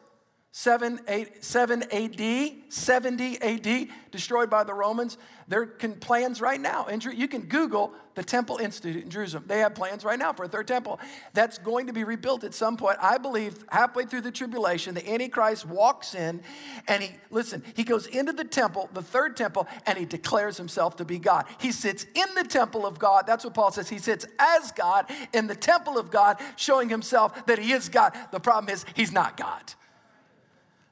7, 0.58 1.00
8, 1.06 1.44
7 1.44 1.82
AD, 1.92 2.52
70 2.70 3.42
AD, 3.42 3.88
destroyed 4.10 4.48
by 4.48 4.64
the 4.64 4.72
Romans. 4.72 5.18
There 5.48 5.60
are 5.60 5.66
plans 5.66 6.40
right 6.40 6.58
now. 6.58 6.88
You 6.88 7.28
can 7.28 7.42
Google 7.42 7.92
the 8.14 8.24
Temple 8.24 8.56
Institute 8.56 9.04
in 9.04 9.10
Jerusalem. 9.10 9.44
They 9.46 9.58
have 9.58 9.74
plans 9.74 10.02
right 10.02 10.18
now 10.18 10.32
for 10.32 10.44
a 10.44 10.48
third 10.48 10.66
temple. 10.66 10.98
That's 11.34 11.58
going 11.58 11.88
to 11.88 11.92
be 11.92 12.04
rebuilt 12.04 12.42
at 12.42 12.54
some 12.54 12.78
point. 12.78 12.96
I 13.02 13.18
believe 13.18 13.66
halfway 13.68 14.06
through 14.06 14.22
the 14.22 14.30
tribulation, 14.30 14.94
the 14.94 15.06
Antichrist 15.06 15.66
walks 15.66 16.14
in 16.14 16.40
and 16.88 17.02
he, 17.02 17.10
listen, 17.30 17.62
he 17.74 17.84
goes 17.84 18.06
into 18.06 18.32
the 18.32 18.44
temple, 18.44 18.88
the 18.94 19.02
third 19.02 19.36
temple, 19.36 19.68
and 19.84 19.98
he 19.98 20.06
declares 20.06 20.56
himself 20.56 20.96
to 20.96 21.04
be 21.04 21.18
God. 21.18 21.44
He 21.60 21.70
sits 21.70 22.06
in 22.14 22.34
the 22.34 22.44
temple 22.44 22.86
of 22.86 22.98
God. 22.98 23.26
That's 23.26 23.44
what 23.44 23.52
Paul 23.52 23.72
says. 23.72 23.90
He 23.90 23.98
sits 23.98 24.24
as 24.38 24.72
God 24.72 25.04
in 25.34 25.48
the 25.48 25.54
temple 25.54 25.98
of 25.98 26.10
God, 26.10 26.40
showing 26.56 26.88
himself 26.88 27.44
that 27.44 27.58
he 27.58 27.72
is 27.72 27.90
God. 27.90 28.14
The 28.32 28.40
problem 28.40 28.72
is, 28.72 28.86
he's 28.94 29.12
not 29.12 29.36
God. 29.36 29.74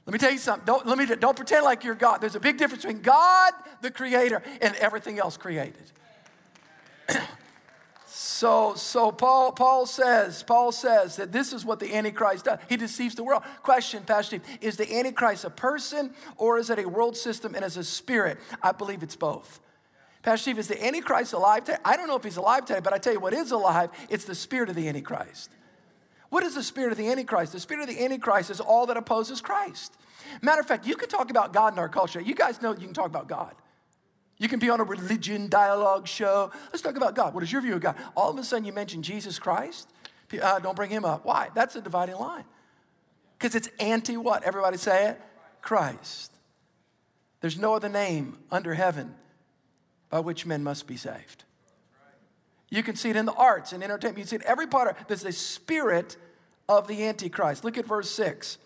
Let 0.07 0.13
me 0.13 0.19
tell 0.19 0.33
you 0.33 0.39
something. 0.39 0.67
Don't, 0.67 0.87
let 0.87 0.99
me, 0.99 1.07
don't 1.07 1.37
pretend 1.37 1.65
like 1.65 1.83
you're 1.83 1.95
God. 1.95 2.21
There's 2.21 2.35
a 2.35 2.41
big 2.41 2.59
difference 2.59 2.85
between 2.85 3.01
God, 3.01 3.53
the 3.81 3.91
creator, 3.91 4.43
and 4.61 4.75
everything 4.77 5.19
else 5.19 5.39
created. 5.39 5.93
so, 8.07 8.75
so 8.75 9.11
Paul, 9.11 9.53
Paul 9.53 9.87
says, 9.87 10.43
Paul 10.43 10.73
says 10.73 11.17
that 11.17 11.33
this 11.33 11.55
is 11.55 11.65
what 11.65 11.81
the 11.81 11.95
Antichrist 11.95 12.45
does. 12.45 12.59
He 12.69 12.77
deceives 12.77 13.15
the 13.15 13.25
world. 13.25 13.45
Question, 13.63 14.03
Pastor 14.03 14.41
Steve, 14.41 14.59
is 14.61 14.77
the 14.77 14.95
Antichrist 14.95 15.47
a 15.47 15.51
person 15.51 16.13
or 16.37 16.59
is 16.59 16.69
it 16.69 16.79
a 16.79 16.87
world 16.87 17.17
system 17.17 17.55
and 17.55 17.65
is 17.65 17.79
a 17.79 17.85
spirit? 17.85 18.39
I 18.63 18.73
believe 18.73 19.03
it's 19.03 19.17
both. 19.17 19.61
Pastor 20.23 20.43
Steve, 20.43 20.59
is 20.59 20.69
the 20.69 20.85
Antichrist 20.85 21.33
alive 21.33 21.65
today? 21.65 21.79
I 21.83 21.97
don't 21.97 22.09
know 22.09 22.17
if 22.17 22.25
he's 22.25 22.37
alive 22.37 22.67
today, 22.67 22.81
but 22.81 22.93
I 22.93 22.99
tell 22.99 23.15
you 23.15 23.21
what 23.21 23.33
is 23.33 23.53
alive, 23.53 23.89
it's 24.11 24.27
the 24.27 24.35
spirit 24.35 24.69
of 24.69 24.77
the 24.77 24.87
Antichrist. 24.87 25.51
What 26.35 26.43
is 26.43 26.57
the 26.57 26.65
spirit 26.65 26.91
of 26.91 26.99
the 26.99 27.09
Antichrist? 27.13 27.53
The 27.53 27.61
spirit 27.61 27.89
of 27.89 27.95
the 27.95 28.05
Antichrist 28.05 28.51
is 28.51 28.59
all 28.59 28.87
that 28.87 28.97
opposes 28.97 29.41
Christ. 29.41 29.97
Matter 30.43 30.61
of 30.61 30.67
fact, 30.67 30.85
you 30.85 30.97
can 30.97 31.09
talk 31.09 31.31
about 31.31 31.53
God 31.53 31.75
in 31.75 31.79
our 31.79 31.89
culture. 31.89 32.21
You 32.21 32.35
guys 32.35 32.61
know 32.61 32.73
you 32.73 32.87
can 32.87 32.93
talk 32.93 33.07
about 33.07 33.29
God. 33.29 33.55
You 34.39 34.49
can 34.49 34.59
be 34.59 34.69
on 34.69 34.81
a 34.81 34.83
religion 34.83 35.49
dialogue 35.49 36.09
show. 36.09 36.51
Let's 36.73 36.83
talk 36.83 36.97
about 36.97 37.15
God. 37.15 37.35
What 37.35 37.45
is 37.45 37.53
your 37.53 37.63
view 37.63 37.75
of 37.75 37.83
God? 37.83 37.95
All 38.17 38.33
of 38.33 38.39
a 38.41 38.43
sudden, 38.43 38.65
you 38.65 38.73
mention 38.73 39.01
Jesus 39.01 39.39
Christ. 39.39 39.89
Uh, 40.43 40.59
don't 40.59 40.75
bring 40.75 40.91
him 40.91 41.05
up. 41.05 41.25
Why? 41.25 41.51
That's 41.55 41.77
a 41.77 41.81
dividing 41.81 42.17
line. 42.17 42.47
Because 43.39 43.55
it's 43.55 43.69
anti 43.79 44.17
what? 44.17 44.43
Everybody 44.43 44.77
say 44.77 45.11
it? 45.11 45.21
Christ. 45.63 46.33
There's 47.43 47.61
no 47.61 47.75
other 47.75 47.89
name 47.89 48.39
under 48.51 48.75
heaven 48.75 49.15
by 50.11 50.19
which 50.19 50.47
men 50.47 50.65
must 50.65 50.89
be 50.89 50.97
saved. 50.97 51.45
You 52.71 52.83
can 52.83 52.97
see 52.97 53.11
it 53.11 53.15
in 53.15 53.25
the 53.25 53.33
arts 53.35 53.73
and 53.73 53.85
entertainment. 53.85 54.19
You 54.19 54.25
see 54.25 54.35
it 54.35 54.43
every 54.43 54.67
part 54.67 54.89
of 54.89 55.07
there's 55.07 55.25
a 55.25 55.31
spirit 55.31 56.17
of 56.69 56.89
the 56.89 57.07
Antichrist. 57.07 57.65
Look 57.65 57.79
at 57.79 57.87
verse 57.87 58.11
6. 58.11 58.59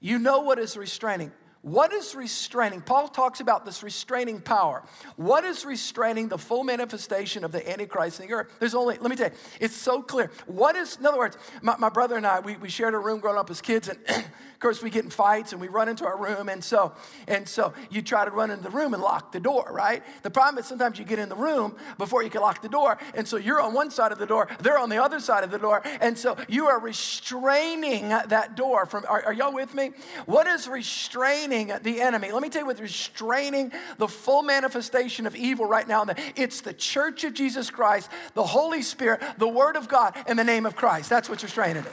You 0.00 0.18
know 0.18 0.40
what 0.40 0.58
is 0.58 0.76
restraining. 0.76 1.32
What 1.66 1.92
is 1.92 2.14
restraining? 2.14 2.80
Paul 2.80 3.08
talks 3.08 3.40
about 3.40 3.64
this 3.64 3.82
restraining 3.82 4.40
power. 4.40 4.84
What 5.16 5.44
is 5.44 5.64
restraining 5.64 6.28
the 6.28 6.38
full 6.38 6.62
manifestation 6.62 7.42
of 7.42 7.50
the 7.50 7.68
Antichrist 7.68 8.20
in 8.20 8.28
the 8.28 8.34
earth? 8.34 8.52
There's 8.60 8.76
only, 8.76 8.98
let 8.98 9.10
me 9.10 9.16
tell 9.16 9.30
you, 9.30 9.36
it's 9.58 9.74
so 9.74 10.00
clear. 10.00 10.30
What 10.46 10.76
is, 10.76 10.96
in 10.96 11.04
other 11.04 11.18
words, 11.18 11.36
my, 11.62 11.76
my 11.76 11.88
brother 11.88 12.16
and 12.16 12.24
I, 12.24 12.38
we, 12.38 12.56
we 12.56 12.68
shared 12.68 12.94
a 12.94 12.98
room 12.98 13.18
growing 13.18 13.36
up 13.36 13.50
as 13.50 13.60
kids, 13.60 13.88
and 13.88 13.98
of 14.56 14.60
course 14.60 14.82
we 14.82 14.88
get 14.88 15.04
in 15.04 15.10
fights 15.10 15.52
and 15.52 15.60
we 15.60 15.68
run 15.68 15.88
into 15.88 16.06
our 16.06 16.16
room, 16.16 16.48
and 16.48 16.64
so, 16.64 16.92
and 17.28 17.46
so 17.46 17.74
you 17.90 18.00
try 18.00 18.24
to 18.24 18.30
run 18.30 18.50
into 18.50 18.64
the 18.64 18.70
room 18.70 18.94
and 18.94 19.02
lock 19.02 19.32
the 19.32 19.40
door, 19.40 19.68
right? 19.70 20.02
The 20.22 20.30
problem 20.30 20.58
is 20.58 20.66
sometimes 20.66 20.98
you 20.98 21.04
get 21.04 21.18
in 21.18 21.28
the 21.28 21.36
room 21.36 21.76
before 21.98 22.22
you 22.22 22.30
can 22.30 22.40
lock 22.40 22.62
the 22.62 22.68
door, 22.68 22.98
and 23.14 23.28
so 23.28 23.36
you're 23.36 23.60
on 23.60 23.74
one 23.74 23.90
side 23.90 24.12
of 24.12 24.18
the 24.18 24.26
door, 24.26 24.48
they're 24.60 24.78
on 24.78 24.88
the 24.88 25.02
other 25.02 25.20
side 25.20 25.44
of 25.44 25.50
the 25.50 25.58
door, 25.58 25.82
and 26.00 26.18
so 26.18 26.36
you 26.48 26.66
are 26.66 26.80
restraining 26.80 28.08
that 28.08 28.56
door 28.56 28.86
from, 28.86 29.04
are, 29.08 29.26
are 29.26 29.32
y'all 29.32 29.52
with 29.52 29.74
me? 29.74 29.90
What 30.24 30.46
is 30.46 30.68
restraining? 30.68 31.66
the 31.82 32.00
enemy. 32.00 32.32
Let 32.32 32.42
me 32.42 32.48
tell 32.48 32.62
you 32.62 32.66
what's 32.66 32.80
restraining 32.80 33.72
the 33.98 34.08
full 34.08 34.42
manifestation 34.42 35.26
of 35.26 35.36
evil 35.36 35.66
right 35.66 35.86
now. 35.86 36.06
It's 36.34 36.60
the 36.60 36.72
church 36.72 37.24
of 37.24 37.34
Jesus 37.34 37.70
Christ, 37.70 38.10
the 38.34 38.44
Holy 38.44 38.82
Spirit, 38.82 39.22
the 39.38 39.48
Word 39.48 39.76
of 39.76 39.88
God, 39.88 40.16
and 40.26 40.38
the 40.38 40.44
name 40.44 40.66
of 40.66 40.76
Christ. 40.76 41.10
That's 41.10 41.28
what's 41.28 41.42
restraining 41.42 41.84
it. 41.84 41.92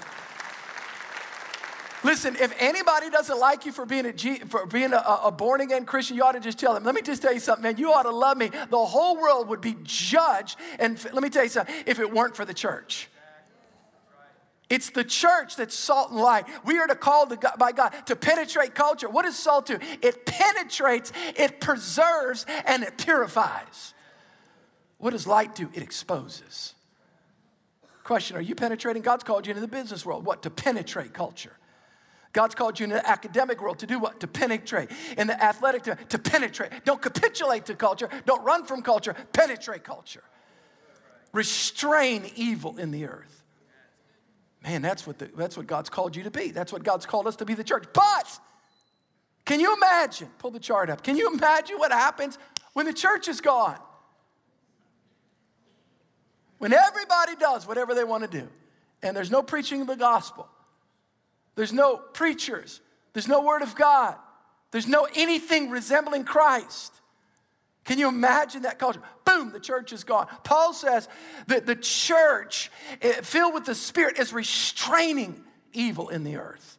Listen, 2.03 2.35
if 2.35 2.53
anybody 2.59 3.09
doesn't 3.09 3.39
like 3.39 3.65
you 3.65 3.71
for 3.71 3.85
being 3.85 4.11
for 4.47 4.65
being 4.65 4.93
a, 4.93 5.19
a 5.23 5.31
born 5.31 5.61
again 5.61 5.85
Christian, 5.85 6.17
you 6.17 6.23
ought 6.23 6.33
to 6.33 6.39
just 6.39 6.59
tell 6.59 6.73
them. 6.73 6.83
Let 6.83 6.95
me 6.95 7.01
just 7.01 7.21
tell 7.21 7.33
you 7.33 7.39
something, 7.39 7.63
man. 7.63 7.77
You 7.77 7.93
ought 7.93 8.03
to 8.03 8.11
love 8.11 8.37
me. 8.37 8.49
The 8.69 8.85
whole 8.85 9.15
world 9.15 9.47
would 9.47 9.61
be 9.61 9.77
judged. 9.83 10.57
And 10.79 11.01
let 11.13 11.23
me 11.23 11.29
tell 11.29 11.43
you 11.43 11.49
something. 11.49 11.73
If 11.85 11.99
it 11.99 12.11
weren't 12.11 12.35
for 12.35 12.45
the 12.45 12.53
church. 12.53 13.09
It's 14.69 14.89
the 14.89 15.03
church 15.03 15.55
that's 15.55 15.75
salt 15.75 16.11
and 16.11 16.19
light. 16.19 16.45
We 16.65 16.79
are 16.79 16.87
to 16.87 16.95
call 16.95 17.27
to 17.27 17.35
God, 17.35 17.53
by 17.59 17.73
God 17.73 17.93
to 18.07 18.15
penetrate 18.15 18.73
culture. 18.73 19.07
What 19.07 19.23
does 19.23 19.37
salt 19.37 19.67
do? 19.67 19.77
It 20.01 20.25
penetrates, 20.25 21.11
it 21.35 21.59
preserves, 21.61 22.45
and 22.65 22.81
it 22.81 22.97
purifies. 22.97 23.93
What 24.97 25.11
does 25.11 25.27
light 25.27 25.53
do? 25.53 25.69
It 25.73 25.83
exposes. 25.83 26.73
Question 28.03 28.35
Are 28.35 28.41
you 28.41 28.55
penetrating? 28.55 29.03
God's 29.03 29.23
called 29.23 29.45
you 29.45 29.51
into 29.51 29.61
the 29.61 29.67
business 29.67 30.05
world. 30.05 30.25
What? 30.25 30.43
To 30.43 30.49
penetrate 30.49 31.13
culture. 31.13 31.53
God's 32.33 32.55
called 32.55 32.79
you 32.79 32.85
in 32.85 32.89
the 32.89 33.07
academic 33.07 33.61
world 33.61 33.79
to 33.79 33.87
do 33.87 33.99
what? 33.99 34.19
To 34.21 34.27
penetrate. 34.27 34.89
In 35.17 35.27
the 35.27 35.41
athletic, 35.41 35.83
to, 35.83 35.95
to 36.09 36.17
penetrate. 36.17 36.71
Don't 36.83 37.01
capitulate 37.01 37.67
to 37.67 37.75
culture. 37.75 38.09
Don't 38.25 38.43
run 38.43 38.65
from 38.65 38.81
culture. 38.81 39.15
Penetrate 39.31 39.83
culture. 39.83 40.23
Restrain 41.31 42.29
evil 42.35 42.77
in 42.77 42.91
the 42.91 43.05
earth. 43.05 43.43
Man, 44.63 44.81
that's 44.81 45.05
what, 45.05 45.19
the, 45.19 45.29
that's 45.37 45.55
what 45.55 45.67
God's 45.67 45.89
called 45.89 46.15
you 46.15 46.23
to 46.23 46.31
be. 46.31 46.49
That's 46.49 46.73
what 46.73 46.83
God's 46.83 47.05
called 47.05 47.27
us 47.27 47.35
to 47.37 47.45
be 47.45 47.53
the 47.53 47.63
church. 47.63 47.85
But 47.93 48.39
can 49.45 49.59
you 49.59 49.75
imagine? 49.75 50.29
Pull 50.39 50.51
the 50.51 50.59
chart 50.59 50.89
up. 50.89 51.03
Can 51.03 51.17
you 51.17 51.31
imagine 51.31 51.77
what 51.77 51.91
happens 51.91 52.39
when 52.73 52.87
the 52.87 52.93
church 52.93 53.27
is 53.27 53.41
gone? 53.41 53.77
When 56.57 56.73
everybody 56.73 57.35
does 57.35 57.67
whatever 57.67 57.93
they 57.93 58.05
want 58.05 58.23
to 58.23 58.39
do, 58.39 58.47
and 59.03 59.15
there's 59.15 59.29
no 59.29 59.43
preaching 59.43 59.81
of 59.81 59.87
the 59.87 59.97
gospel, 59.97 60.47
there's 61.55 61.73
no 61.73 61.97
preachers, 61.97 62.81
there's 63.13 63.27
no 63.27 63.41
word 63.41 63.61
of 63.61 63.75
God, 63.75 64.15
there's 64.71 64.87
no 64.87 65.07
anything 65.15 65.69
resembling 65.69 66.23
Christ. 66.23 66.93
Can 67.85 67.99
you 67.99 68.07
imagine 68.07 68.61
that 68.61 68.79
culture? 68.79 69.01
Boom, 69.25 69.51
the 69.51 69.59
church 69.59 69.91
is 69.91 70.03
gone. 70.03 70.27
Paul 70.43 70.73
says 70.73 71.09
that 71.47 71.65
the 71.65 71.75
church, 71.75 72.71
eh, 73.01 73.21
filled 73.21 73.53
with 73.53 73.65
the 73.65 73.75
Spirit, 73.75 74.17
is 74.17 74.31
restraining 74.31 75.43
evil 75.73 76.07
in 76.07 76.23
the 76.23 76.37
earth. 76.37 76.77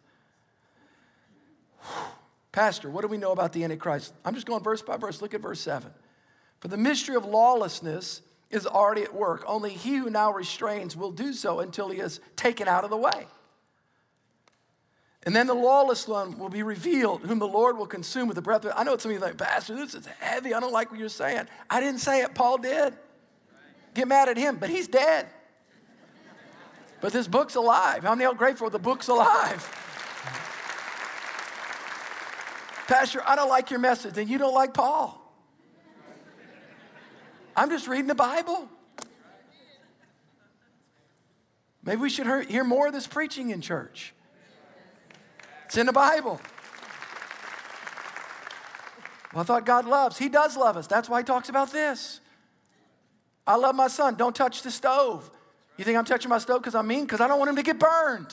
Pastor, 2.52 2.88
what 2.88 3.02
do 3.02 3.08
we 3.08 3.18
know 3.18 3.32
about 3.32 3.52
the 3.52 3.64
Antichrist? 3.64 4.14
I'm 4.24 4.34
just 4.34 4.46
going 4.46 4.62
verse 4.62 4.80
by 4.80 4.96
verse. 4.96 5.20
Look 5.20 5.34
at 5.34 5.40
verse 5.40 5.60
7. 5.60 5.90
For 6.60 6.68
the 6.68 6.76
mystery 6.76 7.16
of 7.16 7.24
lawlessness 7.24 8.22
is 8.48 8.66
already 8.66 9.02
at 9.02 9.12
work. 9.12 9.44
Only 9.46 9.70
he 9.70 9.96
who 9.96 10.08
now 10.08 10.32
restrains 10.32 10.96
will 10.96 11.10
do 11.10 11.32
so 11.32 11.60
until 11.60 11.90
he 11.90 11.98
is 11.98 12.20
taken 12.36 12.68
out 12.68 12.84
of 12.84 12.90
the 12.90 12.96
way. 12.96 13.26
And 15.26 15.34
then 15.34 15.46
the 15.46 15.54
lawless 15.54 16.06
one 16.06 16.38
will 16.38 16.50
be 16.50 16.62
revealed, 16.62 17.22
whom 17.22 17.38
the 17.38 17.48
Lord 17.48 17.78
will 17.78 17.86
consume 17.86 18.28
with 18.28 18.34
the 18.34 18.42
breath 18.42 18.64
of. 18.64 18.72
I 18.76 18.84
know 18.84 18.96
some 18.98 19.10
of 19.10 19.14
you 19.14 19.20
think, 19.20 19.38
Pastor, 19.38 19.74
this 19.74 19.94
is 19.94 20.06
heavy. 20.20 20.52
I 20.52 20.60
don't 20.60 20.72
like 20.72 20.90
what 20.90 21.00
you're 21.00 21.08
saying. 21.08 21.46
I 21.70 21.80
didn't 21.80 22.00
say 22.00 22.22
it. 22.22 22.34
Paul 22.34 22.58
did. 22.58 22.92
Get 23.94 24.06
mad 24.06 24.28
at 24.28 24.36
him, 24.36 24.56
but 24.56 24.68
he's 24.68 24.86
dead. 24.86 25.26
But 27.00 27.12
this 27.12 27.26
book's 27.26 27.54
alive. 27.54 28.02
How 28.02 28.14
many 28.14 28.26
are 28.26 28.34
grateful 28.34 28.68
the 28.68 28.78
book's 28.78 29.08
alive? 29.08 29.62
Pastor, 32.86 33.22
I 33.24 33.34
don't 33.34 33.48
like 33.48 33.70
your 33.70 33.80
message, 33.80 34.18
and 34.18 34.28
you 34.28 34.36
don't 34.36 34.54
like 34.54 34.74
Paul. 34.74 35.20
I'm 37.56 37.70
just 37.70 37.88
reading 37.88 38.08
the 38.08 38.14
Bible. 38.14 38.68
Maybe 41.82 42.00
we 42.00 42.10
should 42.10 42.26
hear 42.46 42.64
more 42.64 42.88
of 42.88 42.92
this 42.92 43.06
preaching 43.06 43.50
in 43.50 43.62
church. 43.62 44.12
It's 45.74 45.78
in 45.80 45.86
the 45.86 45.92
Bible. 45.92 46.40
Well, 49.32 49.40
I 49.40 49.42
thought 49.42 49.66
God 49.66 49.86
loves. 49.86 50.16
He 50.16 50.28
does 50.28 50.56
love 50.56 50.76
us. 50.76 50.86
That's 50.86 51.08
why 51.08 51.18
He 51.18 51.24
talks 51.24 51.48
about 51.48 51.72
this. 51.72 52.20
I 53.44 53.56
love 53.56 53.74
my 53.74 53.88
son. 53.88 54.14
Don't 54.14 54.36
touch 54.36 54.62
the 54.62 54.70
stove. 54.70 55.28
You 55.76 55.84
think 55.84 55.98
I'm 55.98 56.04
touching 56.04 56.28
my 56.28 56.38
stove 56.38 56.60
because 56.60 56.76
I'm 56.76 56.86
mean? 56.86 57.06
Because 57.06 57.20
I 57.20 57.26
don't 57.26 57.40
want 57.40 57.48
him 57.48 57.56
to 57.56 57.64
get 57.64 57.80
burned. 57.80 58.32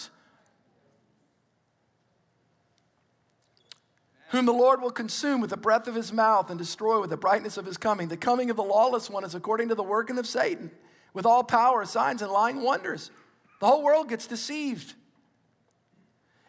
whom 4.30 4.46
the 4.46 4.54
Lord 4.54 4.80
will 4.80 4.92
consume 4.92 5.42
with 5.42 5.50
the 5.50 5.58
breath 5.58 5.88
of 5.88 5.96
his 5.96 6.14
mouth 6.14 6.52
and 6.52 6.60
destroy 6.60 7.02
with 7.02 7.10
the 7.10 7.18
brightness 7.18 7.58
of 7.58 7.66
his 7.66 7.76
coming. 7.76 8.08
The 8.08 8.16
coming 8.18 8.52
of 8.52 8.56
the 8.56 8.64
lawless 8.64 9.10
one 9.10 9.26
is 9.26 9.34
according 9.34 9.70
to 9.70 9.76
the 9.76 9.84
working 9.84 10.20
of 10.20 10.28
Satan, 10.28 10.70
with 11.14 11.26
all 11.26 11.44
power, 11.44 11.84
signs, 11.86 12.22
and 12.22 12.32
lying 12.32 12.62
wonders. 12.62 13.10
The 13.60 13.66
whole 13.66 13.84
world 13.84 14.10
gets 14.10 14.28
deceived. 14.28 14.94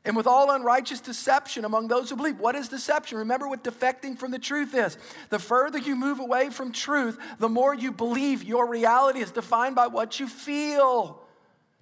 And 0.05 0.17
with 0.17 0.27
all 0.27 0.51
unrighteous 0.51 1.01
deception 1.01 1.65
among 1.65 1.87
those 1.87 2.11
who 2.11 2.17
believe. 2.17 2.41
What 2.41 2.57
is 2.57 2.69
deception? 2.69 3.19
Remember 3.19 3.47
what 3.47 3.63
defecting 3.63 4.19
from 4.19 4.33
the 4.33 4.39
truth 4.39 4.75
is. 4.75 4.99
The 5.29 5.39
further 5.39 5.79
you 5.79 5.95
move 5.95 6.19
away 6.19 6.51
from 6.51 6.73
truth, 6.73 7.19
the 7.39 7.49
more 7.49 7.73
you 7.73 7.93
believe 7.93 8.43
your 8.43 8.67
reality 8.67 9.21
is 9.21 9.31
defined 9.31 9.77
by 9.77 9.87
what 9.87 10.19
you 10.19 10.27
feel. 10.27 11.23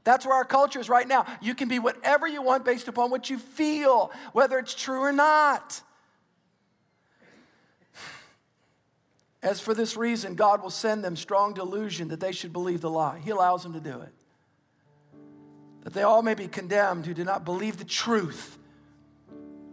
That's 0.05 0.27
where 0.27 0.35
our 0.35 0.45
culture 0.45 0.81
is 0.81 0.91
right 0.91 1.09
now. 1.09 1.27
You 1.41 1.55
can 1.55 1.69
be 1.69 1.79
whatever 1.79 2.27
you 2.27 2.43
want 2.43 2.65
based 2.65 2.89
upon 2.89 3.11
what 3.11 3.31
you 3.31 3.39
feel, 3.39 4.13
whether 4.33 4.59
it's 4.59 4.75
true 4.75 5.01
or 5.01 5.13
not. 5.13 5.81
As 9.43 9.61
for 9.61 9.73
this 9.73 9.97
reason, 9.97 10.35
God 10.35 10.63
will 10.63 10.71
send 10.71 11.03
them 11.03 11.17
strong 11.17 11.55
delusion 11.55 12.09
that 12.09 12.21
they 12.21 12.33
should 12.33 12.53
believe 12.53 12.83
the 12.83 12.91
lie. 12.91 13.19
He 13.19 13.31
allows 13.31 13.63
them 13.63 13.73
to 13.73 13.81
do 13.81 14.01
it. 14.03 14.13
That 15.83 15.93
they 15.93 16.03
all 16.03 16.23
may 16.23 16.35
be 16.35 16.47
condemned 16.47 17.07
who 17.07 17.15
do 17.15 17.25
not 17.25 17.45
believe 17.45 17.79
the 17.79 17.85
truth, 17.85 18.59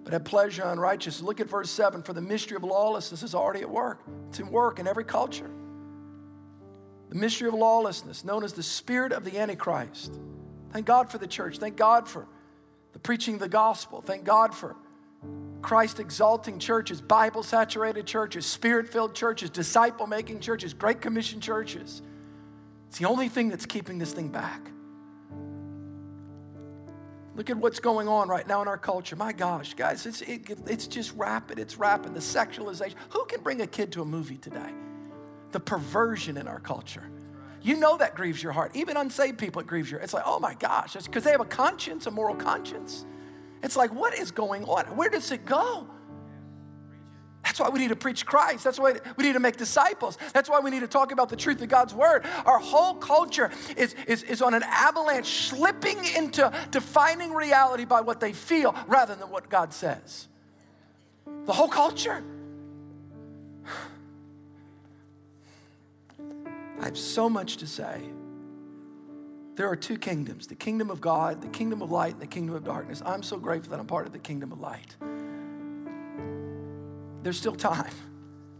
but 0.03 0.13
have 0.13 0.23
pleasure 0.23 0.63
in 0.63 0.69
unrighteousness. 0.69 1.21
Look 1.21 1.39
at 1.39 1.49
verse 1.49 1.69
7 1.69 2.03
for 2.03 2.13
the 2.13 2.21
mystery 2.21 2.55
of 2.55 2.63
lawlessness 2.63 3.23
is 3.23 3.35
already 3.35 3.61
at 3.61 3.69
work. 3.69 4.01
It's 4.29 4.39
in 4.39 4.49
work 4.49 4.79
in 4.79 4.87
every 4.87 5.03
culture. 5.03 5.49
The 7.09 7.15
mystery 7.15 7.47
of 7.47 7.53
lawlessness, 7.53 8.23
known 8.23 8.43
as 8.43 8.53
the 8.53 8.63
spirit 8.63 9.11
of 9.11 9.25
the 9.25 9.37
Antichrist. 9.37 10.19
Thank 10.71 10.85
God 10.85 11.09
for 11.09 11.17
the 11.17 11.27
church. 11.27 11.57
Thank 11.57 11.77
God 11.77 12.07
for 12.07 12.27
the 12.93 12.99
preaching 12.99 13.35
of 13.35 13.39
the 13.39 13.49
gospel. 13.49 14.01
Thank 14.01 14.23
God 14.23 14.53
for 14.53 14.75
Christ 15.61 15.99
exalting 15.99 16.59
churches, 16.59 17.01
Bible 17.01 17.43
saturated 17.43 18.05
churches, 18.05 18.45
spirit 18.45 18.87
filled 18.89 19.15
churches, 19.15 19.49
disciple 19.49 20.07
making 20.07 20.39
churches, 20.39 20.73
Great 20.73 21.01
Commission 21.01 21.41
churches. 21.41 22.01
It's 22.87 22.97
the 22.97 23.05
only 23.05 23.27
thing 23.27 23.49
that's 23.49 23.65
keeping 23.65 23.97
this 23.97 24.13
thing 24.13 24.29
back. 24.29 24.61
Look 27.37 27.51
at 27.51 27.57
what's 27.57 27.79
going 27.79 28.07
on 28.07 28.29
right 28.29 28.47
now 28.47 28.63
in 28.63 28.67
our 28.67 28.79
culture. 28.79 29.15
My 29.15 29.31
gosh, 29.31 29.75
guys, 29.75 30.07
it's, 30.07 30.21
it, 30.21 30.57
it's 30.65 30.87
just 30.87 31.13
rapid. 31.15 31.59
It's 31.59 31.77
rapid. 31.77 32.15
The 32.15 32.19
sexualization. 32.19 32.95
Who 33.11 33.25
can 33.25 33.41
bring 33.41 33.61
a 33.61 33.67
kid 33.67 33.91
to 33.91 34.01
a 34.01 34.05
movie 34.05 34.37
today? 34.37 34.73
The 35.51 35.59
perversion 35.59 36.35
in 36.37 36.47
our 36.47 36.59
culture. 36.59 37.03
You 37.61 37.77
know 37.77 37.95
that 37.97 38.15
grieves 38.15 38.41
your 38.41 38.53
heart. 38.53 38.71
Even 38.75 38.97
unsaved 38.97 39.37
people, 39.37 39.61
it 39.61 39.67
grieves 39.67 39.91
your 39.91 39.99
It's 39.99 40.13
like, 40.13 40.23
oh 40.25 40.39
my 40.39 40.55
gosh, 40.55 40.93
because 40.93 41.23
they 41.23 41.31
have 41.31 41.41
a 41.41 41.45
conscience, 41.45 42.07
a 42.07 42.11
moral 42.11 42.35
conscience. 42.35 43.05
It's 43.61 43.75
like, 43.75 43.93
what 43.93 44.17
is 44.17 44.31
going 44.31 44.65
on? 44.65 44.85
Where 44.97 45.09
does 45.09 45.31
it 45.31 45.45
go? 45.45 45.87
That's 47.47 47.61
why 47.61 47.69
we 47.69 47.79
need 47.79 47.87
to 47.89 47.95
preach 47.95 48.25
Christ. 48.25 48.65
That's 48.65 48.77
why 48.77 48.97
we 49.15 49.23
need 49.23 49.31
to 49.33 49.39
make 49.39 49.55
disciples. 49.55 50.17
That's 50.33 50.49
why 50.49 50.59
we 50.59 50.69
need 50.69 50.81
to 50.81 50.87
talk 50.87 51.13
about 51.13 51.29
the 51.29 51.37
truth 51.37 51.61
of 51.61 51.69
God's 51.69 51.93
word. 51.93 52.25
Our 52.45 52.59
whole 52.59 52.95
culture 52.95 53.49
is, 53.77 53.95
is, 54.05 54.23
is 54.23 54.41
on 54.41 54.53
an 54.53 54.63
avalanche, 54.63 55.47
slipping 55.47 56.03
into 56.03 56.51
defining 56.71 57.31
reality 57.31 57.85
by 57.85 58.01
what 58.01 58.19
they 58.19 58.33
feel 58.33 58.75
rather 58.87 59.15
than 59.15 59.29
what 59.29 59.49
God 59.49 59.71
says. 59.71 60.27
The 61.45 61.53
whole 61.53 61.69
culture. 61.69 62.21
I 66.81 66.83
have 66.83 66.97
so 66.97 67.29
much 67.29 67.55
to 67.57 67.67
say. 67.67 68.01
There 69.55 69.69
are 69.69 69.77
two 69.77 69.97
kingdoms 69.97 70.47
the 70.47 70.55
kingdom 70.55 70.91
of 70.91 70.99
God, 70.99 71.41
the 71.41 71.47
kingdom 71.47 71.81
of 71.81 71.91
light, 71.91 72.11
and 72.11 72.21
the 72.21 72.27
kingdom 72.27 72.55
of 72.55 72.65
darkness. 72.65 73.01
I'm 73.05 73.23
so 73.23 73.37
grateful 73.37 73.71
that 73.71 73.79
I'm 73.79 73.87
part 73.87 74.05
of 74.05 74.11
the 74.11 74.19
kingdom 74.19 74.51
of 74.51 74.59
light. 74.59 74.97
There's 77.27 77.37
still 77.37 77.57
time. 77.57 77.91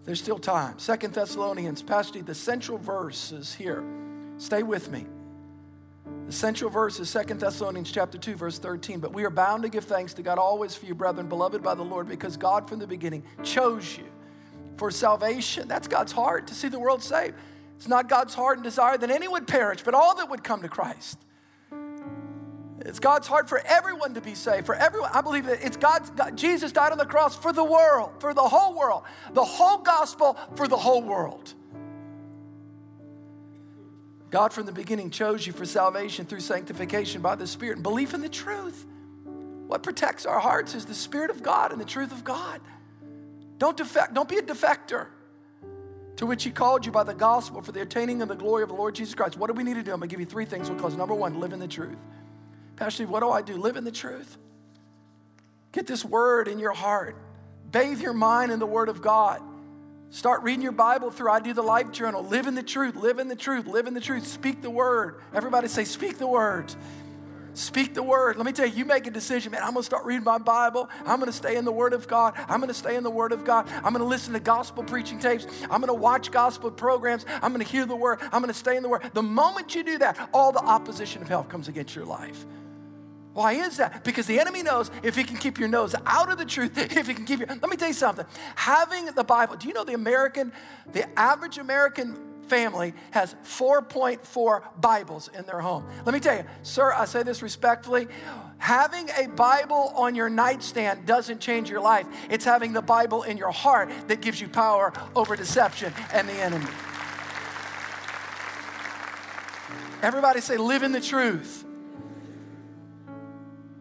There's 0.04 0.20
still 0.20 0.40
time. 0.40 0.78
Second 0.78 1.14
Thessalonians, 1.14 1.82
Pastor, 1.82 2.22
the 2.22 2.36
central 2.36 2.78
verse 2.78 3.32
is 3.32 3.56
here. 3.56 3.82
Stay 4.40 4.62
with 4.62 4.92
me. 4.92 5.06
The 6.26 6.34
central 6.34 6.70
verse 6.70 7.00
is 7.00 7.10
Second 7.10 7.40
Thessalonians 7.40 7.90
chapter 7.90 8.18
2, 8.18 8.36
verse 8.36 8.60
13. 8.60 9.00
But 9.00 9.14
we 9.14 9.24
are 9.24 9.30
bound 9.30 9.64
to 9.64 9.70
give 9.70 9.86
thanks 9.86 10.14
to 10.16 10.22
God 10.22 10.38
always 10.38 10.76
for 10.76 10.86
you, 10.86 10.94
brethren, 10.94 11.30
beloved 11.30 11.64
by 11.64 11.76
the 11.76 11.84
Lord, 11.86 12.10
because 12.10 12.36
God 12.36 12.68
from 12.68 12.80
the 12.80 12.88
beginning 12.88 13.24
chose 13.42 13.98
you 13.98 14.04
for 14.76 14.92
salvation. 14.92 15.70
That's 15.70 15.88
God's 15.88 16.12
heart 16.12 16.48
to 16.48 16.54
see 16.54 16.68
the 16.68 16.78
world 16.78 17.02
saved. 17.02 17.36
It's 17.78 17.88
not 17.88 18.10
God's 18.10 18.34
heart 18.34 18.58
and 18.58 18.66
desire 18.66 18.98
that 18.98 19.10
any 19.10 19.30
would 19.30 19.48
perish, 19.48 19.82
but 19.82 19.94
all 19.94 20.14
that 20.16 20.30
would 20.30 20.44
come 20.44 20.62
to 20.64 20.68
Christ. 20.68 21.18
It's 22.88 23.00
God's 23.00 23.28
heart 23.28 23.50
for 23.50 23.62
everyone 23.66 24.14
to 24.14 24.22
be 24.22 24.34
saved, 24.34 24.66
for 24.66 24.74
everyone. 24.74 25.12
I 25.14 25.20
believe 25.20 25.46
that 25.48 25.62
it's 25.62 25.76
God's, 25.76 26.10
God, 26.12 26.38
Jesus 26.38 26.72
died 26.72 26.94
on 26.94 26.98
the 26.98 27.06
cross 27.06 27.36
for 27.36 27.52
the 27.52 27.64
world, 27.64 28.12
for 28.20 28.34
the 28.34 28.48
whole 28.48 28.78
world, 28.78 29.04
the 29.34 29.44
whole 29.44 29.80
gospel 29.80 30.38
for 30.56 30.70
the 30.70 30.78
whole 30.78 31.04
world. 31.04 31.54
God 34.30 34.54
from 34.54 34.66
the 34.66 34.72
beginning 34.72 35.10
chose 35.10 35.46
you 35.46 35.52
for 35.52 35.66
salvation 35.66 36.26
through 36.26 36.40
sanctification 36.40 37.22
by 37.22 37.36
the 37.36 37.46
Spirit 37.46 37.76
and 37.76 37.84
belief 37.84 38.14
in 38.14 38.22
the 38.22 38.30
truth. 38.30 38.86
What 39.68 39.84
protects 39.84 40.26
our 40.26 40.40
hearts 40.40 40.74
is 40.74 40.86
the 40.86 40.96
Spirit 40.96 41.30
of 41.30 41.44
God 41.44 41.74
and 41.74 41.82
the 41.82 41.86
truth 41.86 42.14
of 42.14 42.24
God. 42.24 42.62
Don't 43.58 43.76
defect, 43.76 44.14
don't 44.14 44.30
be 44.30 44.38
a 44.38 44.42
defector 44.42 45.08
to 46.16 46.26
which 46.26 46.46
he 46.46 46.52
called 46.52 46.86
you 46.86 46.94
by 46.94 47.04
the 47.04 47.14
gospel 47.14 47.62
for 47.62 47.74
the 47.74 47.82
attaining 47.82 48.22
of 48.22 48.30
the 48.30 48.36
glory 48.36 48.64
of 48.64 48.70
the 48.70 48.76
Lord 48.76 48.96
Jesus 48.96 49.14
Christ. 49.14 49.38
What 49.38 49.48
do 49.48 49.54
we 49.54 49.64
need 49.66 49.76
to 49.76 49.84
do? 49.84 49.92
I'm 49.92 50.00
going 50.00 50.08
to 50.08 50.14
give 50.14 50.22
you 50.22 50.26
three 50.26 50.46
things 50.46 50.70
because 50.70 50.96
number 50.96 51.14
one, 51.14 51.42
live 51.42 51.52
in 51.52 51.60
the 51.60 51.68
truth. 51.68 52.00
Pastor, 52.78 53.06
what 53.08 53.20
do 53.20 53.30
I 53.30 53.42
do? 53.42 53.58
Live 53.58 53.76
in 53.76 53.84
the 53.84 53.92
truth. 53.92 54.38
Get 55.72 55.88
this 55.88 56.06
word 56.06 56.48
in 56.48 56.60
your 56.60 56.74
heart. 56.74 57.16
Bathe 57.72 58.00
your 58.00 58.14
mind 58.14 58.52
in 58.52 58.60
the 58.60 58.66
word 58.66 58.88
of 58.88 59.02
God. 59.02 59.42
Start 60.10 60.44
reading 60.44 60.62
your 60.62 60.72
Bible 60.72 61.12
through 61.12 61.30
I 61.30 61.42
Do 61.42 61.54
the 61.54 61.62
Life 61.62 61.92
Journal. 61.92 62.24
Live 62.24 62.48
in 62.48 62.56
the 62.56 62.64
truth, 62.64 62.96
live 62.96 63.20
in 63.20 63.28
the 63.28 63.36
truth, 63.36 63.68
live 63.68 63.88
in 63.88 63.94
the 63.94 64.00
truth. 64.00 64.26
Speak 64.26 64.62
the 64.62 64.70
word. 64.70 65.22
Everybody 65.34 65.68
say, 65.68 65.84
Speak 65.84 66.18
the 66.18 66.28
word. 66.28 66.74
Speak 67.58 67.96
the 67.96 68.04
word. 68.04 68.38
Let 68.38 68.46
me 68.46 68.52
tell 68.52 68.68
you, 68.68 68.76
you 68.76 68.86
make 68.86 69.08
a 69.08 69.12
decision, 69.12 69.52
man. 69.52 69.64
I'm 69.64 69.74
going 69.74 69.82
to 69.82 69.86
start 69.86 70.06
reading 70.06 70.24
my 70.24 70.38
Bible. 70.38 70.88
I'm 71.08 71.20
going 71.20 71.26
to 71.26 71.36
stay 71.36 71.58
in 71.58 71.66
the 71.66 71.72
Word 71.72 71.94
of 71.94 72.08
God. 72.08 72.36
I'm 72.48 72.60
going 72.60 72.68
to 72.68 72.74
stay 72.76 72.96
in 72.96 73.02
the 73.02 73.10
Word 73.10 73.32
of 73.32 73.44
God. 73.44 73.68
I'm 73.78 73.94
going 73.94 73.96
to 73.96 74.06
listen 74.06 74.34
to 74.34 74.40
gospel 74.40 74.84
preaching 74.84 75.18
tapes. 75.18 75.48
I'm 75.64 75.82
going 75.82 75.88
to 75.88 75.96
watch 75.96 76.30
gospel 76.30 76.70
programs. 76.70 77.26
I'm 77.42 77.52
going 77.52 77.66
to 77.66 77.72
hear 77.72 77.88
the 77.88 77.96
Word. 77.96 78.20
I'm 78.22 78.44
going 78.44 78.54
to 78.54 78.54
stay 78.54 78.78
in 78.78 78.84
the 78.84 78.90
Word. 78.90 79.10
The 79.16 79.24
moment 79.24 79.74
you 79.74 79.84
do 79.84 79.98
that, 79.98 80.30
all 80.36 80.52
the 80.52 80.60
opposition 80.60 81.24
of 81.24 81.30
hell 81.30 81.46
comes 81.46 81.68
against 81.68 81.96
your 81.96 82.06
life. 82.06 82.46
Why 83.38 83.54
is 83.54 83.78
that? 83.78 84.04
Because 84.04 84.26
the 84.26 84.40
enemy 84.40 84.64
knows 84.64 84.90
if 85.04 85.16
he 85.16 85.24
can 85.24 85.38
keep 85.38 85.60
your 85.60 85.68
nose 85.68 85.94
out 86.08 86.32
of 86.32 86.40
the 86.40 86.46
truth, 86.46 86.76
if 86.76 87.06
he 87.06 87.14
can 87.14 87.24
keep 87.24 87.38
your. 87.38 87.48
Let 87.48 87.70
me 87.70 87.78
tell 87.78 87.88
you 87.88 87.94
something. 87.94 88.26
Having 88.56 89.14
the 89.14 89.24
Bible, 89.24 89.58
do 89.58 89.68
you 89.68 89.76
know 89.76 89.84
the 89.84 89.94
American, 89.94 90.52
the 90.92 91.08
average 91.20 91.60
American 91.60 92.18
family 92.48 92.96
has 93.12 93.36
4.4 93.44 94.82
Bibles 94.82 95.30
in 95.38 95.46
their 95.46 95.60
home. 95.60 95.86
Let 96.04 96.14
me 96.16 96.20
tell 96.20 96.36
you, 96.36 96.46
sir, 96.64 96.92
I 96.92 97.06
say 97.06 97.22
this 97.22 97.44
respectfully. 97.44 98.08
Having 98.58 99.12
a 99.12 99.28
Bible 99.28 99.94
on 99.96 100.16
your 100.16 100.32
nightstand 100.32 101.06
doesn't 101.06 101.40
change 101.40 101.70
your 101.70 101.82
life. 101.82 102.08
It's 102.32 102.44
having 102.44 102.74
the 102.74 102.82
Bible 102.82 103.22
in 103.22 103.38
your 103.38 103.52
heart 103.52 103.92
that 104.08 104.20
gives 104.20 104.42
you 104.42 104.48
power 104.48 104.94
over 105.16 105.36
deception 105.36 105.94
and 106.12 106.28
the 106.28 106.34
enemy. 106.34 106.66
Everybody 110.02 110.42
say, 110.42 110.58
live 110.58 110.82
in 110.82 110.92
the 110.92 111.02
truth. 111.02 111.66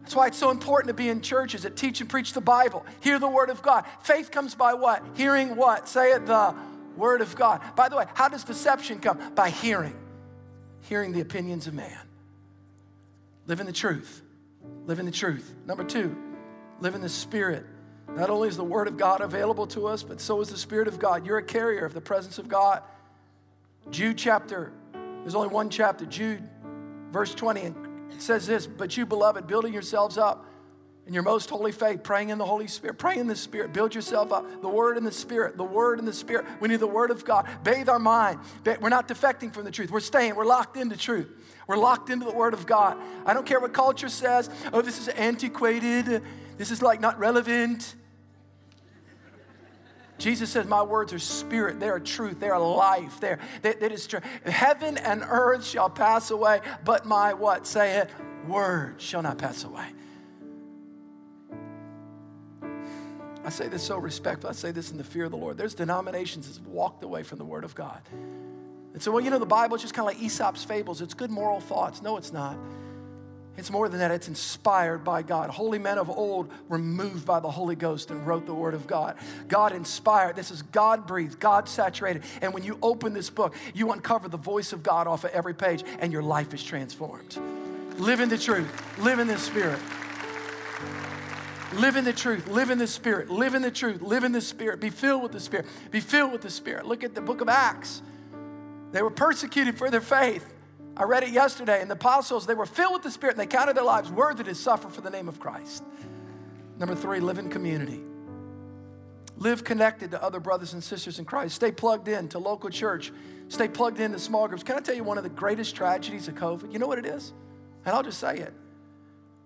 That's 0.06 0.14
why 0.14 0.28
it's 0.28 0.38
so 0.38 0.52
important 0.52 0.86
to 0.86 0.94
be 0.94 1.08
in 1.08 1.20
churches 1.20 1.64
that 1.64 1.74
teach 1.74 2.00
and 2.00 2.08
preach 2.08 2.32
the 2.32 2.40
Bible, 2.40 2.86
hear 3.00 3.18
the 3.18 3.26
Word 3.26 3.50
of 3.50 3.60
God. 3.60 3.86
Faith 4.04 4.30
comes 4.30 4.54
by 4.54 4.72
what? 4.72 5.04
Hearing 5.14 5.56
what? 5.56 5.88
Say 5.88 6.12
it, 6.12 6.26
the 6.26 6.54
Word 6.96 7.22
of 7.22 7.34
God. 7.34 7.60
By 7.74 7.88
the 7.88 7.96
way, 7.96 8.04
how 8.14 8.28
does 8.28 8.44
deception 8.44 9.00
come? 9.00 9.18
By 9.34 9.50
hearing, 9.50 9.96
hearing 10.82 11.10
the 11.10 11.22
opinions 11.22 11.66
of 11.66 11.74
man. 11.74 11.98
Live 13.48 13.58
in 13.58 13.66
the 13.66 13.72
truth. 13.72 14.22
Live 14.84 15.00
in 15.00 15.06
the 15.06 15.10
truth. 15.10 15.52
Number 15.66 15.82
two, 15.82 16.16
live 16.78 16.94
in 16.94 17.00
the 17.00 17.08
Spirit. 17.08 17.66
Not 18.08 18.30
only 18.30 18.46
is 18.46 18.56
the 18.56 18.62
Word 18.62 18.86
of 18.86 18.96
God 18.96 19.22
available 19.22 19.66
to 19.66 19.88
us, 19.88 20.04
but 20.04 20.20
so 20.20 20.40
is 20.40 20.50
the 20.50 20.56
Spirit 20.56 20.86
of 20.86 21.00
God. 21.00 21.26
You're 21.26 21.38
a 21.38 21.42
carrier 21.42 21.84
of 21.84 21.94
the 21.94 22.00
presence 22.00 22.38
of 22.38 22.48
God. 22.48 22.80
Jude 23.90 24.18
chapter, 24.18 24.72
there's 24.92 25.34
only 25.34 25.48
one 25.48 25.68
chapter, 25.68 26.06
Jude, 26.06 26.48
verse 27.10 27.34
20, 27.34 27.60
and 27.62 27.85
it 28.10 28.22
says 28.22 28.46
this 28.46 28.66
But 28.66 28.96
you, 28.96 29.06
beloved, 29.06 29.46
building 29.46 29.72
yourselves 29.72 30.18
up 30.18 30.46
in 31.06 31.14
your 31.14 31.22
most 31.22 31.50
holy 31.50 31.70
faith, 31.70 32.02
praying 32.02 32.30
in 32.30 32.38
the 32.38 32.44
Holy 32.44 32.66
Spirit, 32.66 32.98
pray 32.98 33.16
in 33.16 33.28
the 33.28 33.36
Spirit, 33.36 33.72
build 33.72 33.94
yourself 33.94 34.32
up. 34.32 34.60
The 34.60 34.68
Word 34.68 34.96
in 34.96 35.04
the 35.04 35.12
Spirit, 35.12 35.56
the 35.56 35.64
Word 35.64 36.00
in 36.00 36.04
the 36.04 36.12
Spirit. 36.12 36.46
We 36.60 36.68
need 36.68 36.80
the 36.80 36.86
Word 36.88 37.12
of 37.12 37.24
God. 37.24 37.48
Bathe 37.62 37.88
our 37.88 38.00
mind. 38.00 38.40
We're 38.64 38.88
not 38.88 39.06
defecting 39.06 39.54
from 39.54 39.64
the 39.64 39.70
truth. 39.70 39.90
We're 39.90 40.00
staying. 40.00 40.34
We're 40.34 40.44
locked 40.44 40.76
into 40.76 40.96
truth. 40.96 41.28
We're 41.68 41.76
locked 41.76 42.10
into 42.10 42.26
the 42.26 42.32
Word 42.32 42.54
of 42.54 42.66
God. 42.66 42.98
I 43.24 43.34
don't 43.34 43.46
care 43.46 43.60
what 43.60 43.72
culture 43.72 44.08
says. 44.08 44.50
Oh, 44.72 44.82
this 44.82 44.98
is 44.98 45.08
antiquated. 45.08 46.22
This 46.58 46.70
is 46.72 46.82
like 46.82 47.00
not 47.00 47.18
relevant. 47.18 47.94
Jesus 50.18 50.50
says, 50.50 50.66
My 50.66 50.82
words 50.82 51.12
are 51.12 51.18
spirit, 51.18 51.78
they 51.78 51.88
are 51.88 52.00
truth, 52.00 52.40
they 52.40 52.48
are 52.48 52.60
life. 52.60 53.20
They're, 53.20 53.38
that, 53.62 53.80
that 53.80 53.92
is 53.92 54.06
true. 54.06 54.20
Heaven 54.44 54.96
and 54.98 55.22
earth 55.28 55.64
shall 55.64 55.90
pass 55.90 56.30
away, 56.30 56.60
but 56.84 57.04
my 57.04 57.34
what? 57.34 57.66
Say 57.66 57.98
it, 57.98 58.10
word 58.48 59.00
shall 59.00 59.22
not 59.22 59.38
pass 59.38 59.64
away. 59.64 59.86
I 63.46 63.48
say 63.48 63.68
this 63.68 63.84
so 63.84 63.96
respectful. 63.96 64.50
I 64.50 64.54
say 64.54 64.72
this 64.72 64.90
in 64.90 64.98
the 64.98 65.04
fear 65.04 65.24
of 65.24 65.30
the 65.30 65.36
Lord. 65.36 65.56
There's 65.56 65.74
denominations 65.74 66.46
that's 66.46 66.60
walked 66.66 67.04
away 67.04 67.22
from 67.22 67.38
the 67.38 67.44
Word 67.44 67.62
of 67.62 67.76
God. 67.76 68.00
And 68.92 69.00
so, 69.00 69.12
well, 69.12 69.22
you 69.22 69.30
know, 69.30 69.38
the 69.38 69.46
Bible 69.46 69.76
is 69.76 69.82
just 69.82 69.94
kind 69.94 70.08
of 70.08 70.14
like 70.14 70.20
Aesop's 70.20 70.64
fables. 70.64 71.00
It's 71.00 71.14
good 71.14 71.30
moral 71.30 71.60
thoughts. 71.60 72.02
No, 72.02 72.16
it's 72.16 72.32
not. 72.32 72.58
It's 73.56 73.70
more 73.70 73.88
than 73.88 74.00
that, 74.00 74.10
it's 74.10 74.28
inspired 74.28 75.02
by 75.04 75.22
God. 75.22 75.50
Holy 75.50 75.78
men 75.78 75.98
of 75.98 76.10
old 76.10 76.50
were 76.68 76.78
moved 76.78 77.24
by 77.24 77.40
the 77.40 77.50
Holy 77.50 77.74
Ghost 77.74 78.10
and 78.10 78.26
wrote 78.26 78.46
the 78.46 78.54
Word 78.54 78.74
of 78.74 78.86
God. 78.86 79.16
God 79.48 79.72
inspired. 79.72 80.36
This 80.36 80.50
is 80.50 80.62
God 80.62 81.06
breathed, 81.06 81.40
God 81.40 81.68
saturated. 81.68 82.22
And 82.42 82.52
when 82.52 82.62
you 82.62 82.78
open 82.82 83.14
this 83.14 83.30
book, 83.30 83.54
you 83.74 83.92
uncover 83.92 84.28
the 84.28 84.36
voice 84.36 84.72
of 84.72 84.82
God 84.82 85.06
off 85.06 85.24
of 85.24 85.30
every 85.30 85.54
page, 85.54 85.84
and 86.00 86.12
your 86.12 86.22
life 86.22 86.52
is 86.52 86.62
transformed. 86.62 87.38
Live 87.96 88.20
in 88.20 88.28
the 88.28 88.38
truth, 88.38 88.68
live 88.98 89.18
in 89.18 89.26
the 89.26 89.38
Spirit. 89.38 89.80
Live 91.72 91.96
in 91.96 92.04
the 92.04 92.12
truth, 92.12 92.46
live 92.46 92.70
in 92.70 92.78
the 92.78 92.86
Spirit, 92.86 93.28
live 93.28 93.54
in 93.54 93.62
the 93.62 93.70
truth, 93.70 94.00
live 94.00 94.22
in 94.22 94.32
the 94.32 94.40
Spirit. 94.40 94.80
Be 94.80 94.90
filled 94.90 95.22
with 95.22 95.32
the 95.32 95.40
Spirit, 95.40 95.66
be 95.90 96.00
filled 96.00 96.32
with 96.32 96.42
the 96.42 96.50
Spirit. 96.50 96.86
Look 96.86 97.02
at 97.02 97.14
the 97.14 97.20
book 97.20 97.40
of 97.40 97.48
Acts. 97.48 98.02
They 98.92 99.02
were 99.02 99.10
persecuted 99.10 99.76
for 99.76 99.90
their 99.90 100.00
faith. 100.00 100.52
I 100.96 101.04
read 101.04 101.22
it 101.22 101.30
yesterday, 101.30 101.82
and 101.82 101.90
the 101.90 101.94
apostles, 101.94 102.46
they 102.46 102.54
were 102.54 102.66
filled 102.66 102.94
with 102.94 103.02
the 103.02 103.10
Spirit 103.10 103.36
and 103.36 103.40
they 103.40 103.46
counted 103.46 103.76
their 103.76 103.84
lives 103.84 104.10
worthy 104.10 104.44
to 104.44 104.54
suffer 104.54 104.88
for 104.88 105.02
the 105.02 105.10
name 105.10 105.28
of 105.28 105.38
Christ. 105.38 105.84
Number 106.78 106.94
three, 106.94 107.20
live 107.20 107.38
in 107.38 107.50
community. 107.50 108.00
Live 109.36 109.64
connected 109.64 110.10
to 110.12 110.22
other 110.22 110.40
brothers 110.40 110.72
and 110.72 110.82
sisters 110.82 111.18
in 111.18 111.26
Christ. 111.26 111.54
Stay 111.56 111.70
plugged 111.70 112.08
in 112.08 112.28
to 112.28 112.38
local 112.38 112.70
church. 112.70 113.12
Stay 113.48 113.68
plugged 113.68 114.00
in 114.00 114.12
to 114.12 114.18
small 114.18 114.48
groups. 114.48 114.62
Can 114.62 114.76
I 114.76 114.80
tell 114.80 114.94
you 114.94 115.04
one 115.04 115.18
of 115.18 115.24
the 115.24 115.30
greatest 115.30 115.76
tragedies 115.76 116.28
of 116.28 116.34
COVID? 116.34 116.72
You 116.72 116.78
know 116.78 116.86
what 116.86 116.98
it 116.98 117.06
is? 117.06 117.34
And 117.84 117.94
I'll 117.94 118.02
just 118.02 118.18
say 118.18 118.38
it. 118.38 118.54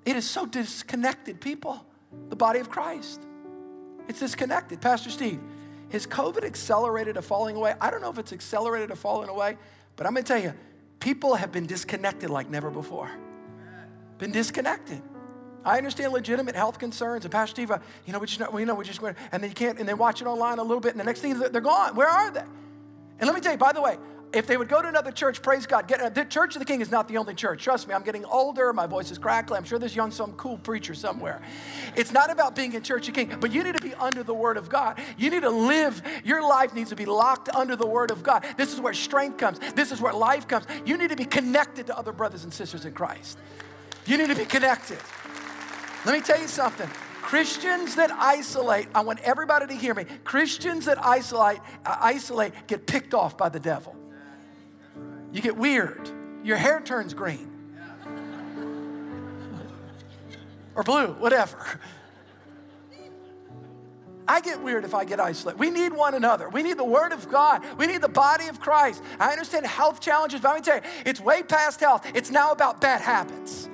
It 0.07 0.17
is 0.17 0.29
so 0.29 0.47
disconnected 0.47 1.41
people, 1.41 1.85
the 2.29 2.37
body 2.37 2.61
of 2.61 2.71
Christ. 2.71 3.21
It's 4.09 4.21
disconnected. 4.21 4.81
Pastor 4.81 5.11
Steve, 5.11 5.41
has 5.91 6.07
COVID 6.07 6.45
accelerated 6.45 7.17
a 7.17 7.23
falling 7.23 7.57
away? 7.57 7.75
I 7.81 7.91
don't 7.91 8.01
know 8.01 8.11
if 8.11 8.19
it's 8.19 8.33
accelerated 8.33 8.93
a 8.93 8.97
falling 8.97 9.29
away, 9.29 9.59
but 9.97 10.07
I'm 10.07 10.15
going 10.15 10.25
to 10.25 10.33
tell 10.33 10.43
you, 10.43 10.55
people 11.01 11.35
have 11.35 11.51
been 11.51 11.67
disconnected 11.67 12.31
like 12.31 12.49
never 12.49 12.71
before. 12.71 13.11
Been 14.19 14.33
disconnected. 14.33 15.03
I 15.65 15.77
understand 15.77 16.13
legitimate 16.13 16.55
health 16.55 16.79
concerns, 16.79 17.25
and 17.25 17.33
Pastor 17.33 17.55
Steve, 17.55 17.71
uh, 17.71 17.79
you 18.07 18.13
know, 18.13 18.19
we 18.19 18.27
just, 18.27 18.41
you 18.41 18.67
know, 18.67 18.75
we 18.75 18.85
just, 18.85 19.03
and 19.03 19.43
then 19.43 19.51
you 19.51 19.55
can't, 19.55 19.79
and 19.79 19.89
they 19.89 19.95
watch 19.95 20.23
it 20.23 20.27
online 20.27 20.59
a 20.59 20.63
little 20.63 20.81
bit, 20.81 20.93
and 20.93 21.01
the 21.01 21.05
next 21.05 21.21
thing 21.21 21.39
they're 21.39 21.61
gone. 21.61 21.95
Where 21.95 22.09
are 22.09 22.31
they? 22.31 22.41
And 22.41 23.27
let 23.27 23.35
me 23.35 23.41
tell 23.41 23.53
you, 23.53 23.59
by 23.59 23.73
the 23.73 23.83
way, 23.83 23.99
if 24.33 24.47
they 24.47 24.57
would 24.57 24.69
go 24.69 24.81
to 24.81 24.89
another 24.89 25.11
church, 25.11 25.43
praise 25.43 25.67
God. 25.67 25.89
Get, 25.89 26.01
uh, 26.01 26.09
the 26.09 26.25
Church 26.25 26.55
of 26.55 26.61
the 26.61 26.65
King 26.65 26.81
is 26.81 26.91
not 26.91 27.09
the 27.09 27.17
only 27.17 27.35
church. 27.35 27.65
Trust 27.65 27.89
me, 27.89 27.95
I'm 27.95 28.03
getting 28.03 28.25
older. 28.25 28.73
My 28.73 28.87
voice 28.87 29.11
is 29.11 29.19
crackly. 29.19 29.57
I'm 29.57 29.65
sure 29.65 29.79
there's 29.79 29.97
young, 29.97 30.11
some 30.11 30.33
cool 30.33 30.59
preacher 30.59 30.95
somewhere. 30.95 31.41
It's 31.97 32.13
not 32.13 32.31
about 32.31 32.55
being 32.55 32.73
in 32.75 32.83
Church 32.83 33.09
of 33.09 33.15
the 33.15 33.25
King, 33.25 33.39
but 33.41 33.53
you 33.53 33.65
need 33.65 33.77
to 33.77 33.83
be 33.83 33.95
under 33.95 34.23
the 34.23 34.35
Word 34.35 34.57
of 34.57 34.69
God. 34.69 35.01
You 35.19 35.31
need 35.31 35.43
to 35.43 35.51
live, 35.51 36.03
your 36.25 36.43
life 36.43 36.75
needs 36.75 36.91
to 36.91 36.97
be 36.97 37.07
locked 37.07 37.49
under 37.49 37.75
the 37.75 37.87
Word 37.87 38.11
of 38.11 38.23
God. 38.23 38.45
This 38.57 38.73
is 38.73 38.81
where 38.81 38.95
strength 38.95 39.39
comes, 39.39 39.59
this 39.75 39.91
is 39.91 40.01
where 40.01 40.13
life 40.13 40.47
comes. 40.47 40.67
You 40.85 40.97
need 40.97 41.11
to 41.11 41.17
be 41.17 41.25
connected 41.25 41.87
to 41.89 41.99
other 41.99 42.13
brothers 42.13 42.45
and 42.45 42.53
sisters 42.53 42.85
in 42.85 42.93
Christ. 42.93 43.39
You 44.07 44.17
need 44.17 44.29
to 44.29 44.37
be 44.37 44.45
connected. 44.45 44.99
Let 46.05 46.15
me 46.15 46.21
tell 46.21 46.41
you 46.41 46.49
something. 46.49 46.89
Christians 47.21 47.97
that 47.97 48.11
isolate, 48.11 48.89
I 48.95 49.03
want 49.03 49.21
everybody 49.21 49.67
to 49.67 49.75
hear 49.75 49.95
me. 49.95 50.05
Christians 50.25 50.87
that 50.87 51.05
isolate, 51.05 51.61
uh, 51.85 51.97
isolate 52.01 52.53
get 52.67 52.87
picked 52.87 53.13
off 53.15 53.37
by 53.37 53.49
the 53.49 53.61
devil. 53.61 54.00
You 55.33 55.43
get 55.43 55.57
weird. 55.57 56.11
Your 56.43 56.57
hair 56.57 56.81
turns 56.81 57.15
green. 57.15 57.51
or 60.75 60.83
blue, 60.83 61.09
whatever. 61.15 61.59
I 64.27 64.41
get 64.41 64.63
weird 64.63 64.85
if 64.85 64.95
I 64.95 65.05
get 65.05 65.19
isolated. 65.19 65.59
We 65.59 65.71
need 65.71 65.93
one 65.93 66.15
another. 66.15 66.49
We 66.49 66.63
need 66.63 66.79
the 66.79 66.85
Word 66.85 67.13
of 67.13 67.29
God. 67.29 67.65
We 67.77 67.87
need 67.89 68.01
the 68.01 68.09
body 68.09 68.47
of 68.47 68.61
Christ. 68.61 69.03
I 69.19 69.33
understand 69.33 69.67
health 69.67 70.01
challenges, 70.01 70.41
but 70.41 70.51
let 70.51 70.57
me 70.59 70.63
tell 70.63 70.77
you, 70.77 70.83
it's 71.05 71.21
way 71.21 71.43
past 71.43 71.81
health. 71.81 72.07
It's 72.15 72.31
now 72.31 72.53
about 72.53 72.81
bad 72.81 73.01
habits. 73.01 73.69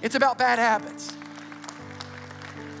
It's 0.00 0.14
about 0.14 0.38
bad 0.38 0.58
habits. 0.58 1.14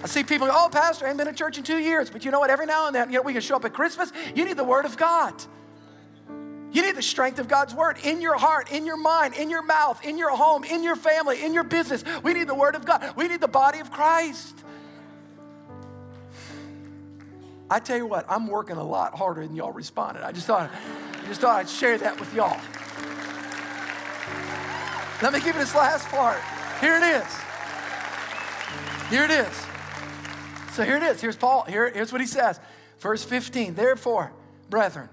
I 0.02 0.06
see 0.06 0.24
people 0.24 0.46
go, 0.46 0.52
oh, 0.54 0.68
Pastor, 0.70 1.04
I 1.04 1.08
haven't 1.08 1.24
been 1.24 1.34
to 1.34 1.38
church 1.38 1.58
in 1.58 1.64
two 1.64 1.78
years. 1.78 2.10
But 2.10 2.24
you 2.24 2.30
know 2.30 2.40
what? 2.40 2.50
Every 2.50 2.66
now 2.66 2.86
and 2.86 2.94
then, 2.94 3.10
you 3.10 3.18
know, 3.18 3.22
we 3.22 3.32
can 3.32 3.42
show 3.42 3.56
up 3.56 3.64
at 3.64 3.74
Christmas. 3.74 4.10
You 4.34 4.44
need 4.44 4.56
the 4.56 4.64
Word 4.64 4.84
of 4.84 4.96
God. 4.96 5.34
You 6.74 6.82
need 6.82 6.96
the 6.96 7.02
strength 7.02 7.38
of 7.38 7.46
God's 7.46 7.72
word 7.72 7.98
in 8.02 8.20
your 8.20 8.36
heart, 8.36 8.72
in 8.72 8.84
your 8.84 8.96
mind, 8.96 9.34
in 9.34 9.48
your 9.48 9.62
mouth, 9.62 10.04
in 10.04 10.18
your 10.18 10.30
home, 10.30 10.64
in 10.64 10.82
your 10.82 10.96
family, 10.96 11.44
in 11.44 11.54
your 11.54 11.62
business. 11.62 12.02
We 12.24 12.34
need 12.34 12.48
the 12.48 12.54
word 12.54 12.74
of 12.74 12.84
God. 12.84 13.14
We 13.16 13.28
need 13.28 13.40
the 13.40 13.46
body 13.46 13.78
of 13.78 13.92
Christ. 13.92 14.58
I 17.70 17.78
tell 17.78 17.96
you 17.96 18.06
what, 18.06 18.26
I'm 18.28 18.48
working 18.48 18.76
a 18.76 18.82
lot 18.82 19.16
harder 19.16 19.46
than 19.46 19.54
y'all 19.54 19.70
responded. 19.70 20.24
I 20.24 20.32
just 20.32 20.48
thought, 20.48 20.68
I 20.68 21.26
just 21.28 21.40
thought 21.40 21.60
I'd 21.60 21.68
share 21.68 21.96
that 21.96 22.18
with 22.18 22.34
y'all. 22.34 22.60
Let 25.22 25.32
me 25.32 25.38
give 25.38 25.54
you 25.54 25.60
this 25.60 25.76
last 25.76 26.08
part. 26.08 26.40
Here 26.80 26.96
it 26.96 27.04
is. 27.04 27.36
Here 29.10 29.22
it 29.22 29.30
is. 29.30 29.66
So 30.72 30.82
here 30.82 30.96
it 30.96 31.04
is. 31.04 31.20
Here's 31.20 31.36
Paul. 31.36 31.62
Here, 31.68 31.88
here's 31.88 32.10
what 32.10 32.20
he 32.20 32.26
says. 32.26 32.58
Verse 32.98 33.22
15. 33.22 33.74
Therefore, 33.74 34.32
brethren, 34.68 35.08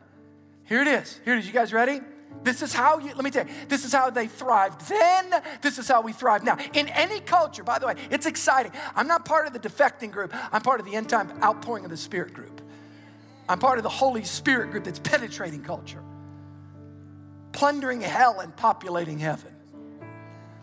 here 0.71 0.81
it 0.83 0.87
is. 0.87 1.19
Here 1.25 1.33
it 1.33 1.39
is. 1.39 1.47
You 1.47 1.51
guys 1.51 1.73
ready? 1.73 1.99
This 2.43 2.61
is 2.61 2.73
how 2.73 2.97
you, 2.99 3.13
let 3.13 3.25
me 3.25 3.29
tell 3.29 3.45
you, 3.45 3.51
this 3.67 3.83
is 3.83 3.91
how 3.91 4.09
they 4.09 4.27
thrived 4.27 4.87
then. 4.87 5.43
This 5.61 5.77
is 5.77 5.85
how 5.85 6.01
we 6.01 6.13
thrive 6.13 6.45
now. 6.45 6.57
In 6.71 6.87
any 6.87 7.19
culture, 7.19 7.61
by 7.61 7.77
the 7.77 7.87
way, 7.87 7.95
it's 8.09 8.25
exciting. 8.25 8.71
I'm 8.95 9.05
not 9.05 9.25
part 9.25 9.47
of 9.47 9.51
the 9.51 9.59
defecting 9.59 10.11
group, 10.11 10.33
I'm 10.49 10.61
part 10.61 10.79
of 10.79 10.85
the 10.85 10.95
end 10.95 11.09
time 11.09 11.29
outpouring 11.43 11.83
of 11.83 11.91
the 11.91 11.97
Spirit 11.97 12.33
group. 12.33 12.61
I'm 13.49 13.59
part 13.59 13.79
of 13.79 13.83
the 13.83 13.89
Holy 13.89 14.23
Spirit 14.23 14.71
group 14.71 14.85
that's 14.85 14.99
penetrating 14.99 15.61
culture, 15.61 16.01
plundering 17.51 17.99
hell 17.99 18.39
and 18.39 18.55
populating 18.55 19.19
heaven. 19.19 19.53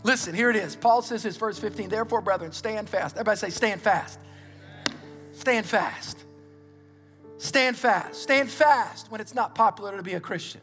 Listen, 0.04 0.34
here 0.34 0.48
it 0.48 0.56
is. 0.56 0.74
Paul 0.74 1.02
says 1.02 1.22
this, 1.22 1.36
verse 1.36 1.58
15, 1.58 1.90
therefore, 1.90 2.22
brethren, 2.22 2.52
stand 2.52 2.88
fast. 2.88 3.16
Everybody 3.16 3.36
say, 3.36 3.50
stand 3.50 3.82
fast. 3.82 4.18
Stand 5.32 5.66
fast. 5.66 6.24
Stand 7.38 7.76
fast. 7.76 8.22
Stand 8.22 8.50
fast 8.50 9.10
when 9.10 9.20
it's 9.20 9.34
not 9.34 9.54
popular 9.54 9.96
to 9.96 10.02
be 10.02 10.14
a 10.14 10.20
Christian. 10.20 10.60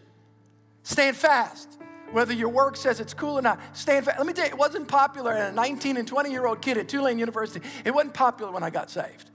Stand 0.83 1.15
fast. 1.15 1.79
Whether 2.11 2.33
your 2.33 2.49
work 2.49 2.77
says 2.77 2.99
it's 2.99 3.13
cool 3.13 3.39
or 3.39 3.41
not, 3.41 3.59
stand 3.73 4.05
fast. 4.05 4.19
Let 4.19 4.27
me 4.27 4.33
tell 4.33 4.45
you, 4.45 4.51
it 4.51 4.57
wasn't 4.57 4.87
popular 4.87 5.35
in 5.35 5.41
a 5.41 5.51
19 5.51 5.97
and 5.97 6.07
20 6.07 6.29
year 6.29 6.45
old 6.45 6.61
kid 6.61 6.77
at 6.77 6.87
Tulane 6.87 7.17
University. 7.17 7.65
It 7.83 7.93
wasn't 7.93 8.13
popular 8.13 8.51
when 8.51 8.61
I 8.61 8.69
got 8.69 8.91
saved. 8.91 9.31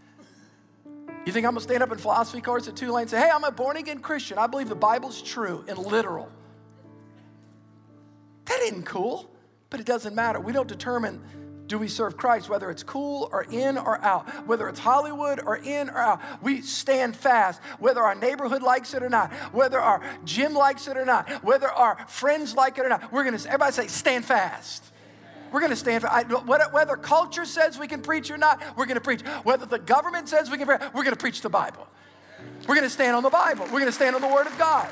You 1.27 1.33
think 1.33 1.45
I'm 1.45 1.53
gonna 1.53 1.61
stand 1.61 1.83
up 1.83 1.93
in 1.93 1.99
philosophy 1.99 2.41
course 2.41 2.69
at 2.69 2.77
Tulane 2.77 3.03
and 3.03 3.11
say, 3.11 3.19
hey, 3.19 3.31
I'm 3.33 3.45
a 3.45 3.51
born 3.51 3.77
again 3.77 3.99
Christian. 4.01 4.39
I 4.39 4.47
believe 4.47 4.69
the 4.69 4.75
Bible's 4.75 5.21
true 5.21 5.65
and 5.69 5.77
literal. 5.79 6.31
That 8.47 8.61
isn't 8.63 8.85
cool, 8.85 9.31
but 9.69 9.81
it 9.81 9.87
doesn't 9.87 10.15
matter. 10.15 10.41
We 10.41 10.53
don't 10.53 10.69
determine 10.69 11.21
do 11.71 11.79
we 11.79 11.87
serve 11.87 12.17
Christ, 12.17 12.49
whether 12.49 12.69
it's 12.69 12.83
cool 12.83 13.31
or 13.33 13.45
in 13.45 13.79
or 13.79 14.03
out, 14.03 14.29
whether 14.45 14.69
it's 14.69 14.81
Hollywood 14.81 15.41
or 15.47 15.57
in 15.57 15.89
or 15.89 15.99
out. 15.99 16.21
We 16.43 16.63
stand 16.63 17.15
fast, 17.15 17.63
whether 17.79 18.03
our 18.03 18.17
neighborhood 18.17 18.61
likes 18.61 18.93
it 18.93 19.05
or 19.05 19.09
not, 19.09 19.33
whether 19.55 19.79
our 19.79 20.03
gym 20.25 20.53
likes 20.53 20.89
it 20.89 20.97
or 20.97 21.05
not, 21.05 21.31
whether 21.45 21.71
our 21.71 22.05
friends 22.09 22.57
like 22.57 22.77
it 22.79 22.85
or 22.85 22.89
not. 22.89 23.13
We're 23.13 23.23
gonna, 23.23 23.39
everybody 23.47 23.73
say, 23.73 23.87
stand 23.87 24.25
fast. 24.25 24.85
We're 25.53 25.61
going 25.61 25.71
to 25.71 25.77
stand 25.77 26.03
for 26.03 26.09
I, 26.09 26.23
whether 26.23 26.97
culture 26.97 27.45
says 27.45 27.77
we 27.77 27.89
can 27.89 28.03
preach 28.03 28.31
or 28.31 28.39
not. 28.39 28.63
We're 28.77 28.87
going 28.87 28.95
to 28.97 29.01
preach. 29.01 29.23
Whether 29.43 29.67
the 29.67 29.81
government 29.81 30.29
says 30.29 30.49
we 30.49 30.57
can, 30.59 30.69
we're 30.69 30.77
going 30.77 31.11
to 31.11 31.17
preach 31.17 31.41
the 31.41 31.49
Bible. 31.49 31.89
We're 32.69 32.77
going 32.77 32.87
to 32.87 32.91
stand 32.91 33.17
on 33.17 33.25
the 33.25 33.31
Bible. 33.31 33.65
We're 33.65 33.81
going 33.81 33.87
to 33.87 33.93
stand 33.93 34.15
on 34.15 34.23
the 34.23 34.29
Word 34.29 34.47
of 34.47 34.57
God. 34.59 34.89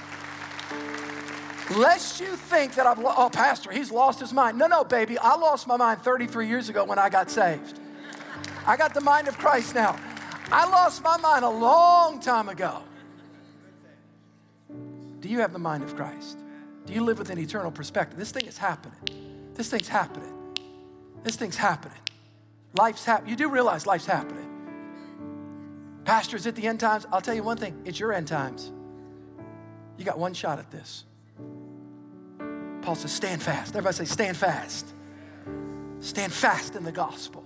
Lest 1.77 2.21
you 2.21 2.35
think 2.35 2.75
that 2.77 2.87
I've, 2.87 2.99
oh, 2.99 3.29
Pastor, 3.31 3.71
he's 3.71 3.91
lost 3.91 4.21
his 4.21 4.33
mind. 4.33 4.57
No, 4.59 4.67
no, 4.67 4.85
baby, 4.85 5.19
I 5.19 5.37
lost 5.37 5.67
my 5.67 5.77
mind 5.77 6.03
33 6.03 6.49
years 6.49 6.69
ago 6.69 6.85
when 6.85 6.99
I 6.99 7.11
got 7.11 7.31
saved. 7.31 7.79
I 8.67 8.77
got 8.77 8.95
the 8.95 9.01
mind 9.01 9.29
of 9.29 9.37
Christ 9.39 9.75
now. 9.75 9.99
I 10.51 10.69
lost 10.69 11.03
my 11.03 11.19
mind 11.19 11.45
a 11.45 11.51
long 11.51 12.21
time 12.21 12.49
ago. 12.49 12.83
Do 15.21 15.29
you 15.29 15.41
have 15.41 15.53
the 15.53 15.59
mind 15.59 15.85
of 15.85 15.95
Christ? 15.95 16.39
Do 16.87 16.95
you 16.95 17.03
live 17.03 17.19
with 17.19 17.29
an 17.29 17.39
eternal 17.39 17.71
perspective? 17.71 18.19
This 18.19 18.31
thing 18.31 18.47
is 18.47 18.57
happening. 18.57 19.53
This 19.55 19.71
thing's 19.71 19.89
happening. 19.89 20.33
This 21.23 21.37
thing's 21.37 21.57
happening. 21.57 21.99
Life's 22.75 23.05
happening. 23.05 23.31
You 23.31 23.37
do 23.37 23.51
realize 23.51 23.87
life's 23.87 24.07
happening. 24.07 24.47
Pastors, 26.05 26.47
at 26.47 26.55
the 26.55 26.67
end 26.67 26.81
times, 26.81 27.07
I'll 27.13 27.21
tell 27.21 27.35
you 27.35 27.43
one 27.43 27.59
thing 27.59 27.83
it's 27.85 28.01
your 28.01 28.15
end 28.15 28.29
times. 28.29 28.73
You 29.99 30.05
got 30.05 30.19
one 30.19 30.33
shot 30.33 30.59
at 30.59 30.71
this. 30.71 31.05
Paul 32.83 32.95
says, 32.95 33.13
stand 33.13 33.43
fast. 33.43 33.71
Everybody 33.71 33.97
say, 33.97 34.05
stand 34.05 34.37
fast. 34.37 34.87
Stand 36.01 36.33
fast 36.33 36.77
in 36.77 36.85
the 36.85 36.93
gospel. 36.93 37.45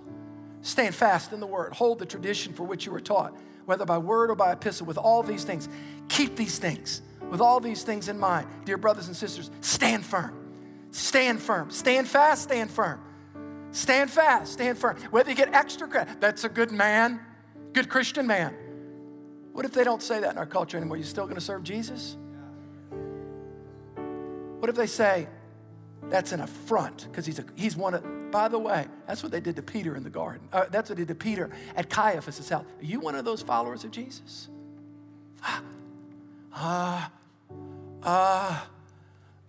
Stand 0.61 0.95
fast 0.95 1.33
in 1.33 1.39
the 1.39 1.47
word. 1.47 1.73
Hold 1.73 1.99
the 1.99 2.05
tradition 2.05 2.53
for 2.53 2.63
which 2.63 2.85
you 2.85 2.91
were 2.91 3.01
taught, 3.01 3.35
whether 3.65 3.85
by 3.85 3.97
word 3.97 4.29
or 4.29 4.35
by 4.35 4.51
epistle, 4.51 4.85
with 4.85 4.97
all 4.97 5.23
these 5.23 5.43
things. 5.43 5.67
Keep 6.07 6.35
these 6.35 6.59
things, 6.59 7.01
with 7.29 7.41
all 7.41 7.59
these 7.59 7.83
things 7.83 8.07
in 8.07 8.17
mind. 8.17 8.47
Dear 8.63 8.77
brothers 8.77 9.07
and 9.07 9.15
sisters, 9.15 9.51
stand 9.61 10.05
firm. 10.05 10.39
Stand 10.91 11.41
firm. 11.41 11.71
Stand 11.71 12.07
fast, 12.07 12.43
stand 12.43 12.69
firm. 12.69 13.01
Stand 13.71 14.11
fast, 14.11 14.53
stand 14.53 14.77
firm. 14.77 14.97
Whether 15.09 15.31
you 15.31 15.35
get 15.35 15.53
extra 15.53 15.87
credit, 15.87 16.21
that's 16.21 16.43
a 16.43 16.49
good 16.49 16.71
man, 16.71 17.19
good 17.73 17.89
Christian 17.89 18.27
man. 18.27 18.55
What 19.51 19.65
if 19.65 19.73
they 19.73 19.83
don't 19.83 20.01
say 20.01 20.19
that 20.19 20.31
in 20.31 20.37
our 20.37 20.45
culture 20.45 20.77
anymore? 20.77 20.97
You 20.97 21.03
still 21.03 21.27
to 21.27 21.41
serve 21.41 21.63
Jesus? 21.63 22.15
What 24.63 24.69
if 24.69 24.77
they 24.77 24.87
say, 24.87 25.27
that's 26.03 26.31
an 26.31 26.39
affront 26.39 27.09
because 27.11 27.25
he's, 27.25 27.37
he's 27.53 27.75
one 27.75 27.95
of, 27.95 28.31
by 28.31 28.47
the 28.47 28.57
way, 28.57 28.87
that's 29.05 29.21
what 29.21 29.29
they 29.29 29.41
did 29.41 29.57
to 29.57 29.61
Peter 29.61 29.97
in 29.97 30.03
the 30.03 30.09
garden. 30.09 30.47
Uh, 30.53 30.67
that's 30.71 30.89
what 30.89 30.95
they 30.95 31.01
did 31.01 31.09
to 31.09 31.15
Peter 31.15 31.49
at 31.75 31.89
Caiaphas' 31.89 32.47
house. 32.47 32.63
Are 32.63 32.85
you 32.85 33.01
one 33.01 33.13
of 33.13 33.25
those 33.25 33.41
followers 33.41 33.83
of 33.83 33.91
Jesus? 33.91 34.47
Ah, 35.43 35.61
ah, 36.53 37.11
ah, 38.03 38.69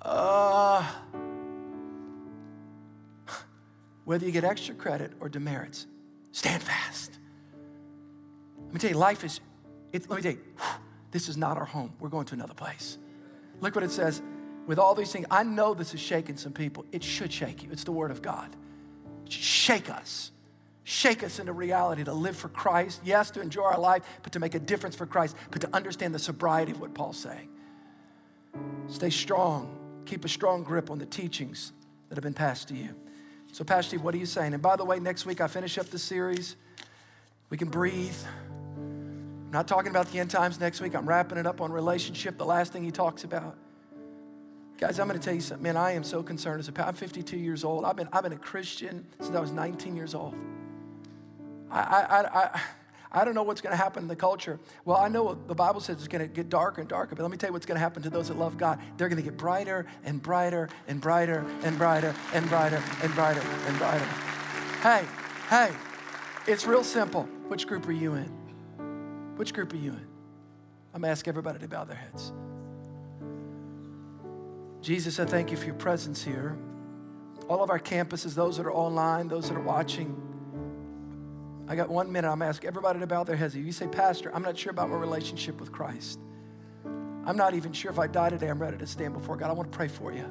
ah. 0.03 1.05
Whether 4.05 4.27
you 4.27 4.33
get 4.33 4.43
extra 4.43 4.75
credit 4.75 5.13
or 5.21 5.29
demerits, 5.29 5.87
stand 6.33 6.61
fast. 6.61 7.21
Let 8.65 8.75
me 8.75 8.81
tell 8.81 8.91
you, 8.91 8.97
life 8.97 9.23
is, 9.23 9.39
it, 9.93 10.11
let 10.11 10.17
me 10.17 10.23
tell 10.23 10.33
you, 10.33 10.41
this 11.13 11.29
is 11.29 11.37
not 11.37 11.57
our 11.57 11.67
home. 11.67 11.93
We're 12.01 12.09
going 12.09 12.27
to 12.27 12.35
another 12.35 12.55
place. 12.55 12.99
Look 13.61 13.77
what 13.77 13.85
it 13.85 13.93
says 13.93 14.21
with 14.67 14.79
all 14.79 14.95
these 14.95 15.13
things, 15.13 15.27
I 15.31 15.43
know 15.43 15.75
this 15.75 15.95
is 15.95 16.01
shaking 16.01 16.37
some 16.37 16.53
people. 16.53 16.85
It 16.93 17.03
should 17.03 17.33
shake 17.33 17.63
you. 17.63 17.69
It's 17.71 17.85
the 17.85 17.93
Word 17.93 18.11
of 18.11 18.23
God. 18.23 18.49
Shake 19.29 19.91
us. 19.91 20.31
Shake 20.85 21.23
us 21.23 21.39
into 21.39 21.53
reality 21.53 22.05
to 22.05 22.13
live 22.13 22.37
for 22.37 22.49
Christ. 22.49 23.01
Yes, 23.05 23.31
to 23.33 23.41
enjoy 23.41 23.63
our 23.63 23.79
life, 23.79 24.03
but 24.23 24.33
to 24.33 24.39
make 24.39 24.55
a 24.55 24.61
difference 24.61 24.95
for 24.95 25.07
Christ, 25.07 25.35
but 25.51 25.63
to 25.63 25.69
understand 25.75 26.15
the 26.15 26.19
sobriety 26.19 26.73
of 26.73 26.81
what 26.81 26.95
Paul's 26.95 27.19
saying. 27.19 27.49
Stay 28.89 29.11
strong. 29.11 29.79
Keep 30.05 30.25
a 30.25 30.29
strong 30.29 30.63
grip 30.63 30.91
on 30.91 30.99
the 30.99 31.07
teachings 31.07 31.73
that 32.09 32.17
have 32.17 32.23
been 32.23 32.35
passed 32.35 32.69
to 32.69 32.75
you. 32.75 32.95
So, 33.53 33.65
Pastor 33.65 33.91
Steve, 33.91 34.03
what 34.03 34.15
are 34.15 34.19
you 34.19 34.27
saying? 34.27 34.53
And 34.53 34.63
by 34.63 34.77
the 34.77 34.85
way, 34.85 34.99
next 34.99 35.25
week 35.25 35.41
I 35.41 35.47
finish 35.47 35.79
up 35.79 35.87
the 35.87 35.99
series. 35.99 36.57
We 37.49 37.57
can 37.57 37.69
breathe. 37.69 38.17
I'm 38.77 39.51
not 39.51 39.69
talking 39.69 39.91
about 39.91 40.11
the 40.11 40.19
end 40.19 40.31
times 40.31 40.61
next 40.61 40.81
week. 40.81 40.95
I'm 40.95 41.09
wrapping 41.09 41.39
it 41.39 41.47
up 41.47 41.61
on 41.61 41.73
relationship, 41.73 42.37
the 42.37 42.45
last 42.45 42.73
thing 42.73 42.85
he 42.85 42.91
talks 42.91 43.25
about. 43.25 43.57
Guys, 44.79 44.99
I'm 44.99 45.07
going 45.07 45.19
to 45.19 45.25
tell 45.25 45.35
you 45.35 45.41
something. 45.41 45.63
Man, 45.63 45.77
I 45.77 45.93
am 45.93 46.03
so 46.03 46.23
concerned 46.23 46.61
as 46.61 46.69
a 46.69 46.73
pastor. 46.73 46.89
I'm 46.89 46.95
52 46.95 47.37
years 47.37 47.65
old. 47.65 47.85
I've 47.85 47.97
been, 47.97 48.09
I've 48.13 48.25
been 48.25 48.33
a 48.33 48.39
Christian 48.39 49.07
since 49.21 49.35
I 49.35 49.41
was 49.41 49.53
19 49.53 49.95
years 49.95 50.15
old. 50.15 50.35
I, 51.71 51.81
I, 51.81 52.41
I, 52.43 52.61
I 53.13 53.25
don't 53.25 53.37
know 53.37 53.45
what's 53.45 53.61
going 53.61 53.71
to 53.71 53.77
happen 53.77 54.03
in 54.03 54.09
the 54.09 54.17
culture. 54.17 54.59
Well, 54.85 54.97
I 54.97 55.07
know 55.07 55.39
the 55.47 55.55
Bible 55.55 55.81
says 55.81 55.99
it's 55.99 56.09
going 56.09 56.27
to 56.27 56.33
get 56.33 56.49
darker 56.49 56.81
and 56.81 56.91
darker, 56.91 57.15
but 57.15 57.23
let 57.23 57.31
me 57.31 57.37
tell 57.37 57.51
you 57.51 57.53
what's 57.53 57.67
going 57.67 57.77
to 57.77 57.81
happen 57.81 58.03
to 58.03 58.11
those 58.11 58.29
that 58.29 58.37
love 58.37 58.59
God. 58.59 58.81
They're 58.97 59.09
going 59.09 59.23
to 59.23 59.23
get 59.23 59.37
brighter 59.37 59.87
and 60.05 60.21
brighter 60.21 60.69
and 60.89 61.01
brighter 61.01 61.47
and 61.63 61.79
brighter 61.79 62.13
and 62.33 62.49
brighter 62.49 62.83
and 63.03 63.15
brighter 63.15 63.43
and 63.67 63.79
brighter. 63.79 64.05
Hey, 64.83 65.05
hey, 65.49 65.73
it's 66.49 66.67
real 66.67 66.83
simple. 66.83 67.29
Which 67.47 67.69
group 67.69 67.87
are 67.87 67.93
you 67.93 68.15
in? 68.15 69.37
Which 69.37 69.55
group 69.55 69.73
are 69.73 69.77
you 69.77 69.93
in? 69.93 70.07
I'm 70.93 71.01
going 71.01 71.03
to 71.03 71.09
ask 71.11 71.29
everybody 71.29 71.61
to 71.61 71.69
bow 71.69 71.85
their 71.85 71.97
heads. 71.97 72.33
Jesus, 74.85 75.19
I 75.19 75.25
thank 75.25 75.51
you 75.51 75.57
for 75.57 75.65
your 75.65 75.77
presence 75.77 76.23
here. 76.23 76.59
All 77.49 77.63
of 77.63 77.71
our 77.71 77.79
campuses, 77.79 78.35
those 78.35 78.59
that 78.59 78.67
are 78.67 78.73
online, 78.73 79.29
those 79.29 79.49
that 79.49 79.57
are 79.57 79.63
watching. 79.63 80.15
I 81.67 81.75
got 81.75 81.89
one 81.89 82.13
minute. 82.13 82.29
I'm 82.29 82.41
going 82.41 82.47
to 82.47 82.51
ask 82.51 82.67
everybody 82.67 82.99
to 83.01 83.07
bow 83.07 83.25
their 83.25 83.35
heads. 83.35 83.55
If 83.55 83.65
you 83.65 83.73
say, 83.73 83.87
Pastor, 83.87 84.31
I'm 84.35 84.43
not 84.43 84.59
sure 84.59 84.71
about 84.71 84.91
my 84.91 84.97
relationship 84.97 85.59
with 85.59 85.73
Christ. 85.73 86.21
I'm 86.85 87.39
not 87.39 87.55
even 87.55 87.73
sure 87.73 87.91
if 87.91 87.99
I 87.99 88.07
die 88.09 88.29
today, 88.29 88.49
I'm 88.49 88.61
ready 88.61 88.77
to 88.77 88.87
stand 88.87 89.15
before 89.15 89.39
God. 89.39 89.49
I 89.49 89.55
want 89.55 89.73
to 89.73 89.75
pray 89.75 89.89
for 89.89 90.13
you. 90.13 90.27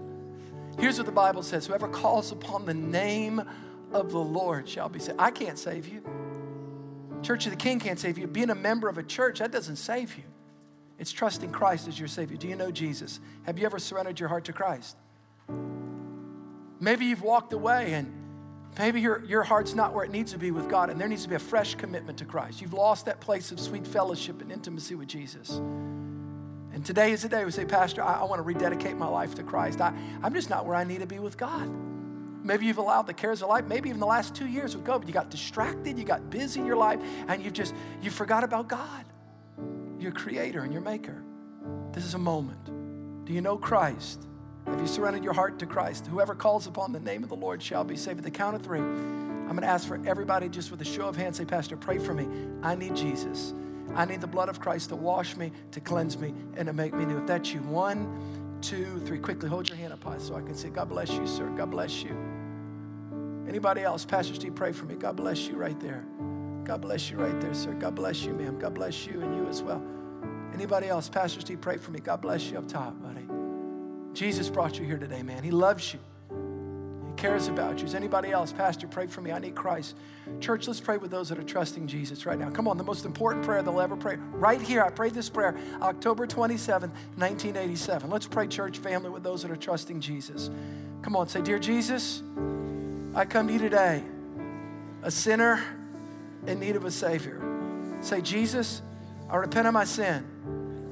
Here's 0.78 0.97
what 0.97 1.08
the 1.08 1.12
Bible 1.12 1.41
says 1.41 1.66
Whoever 1.66 1.88
calls 1.88 2.32
upon 2.32 2.66
the 2.66 2.76
name 2.76 3.41
of 3.91 4.12
the 4.12 4.20
Lord 4.20 4.70
shall 4.70 4.88
be 4.88 4.99
saved. 4.99 5.20
I 5.20 5.32
can't 5.32 5.58
save 5.58 5.88
you. 5.88 6.04
Church 7.24 7.47
of 7.47 7.54
the 7.54 7.58
King 7.58 7.80
can't 7.80 7.97
save 7.97 8.20
you. 8.20 8.28
Being 8.28 8.51
a 8.51 8.56
member 8.56 8.88
of 8.88 8.99
a 8.99 9.04
church, 9.04 9.39
that 9.39 9.51
doesn't 9.51 9.78
save 9.78 10.16
you. 10.16 10.26
It's 11.04 11.12
trusting 11.12 11.51
Christ 11.51 11.89
as 11.89 11.99
your 11.99 12.08
Savior. 12.08 12.38
Do 12.38 12.47
you 12.47 12.56
know 12.56 12.72
Jesus? 12.72 13.20
Have 13.45 13.60
you 13.60 13.66
ever 13.66 13.78
surrendered 13.78 14.22
your 14.22 14.30
heart 14.30 14.45
to 14.45 14.54
Christ? 14.54 14.95
Maybe 16.80 17.04
you've 17.04 17.22
walked 17.22 17.51
away 17.51 17.91
and 17.91 18.10
maybe 18.80 19.01
your, 19.01 19.22
your 19.26 19.43
heart's 19.43 19.74
not 19.74 19.93
where 19.93 20.06
it 20.06 20.12
needs 20.12 20.32
to 20.32 20.38
be 20.38 20.51
with 20.51 20.70
God, 20.70 20.89
and 20.89 21.01
there 21.01 21.10
needs 21.10 21.24
to 21.24 21.28
be 21.28 21.36
a 21.36 21.39
fresh 21.39 21.76
commitment 21.76 22.20
to 22.20 22.26
Christ. 22.26 22.62
You've 22.62 22.72
lost 22.72 23.06
that 23.08 23.20
place 23.20 23.51
of 23.51 23.60
sweet 23.60 23.86
fellowship 23.86 24.41
and 24.41 24.49
intimacy 24.49 24.95
with 24.95 25.10
Jesus. 25.10 25.49
And 25.49 26.86
today 26.86 27.12
is 27.12 27.24
the 27.24 27.28
day 27.28 27.43
we 27.43 27.51
say, 27.51 27.66
Pastor, 27.66 28.01
I, 28.01 28.22
I 28.22 28.24
want 28.24 28.39
to 28.39 28.43
rededicate 28.43 28.95
my 28.95 29.08
life 29.08 29.36
to 29.36 29.43
Christ. 29.43 29.82
I, 29.82 29.93
I'm 30.22 30.34
just 30.34 30.49
not 30.49 30.66
where 30.66 30.78
I 30.78 30.86
need 30.86 31.01
to 31.01 31.06
be 31.06 31.20
with 31.20 31.36
God. 31.36 31.70
Maybe 32.45 32.66
you've 32.66 32.78
allowed 32.78 33.08
the 33.08 33.14
cares 33.14 33.41
of 33.41 33.49
life, 33.49 33.66
maybe 33.66 33.89
even 33.89 33.99
the 33.99 34.06
last 34.06 34.36
two 34.36 34.47
years 34.47 34.74
with 34.74 34.86
COVID, 34.86 35.06
you 35.06 35.14
got 35.14 35.30
distracted, 35.30 35.99
you 35.99 36.06
got 36.06 36.30
busy 36.30 36.62
in 36.62 36.66
your 36.66 36.78
life, 36.78 37.01
and 37.28 37.43
you've 37.43 37.51
just, 37.51 37.76
you 38.01 38.10
forgot 38.10 38.45
about 38.45 38.70
God 38.70 39.04
your 40.04 40.12
creator 40.12 40.62
and 40.62 40.72
your 40.72 40.82
maker. 40.82 41.24
This 41.93 42.06
is 42.06 42.14
a 42.14 42.20
moment. 42.20 43.26
Do 43.26 43.34
you 43.34 43.41
know 43.41 43.58
Christ? 43.58 44.28
Have 44.66 44.80
you 44.80 44.88
surrendered 44.88 45.24
your 45.24 45.34
heart 45.34 45.60
to 45.60 45.66
Christ? 45.66 46.08
Whoever 46.08 46.36
calls 46.36 46.68
upon 46.68 46.91
the 46.91 46.99
name 46.99 47.24
of 47.24 47.30
the 47.30 47.36
Lord 47.36 47.62
shall 47.62 47.84
be 47.84 47.95
saved. 47.95 48.20
At 48.20 48.24
the 48.26 48.32
count 48.32 48.56
of 48.56 48.62
three, 48.62 48.80
I'm 48.80 49.47
going 49.47 49.62
to 49.62 49.68
ask 49.68 49.88
for 49.88 49.99
everybody 50.06 50.49
just 50.49 50.72
with 50.72 50.82
a 50.82 50.86
show 50.86 51.08
of 51.08 51.16
hands, 51.16 51.38
say, 51.38 51.45
Pastor, 51.45 51.76
pray 51.78 51.97
for 51.97 52.14
me. 52.14 52.28
I 52.62 52.76
need 52.76 52.95
Jesus. 52.95 53.54
I 53.95 54.06
need 54.06 54.22
the 54.22 54.28
blood 54.28 54.49
of 54.49 54.60
Christ 54.60 54.89
to 54.89 54.95
wash 54.95 55.36
me, 55.36 55.51
to 55.72 55.80
cleanse 55.80 56.18
me, 56.18 56.34
and 56.56 56.68
to 56.68 56.74
make 56.74 56.93
me 56.93 57.06
new. 57.06 57.18
If 57.18 57.28
that's 57.28 57.54
you, 57.54 57.60
one, 57.62 58.58
two, 58.62 58.99
three, 59.06 59.20
quickly 59.20 59.49
hold 59.49 59.68
your 59.68 59.78
hand 59.78 59.93
up 59.93 60.04
high 60.04 60.18
so 60.18 60.36
I 60.36 60.41
can 60.41 60.56
say, 60.56 60.70
God 60.70 60.89
bless 60.89 61.12
you, 61.12 61.28
sir. 61.28 61.47
God 61.49 61.70
bless 61.70 62.04
you. 62.04 62.18
Anybody 63.47 63.82
else? 63.82 64.06
Pastor 64.06 64.34
Steve, 64.34 64.56
pray 64.56 64.72
for 64.72 64.86
me. 64.86 64.95
God 64.95 65.18
bless 65.18 65.47
you 65.47 65.56
right 65.56 65.80
there. 65.80 66.06
God 66.64 66.82
bless 66.82 67.09
you 67.09 67.18
right 67.18 67.39
there, 67.41 67.53
sir. 67.53 67.74
God 67.74 67.95
bless 67.95 68.24
you, 68.24 68.34
ma'am. 68.34 68.57
God 68.57 68.74
bless 68.74 69.05
you 69.05 69.22
and 69.22 69.36
you 69.36 69.47
as 69.47 69.61
well. 69.61 69.82
Anybody 70.53 70.88
else? 70.88 71.09
Pastor 71.09 71.41
Steve, 71.41 71.61
pray 71.61 71.78
for 71.78 71.91
me. 71.91 71.99
God 71.99 72.22
bless 72.22 72.49
you 72.49 72.57
up 72.57 72.68
top, 72.68 72.93
buddy. 73.01 73.28
Jesus 74.14 74.49
brought 74.49 74.78
you 74.78 74.86
here 74.86 74.97
today, 74.97 75.24
man. 75.24 75.43
He 75.43 75.51
loves 75.51 75.93
you. 75.93 75.99
He 76.30 77.14
cares 77.16 77.47
about 77.47 77.80
you. 77.80 77.86
Is 77.86 77.95
anybody 77.95 78.32
else? 78.32 78.53
Pastor, 78.53 78.88
pray 78.88 79.07
for 79.07 79.22
me. 79.22 79.32
I 79.32 79.39
need 79.39 79.55
Christ. 79.55 79.95
Church, 80.39 80.68
let's 80.68 80.80
pray 80.80 80.97
with 80.97 81.09
those 81.09 81.30
that 81.30 81.39
are 81.39 81.43
trusting 81.43 81.88
Jesus 81.88 82.26
right 82.26 82.38
now. 82.38 82.51
Come 82.51 82.68
on, 82.68 82.78
the 82.78 82.84
most 82.84 83.03
important 83.05 83.43
prayer 83.43 83.64
they'll 83.64 83.82
ever 83.82 83.97
pray. 83.97 84.18
Right 84.18 84.61
here, 84.61 84.84
I 84.84 84.89
prayed 84.89 85.16
this 85.16 85.30
prayer 85.30 85.57
October 85.82 86.28
27, 86.28 86.89
1987. 86.89 88.09
Let's 88.09 88.28
pray, 88.28 88.47
church 88.47 88.78
family, 88.78 89.09
with 89.09 89.24
those 89.24 89.41
that 89.41 89.51
are 89.51 89.55
trusting 89.55 89.99
Jesus. 89.99 90.51
Come 91.01 91.16
on, 91.16 91.28
say, 91.28 91.41
Dear 91.41 91.59
Jesus, 91.59 92.22
I 93.16 93.26
come 93.26 93.47
to 93.47 93.53
you 93.53 93.59
today, 93.59 94.03
a 95.01 95.11
sinner 95.11 95.64
in 96.47 96.59
need 96.59 96.75
of 96.75 96.85
a 96.85 96.91
Savior. 96.91 97.41
Say, 98.01 98.21
Jesus, 98.21 98.81
I 99.29 99.37
repent 99.37 99.67
of 99.67 99.73
my 99.73 99.85
sin. 99.85 100.25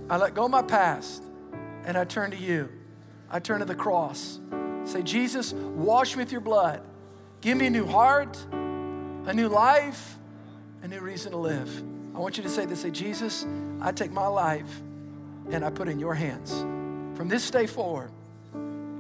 I 0.10 0.18
let 0.18 0.34
go 0.34 0.46
of 0.46 0.52
my 0.52 0.62
past 0.62 1.24
and 1.86 1.98
I 1.98 2.06
turn 2.06 2.32
to 2.32 2.38
you. 2.38 2.70
I 3.30 3.40
turn 3.40 3.60
to 3.60 3.66
the 3.66 3.76
cross. 3.76 4.40
Say, 4.84 5.04
Jesus, 5.04 5.54
wash 5.54 6.16
me 6.16 6.24
with 6.24 6.32
your 6.32 6.42
blood. 6.42 6.82
Give 7.42 7.58
me 7.58 7.68
a 7.68 7.70
new 7.70 7.86
heart, 7.86 8.38
a 8.52 9.34
new 9.34 9.48
life, 9.48 10.18
a 10.84 10.88
new 10.88 11.00
reason 11.00 11.32
to 11.32 11.38
live. 11.38 11.84
I 12.16 12.20
want 12.20 12.38
you 12.38 12.44
to 12.44 12.50
say 12.50 12.66
this 12.66 12.82
say, 12.82 12.92
Jesus, 12.92 13.46
I 13.80 13.92
take 13.92 14.12
my 14.12 14.28
life 14.28 14.82
and 15.52 15.64
I 15.64 15.70
put 15.70 15.88
in 15.88 16.00
your 16.00 16.14
hands. 16.14 16.52
From 17.18 17.28
this 17.28 17.50
day 17.50 17.68
forward, 17.68 18.12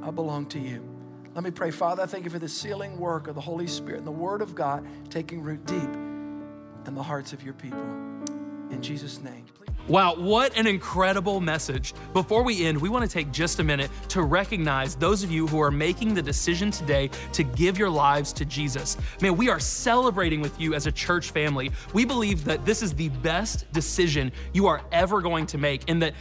I 0.03 0.11
belong 0.11 0.47
to 0.47 0.59
you. 0.59 0.87
Let 1.33 1.43
me 1.43 1.51
pray, 1.51 1.71
Father. 1.71 2.03
I 2.03 2.05
thank 2.07 2.25
you 2.25 2.29
for 2.29 2.39
the 2.39 2.49
sealing 2.49 2.97
work 2.99 3.27
of 3.27 3.35
the 3.35 3.41
Holy 3.41 3.67
Spirit 3.67 3.99
and 3.99 4.07
the 4.07 4.11
Word 4.11 4.41
of 4.41 4.53
God 4.53 4.85
taking 5.09 5.41
root 5.41 5.65
deep 5.65 6.10
in 6.87 6.95
the 6.95 7.03
hearts 7.03 7.33
of 7.33 7.43
your 7.43 7.53
people. 7.53 7.79
In 8.69 8.79
Jesus' 8.81 9.21
name. 9.21 9.45
Wow, 9.87 10.15
what 10.15 10.55
an 10.57 10.67
incredible 10.67 11.41
message. 11.41 11.93
Before 12.13 12.43
we 12.43 12.65
end, 12.65 12.79
we 12.79 12.87
want 12.87 13.03
to 13.03 13.11
take 13.11 13.31
just 13.31 13.59
a 13.59 13.63
minute 13.63 13.89
to 14.09 14.21
recognize 14.21 14.95
those 14.95 15.23
of 15.23 15.31
you 15.31 15.47
who 15.47 15.59
are 15.59 15.71
making 15.71 16.13
the 16.13 16.21
decision 16.21 16.69
today 16.69 17.09
to 17.33 17.43
give 17.43 17.79
your 17.79 17.89
lives 17.89 18.31
to 18.33 18.45
Jesus. 18.45 18.95
Man, 19.21 19.35
we 19.35 19.49
are 19.49 19.59
celebrating 19.59 20.39
with 20.39 20.57
you 20.61 20.75
as 20.75 20.85
a 20.85 20.91
church 20.91 21.31
family. 21.31 21.71
We 21.93 22.05
believe 22.05 22.45
that 22.45 22.63
this 22.63 22.83
is 22.83 22.93
the 22.93 23.09
best 23.09 23.69
decision 23.73 24.31
you 24.53 24.67
are 24.67 24.81
ever 24.91 25.19
going 25.19 25.47
to 25.47 25.57
make, 25.57 25.89
and 25.89 26.01
that 26.03 26.13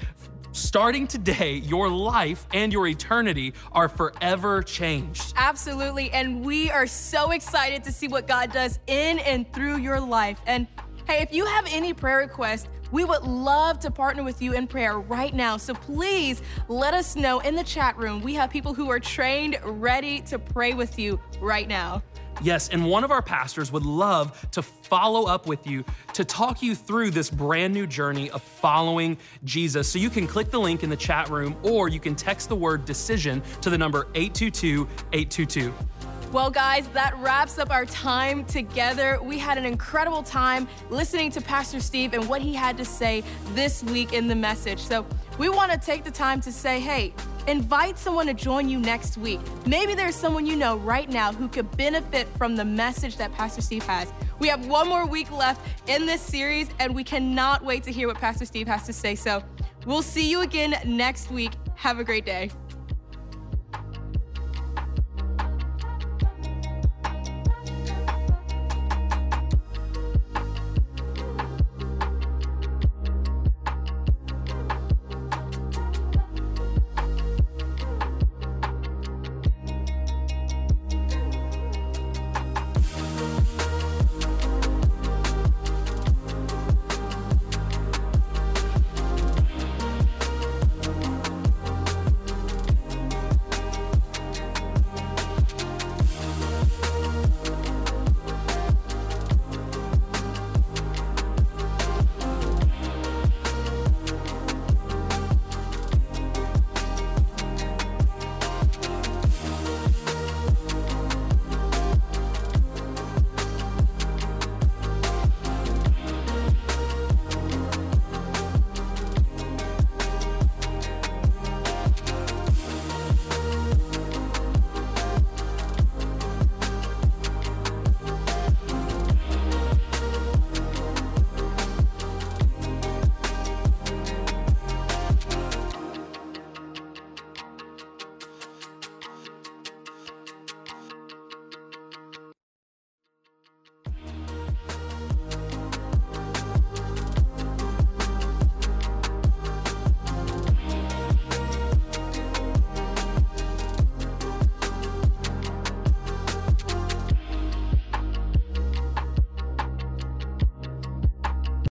starting 0.52 1.06
today, 1.06 1.54
your 1.54 1.88
life 1.88 2.46
and 2.52 2.72
your 2.72 2.86
eternity 2.86 3.54
are 3.72 3.88
forever 3.88 4.62
changed. 4.62 5.32
Absolutely. 5.36 6.10
And 6.10 6.44
we 6.44 6.70
are 6.70 6.86
so 6.86 7.30
excited 7.30 7.84
to 7.84 7.92
see 7.92 8.08
what 8.08 8.26
God 8.26 8.52
does 8.52 8.78
in 8.86 9.18
and 9.20 9.50
through 9.52 9.78
your 9.78 10.00
life. 10.00 10.40
And 10.46 10.66
hey, 11.10 11.22
if 11.22 11.34
you 11.34 11.44
have 11.44 11.66
any 11.72 11.92
prayer 11.92 12.18
requests, 12.18 12.68
we 12.92 13.04
would 13.04 13.22
love 13.22 13.80
to 13.80 13.90
partner 13.90 14.22
with 14.22 14.40
you 14.40 14.52
in 14.52 14.68
prayer 14.68 15.00
right 15.00 15.34
now. 15.34 15.56
So 15.56 15.74
please 15.74 16.40
let 16.68 16.94
us 16.94 17.16
know 17.16 17.40
in 17.40 17.56
the 17.56 17.64
chat 17.64 17.96
room. 17.96 18.22
We 18.22 18.34
have 18.34 18.48
people 18.48 18.74
who 18.74 18.88
are 18.90 19.00
trained, 19.00 19.58
ready 19.64 20.20
to 20.22 20.38
pray 20.38 20.72
with 20.72 21.00
you 21.00 21.20
right 21.40 21.66
now. 21.66 22.04
Yes, 22.42 22.68
and 22.68 22.86
one 22.86 23.02
of 23.02 23.10
our 23.10 23.22
pastors 23.22 23.72
would 23.72 23.84
love 23.84 24.48
to 24.52 24.62
follow 24.62 25.26
up 25.26 25.48
with 25.48 25.66
you 25.66 25.84
to 26.14 26.24
talk 26.24 26.62
you 26.62 26.76
through 26.76 27.10
this 27.10 27.28
brand 27.28 27.74
new 27.74 27.88
journey 27.88 28.30
of 28.30 28.40
following 28.40 29.18
Jesus. 29.42 29.90
So 29.90 29.98
you 29.98 30.10
can 30.10 30.28
click 30.28 30.50
the 30.50 30.60
link 30.60 30.84
in 30.84 30.90
the 30.90 30.96
chat 30.96 31.28
room 31.28 31.56
or 31.64 31.88
you 31.88 31.98
can 31.98 32.14
text 32.14 32.48
the 32.48 32.56
word 32.56 32.84
decision 32.84 33.42
to 33.62 33.68
the 33.68 33.76
number 33.76 34.06
822 34.14 34.88
822. 35.12 35.74
Well, 36.32 36.48
guys, 36.48 36.86
that 36.90 37.18
wraps 37.18 37.58
up 37.58 37.72
our 37.72 37.84
time 37.84 38.44
together. 38.44 39.18
We 39.20 39.36
had 39.36 39.58
an 39.58 39.64
incredible 39.64 40.22
time 40.22 40.68
listening 40.88 41.32
to 41.32 41.40
Pastor 41.40 41.80
Steve 41.80 42.14
and 42.14 42.28
what 42.28 42.40
he 42.40 42.54
had 42.54 42.76
to 42.76 42.84
say 42.84 43.24
this 43.46 43.82
week 43.82 44.12
in 44.12 44.28
the 44.28 44.36
message. 44.36 44.78
So, 44.78 45.04
we 45.38 45.48
want 45.48 45.72
to 45.72 45.78
take 45.78 46.04
the 46.04 46.10
time 46.10 46.40
to 46.42 46.52
say, 46.52 46.78
hey, 46.78 47.12
invite 47.48 47.98
someone 47.98 48.26
to 48.26 48.34
join 48.34 48.68
you 48.68 48.78
next 48.78 49.18
week. 49.18 49.40
Maybe 49.66 49.94
there's 49.94 50.14
someone 50.14 50.46
you 50.46 50.54
know 50.54 50.76
right 50.76 51.10
now 51.10 51.32
who 51.32 51.48
could 51.48 51.68
benefit 51.76 52.28
from 52.38 52.54
the 52.54 52.64
message 52.64 53.16
that 53.16 53.32
Pastor 53.32 53.60
Steve 53.60 53.82
has. 53.86 54.12
We 54.38 54.46
have 54.46 54.68
one 54.68 54.86
more 54.86 55.06
week 55.06 55.32
left 55.32 55.66
in 55.88 56.06
this 56.06 56.20
series, 56.20 56.68
and 56.78 56.94
we 56.94 57.02
cannot 57.02 57.64
wait 57.64 57.82
to 57.84 57.90
hear 57.90 58.06
what 58.06 58.18
Pastor 58.18 58.44
Steve 58.44 58.68
has 58.68 58.84
to 58.84 58.92
say. 58.92 59.16
So, 59.16 59.42
we'll 59.84 60.00
see 60.00 60.30
you 60.30 60.42
again 60.42 60.80
next 60.84 61.32
week. 61.32 61.54
Have 61.74 61.98
a 61.98 62.04
great 62.04 62.24
day. 62.24 62.50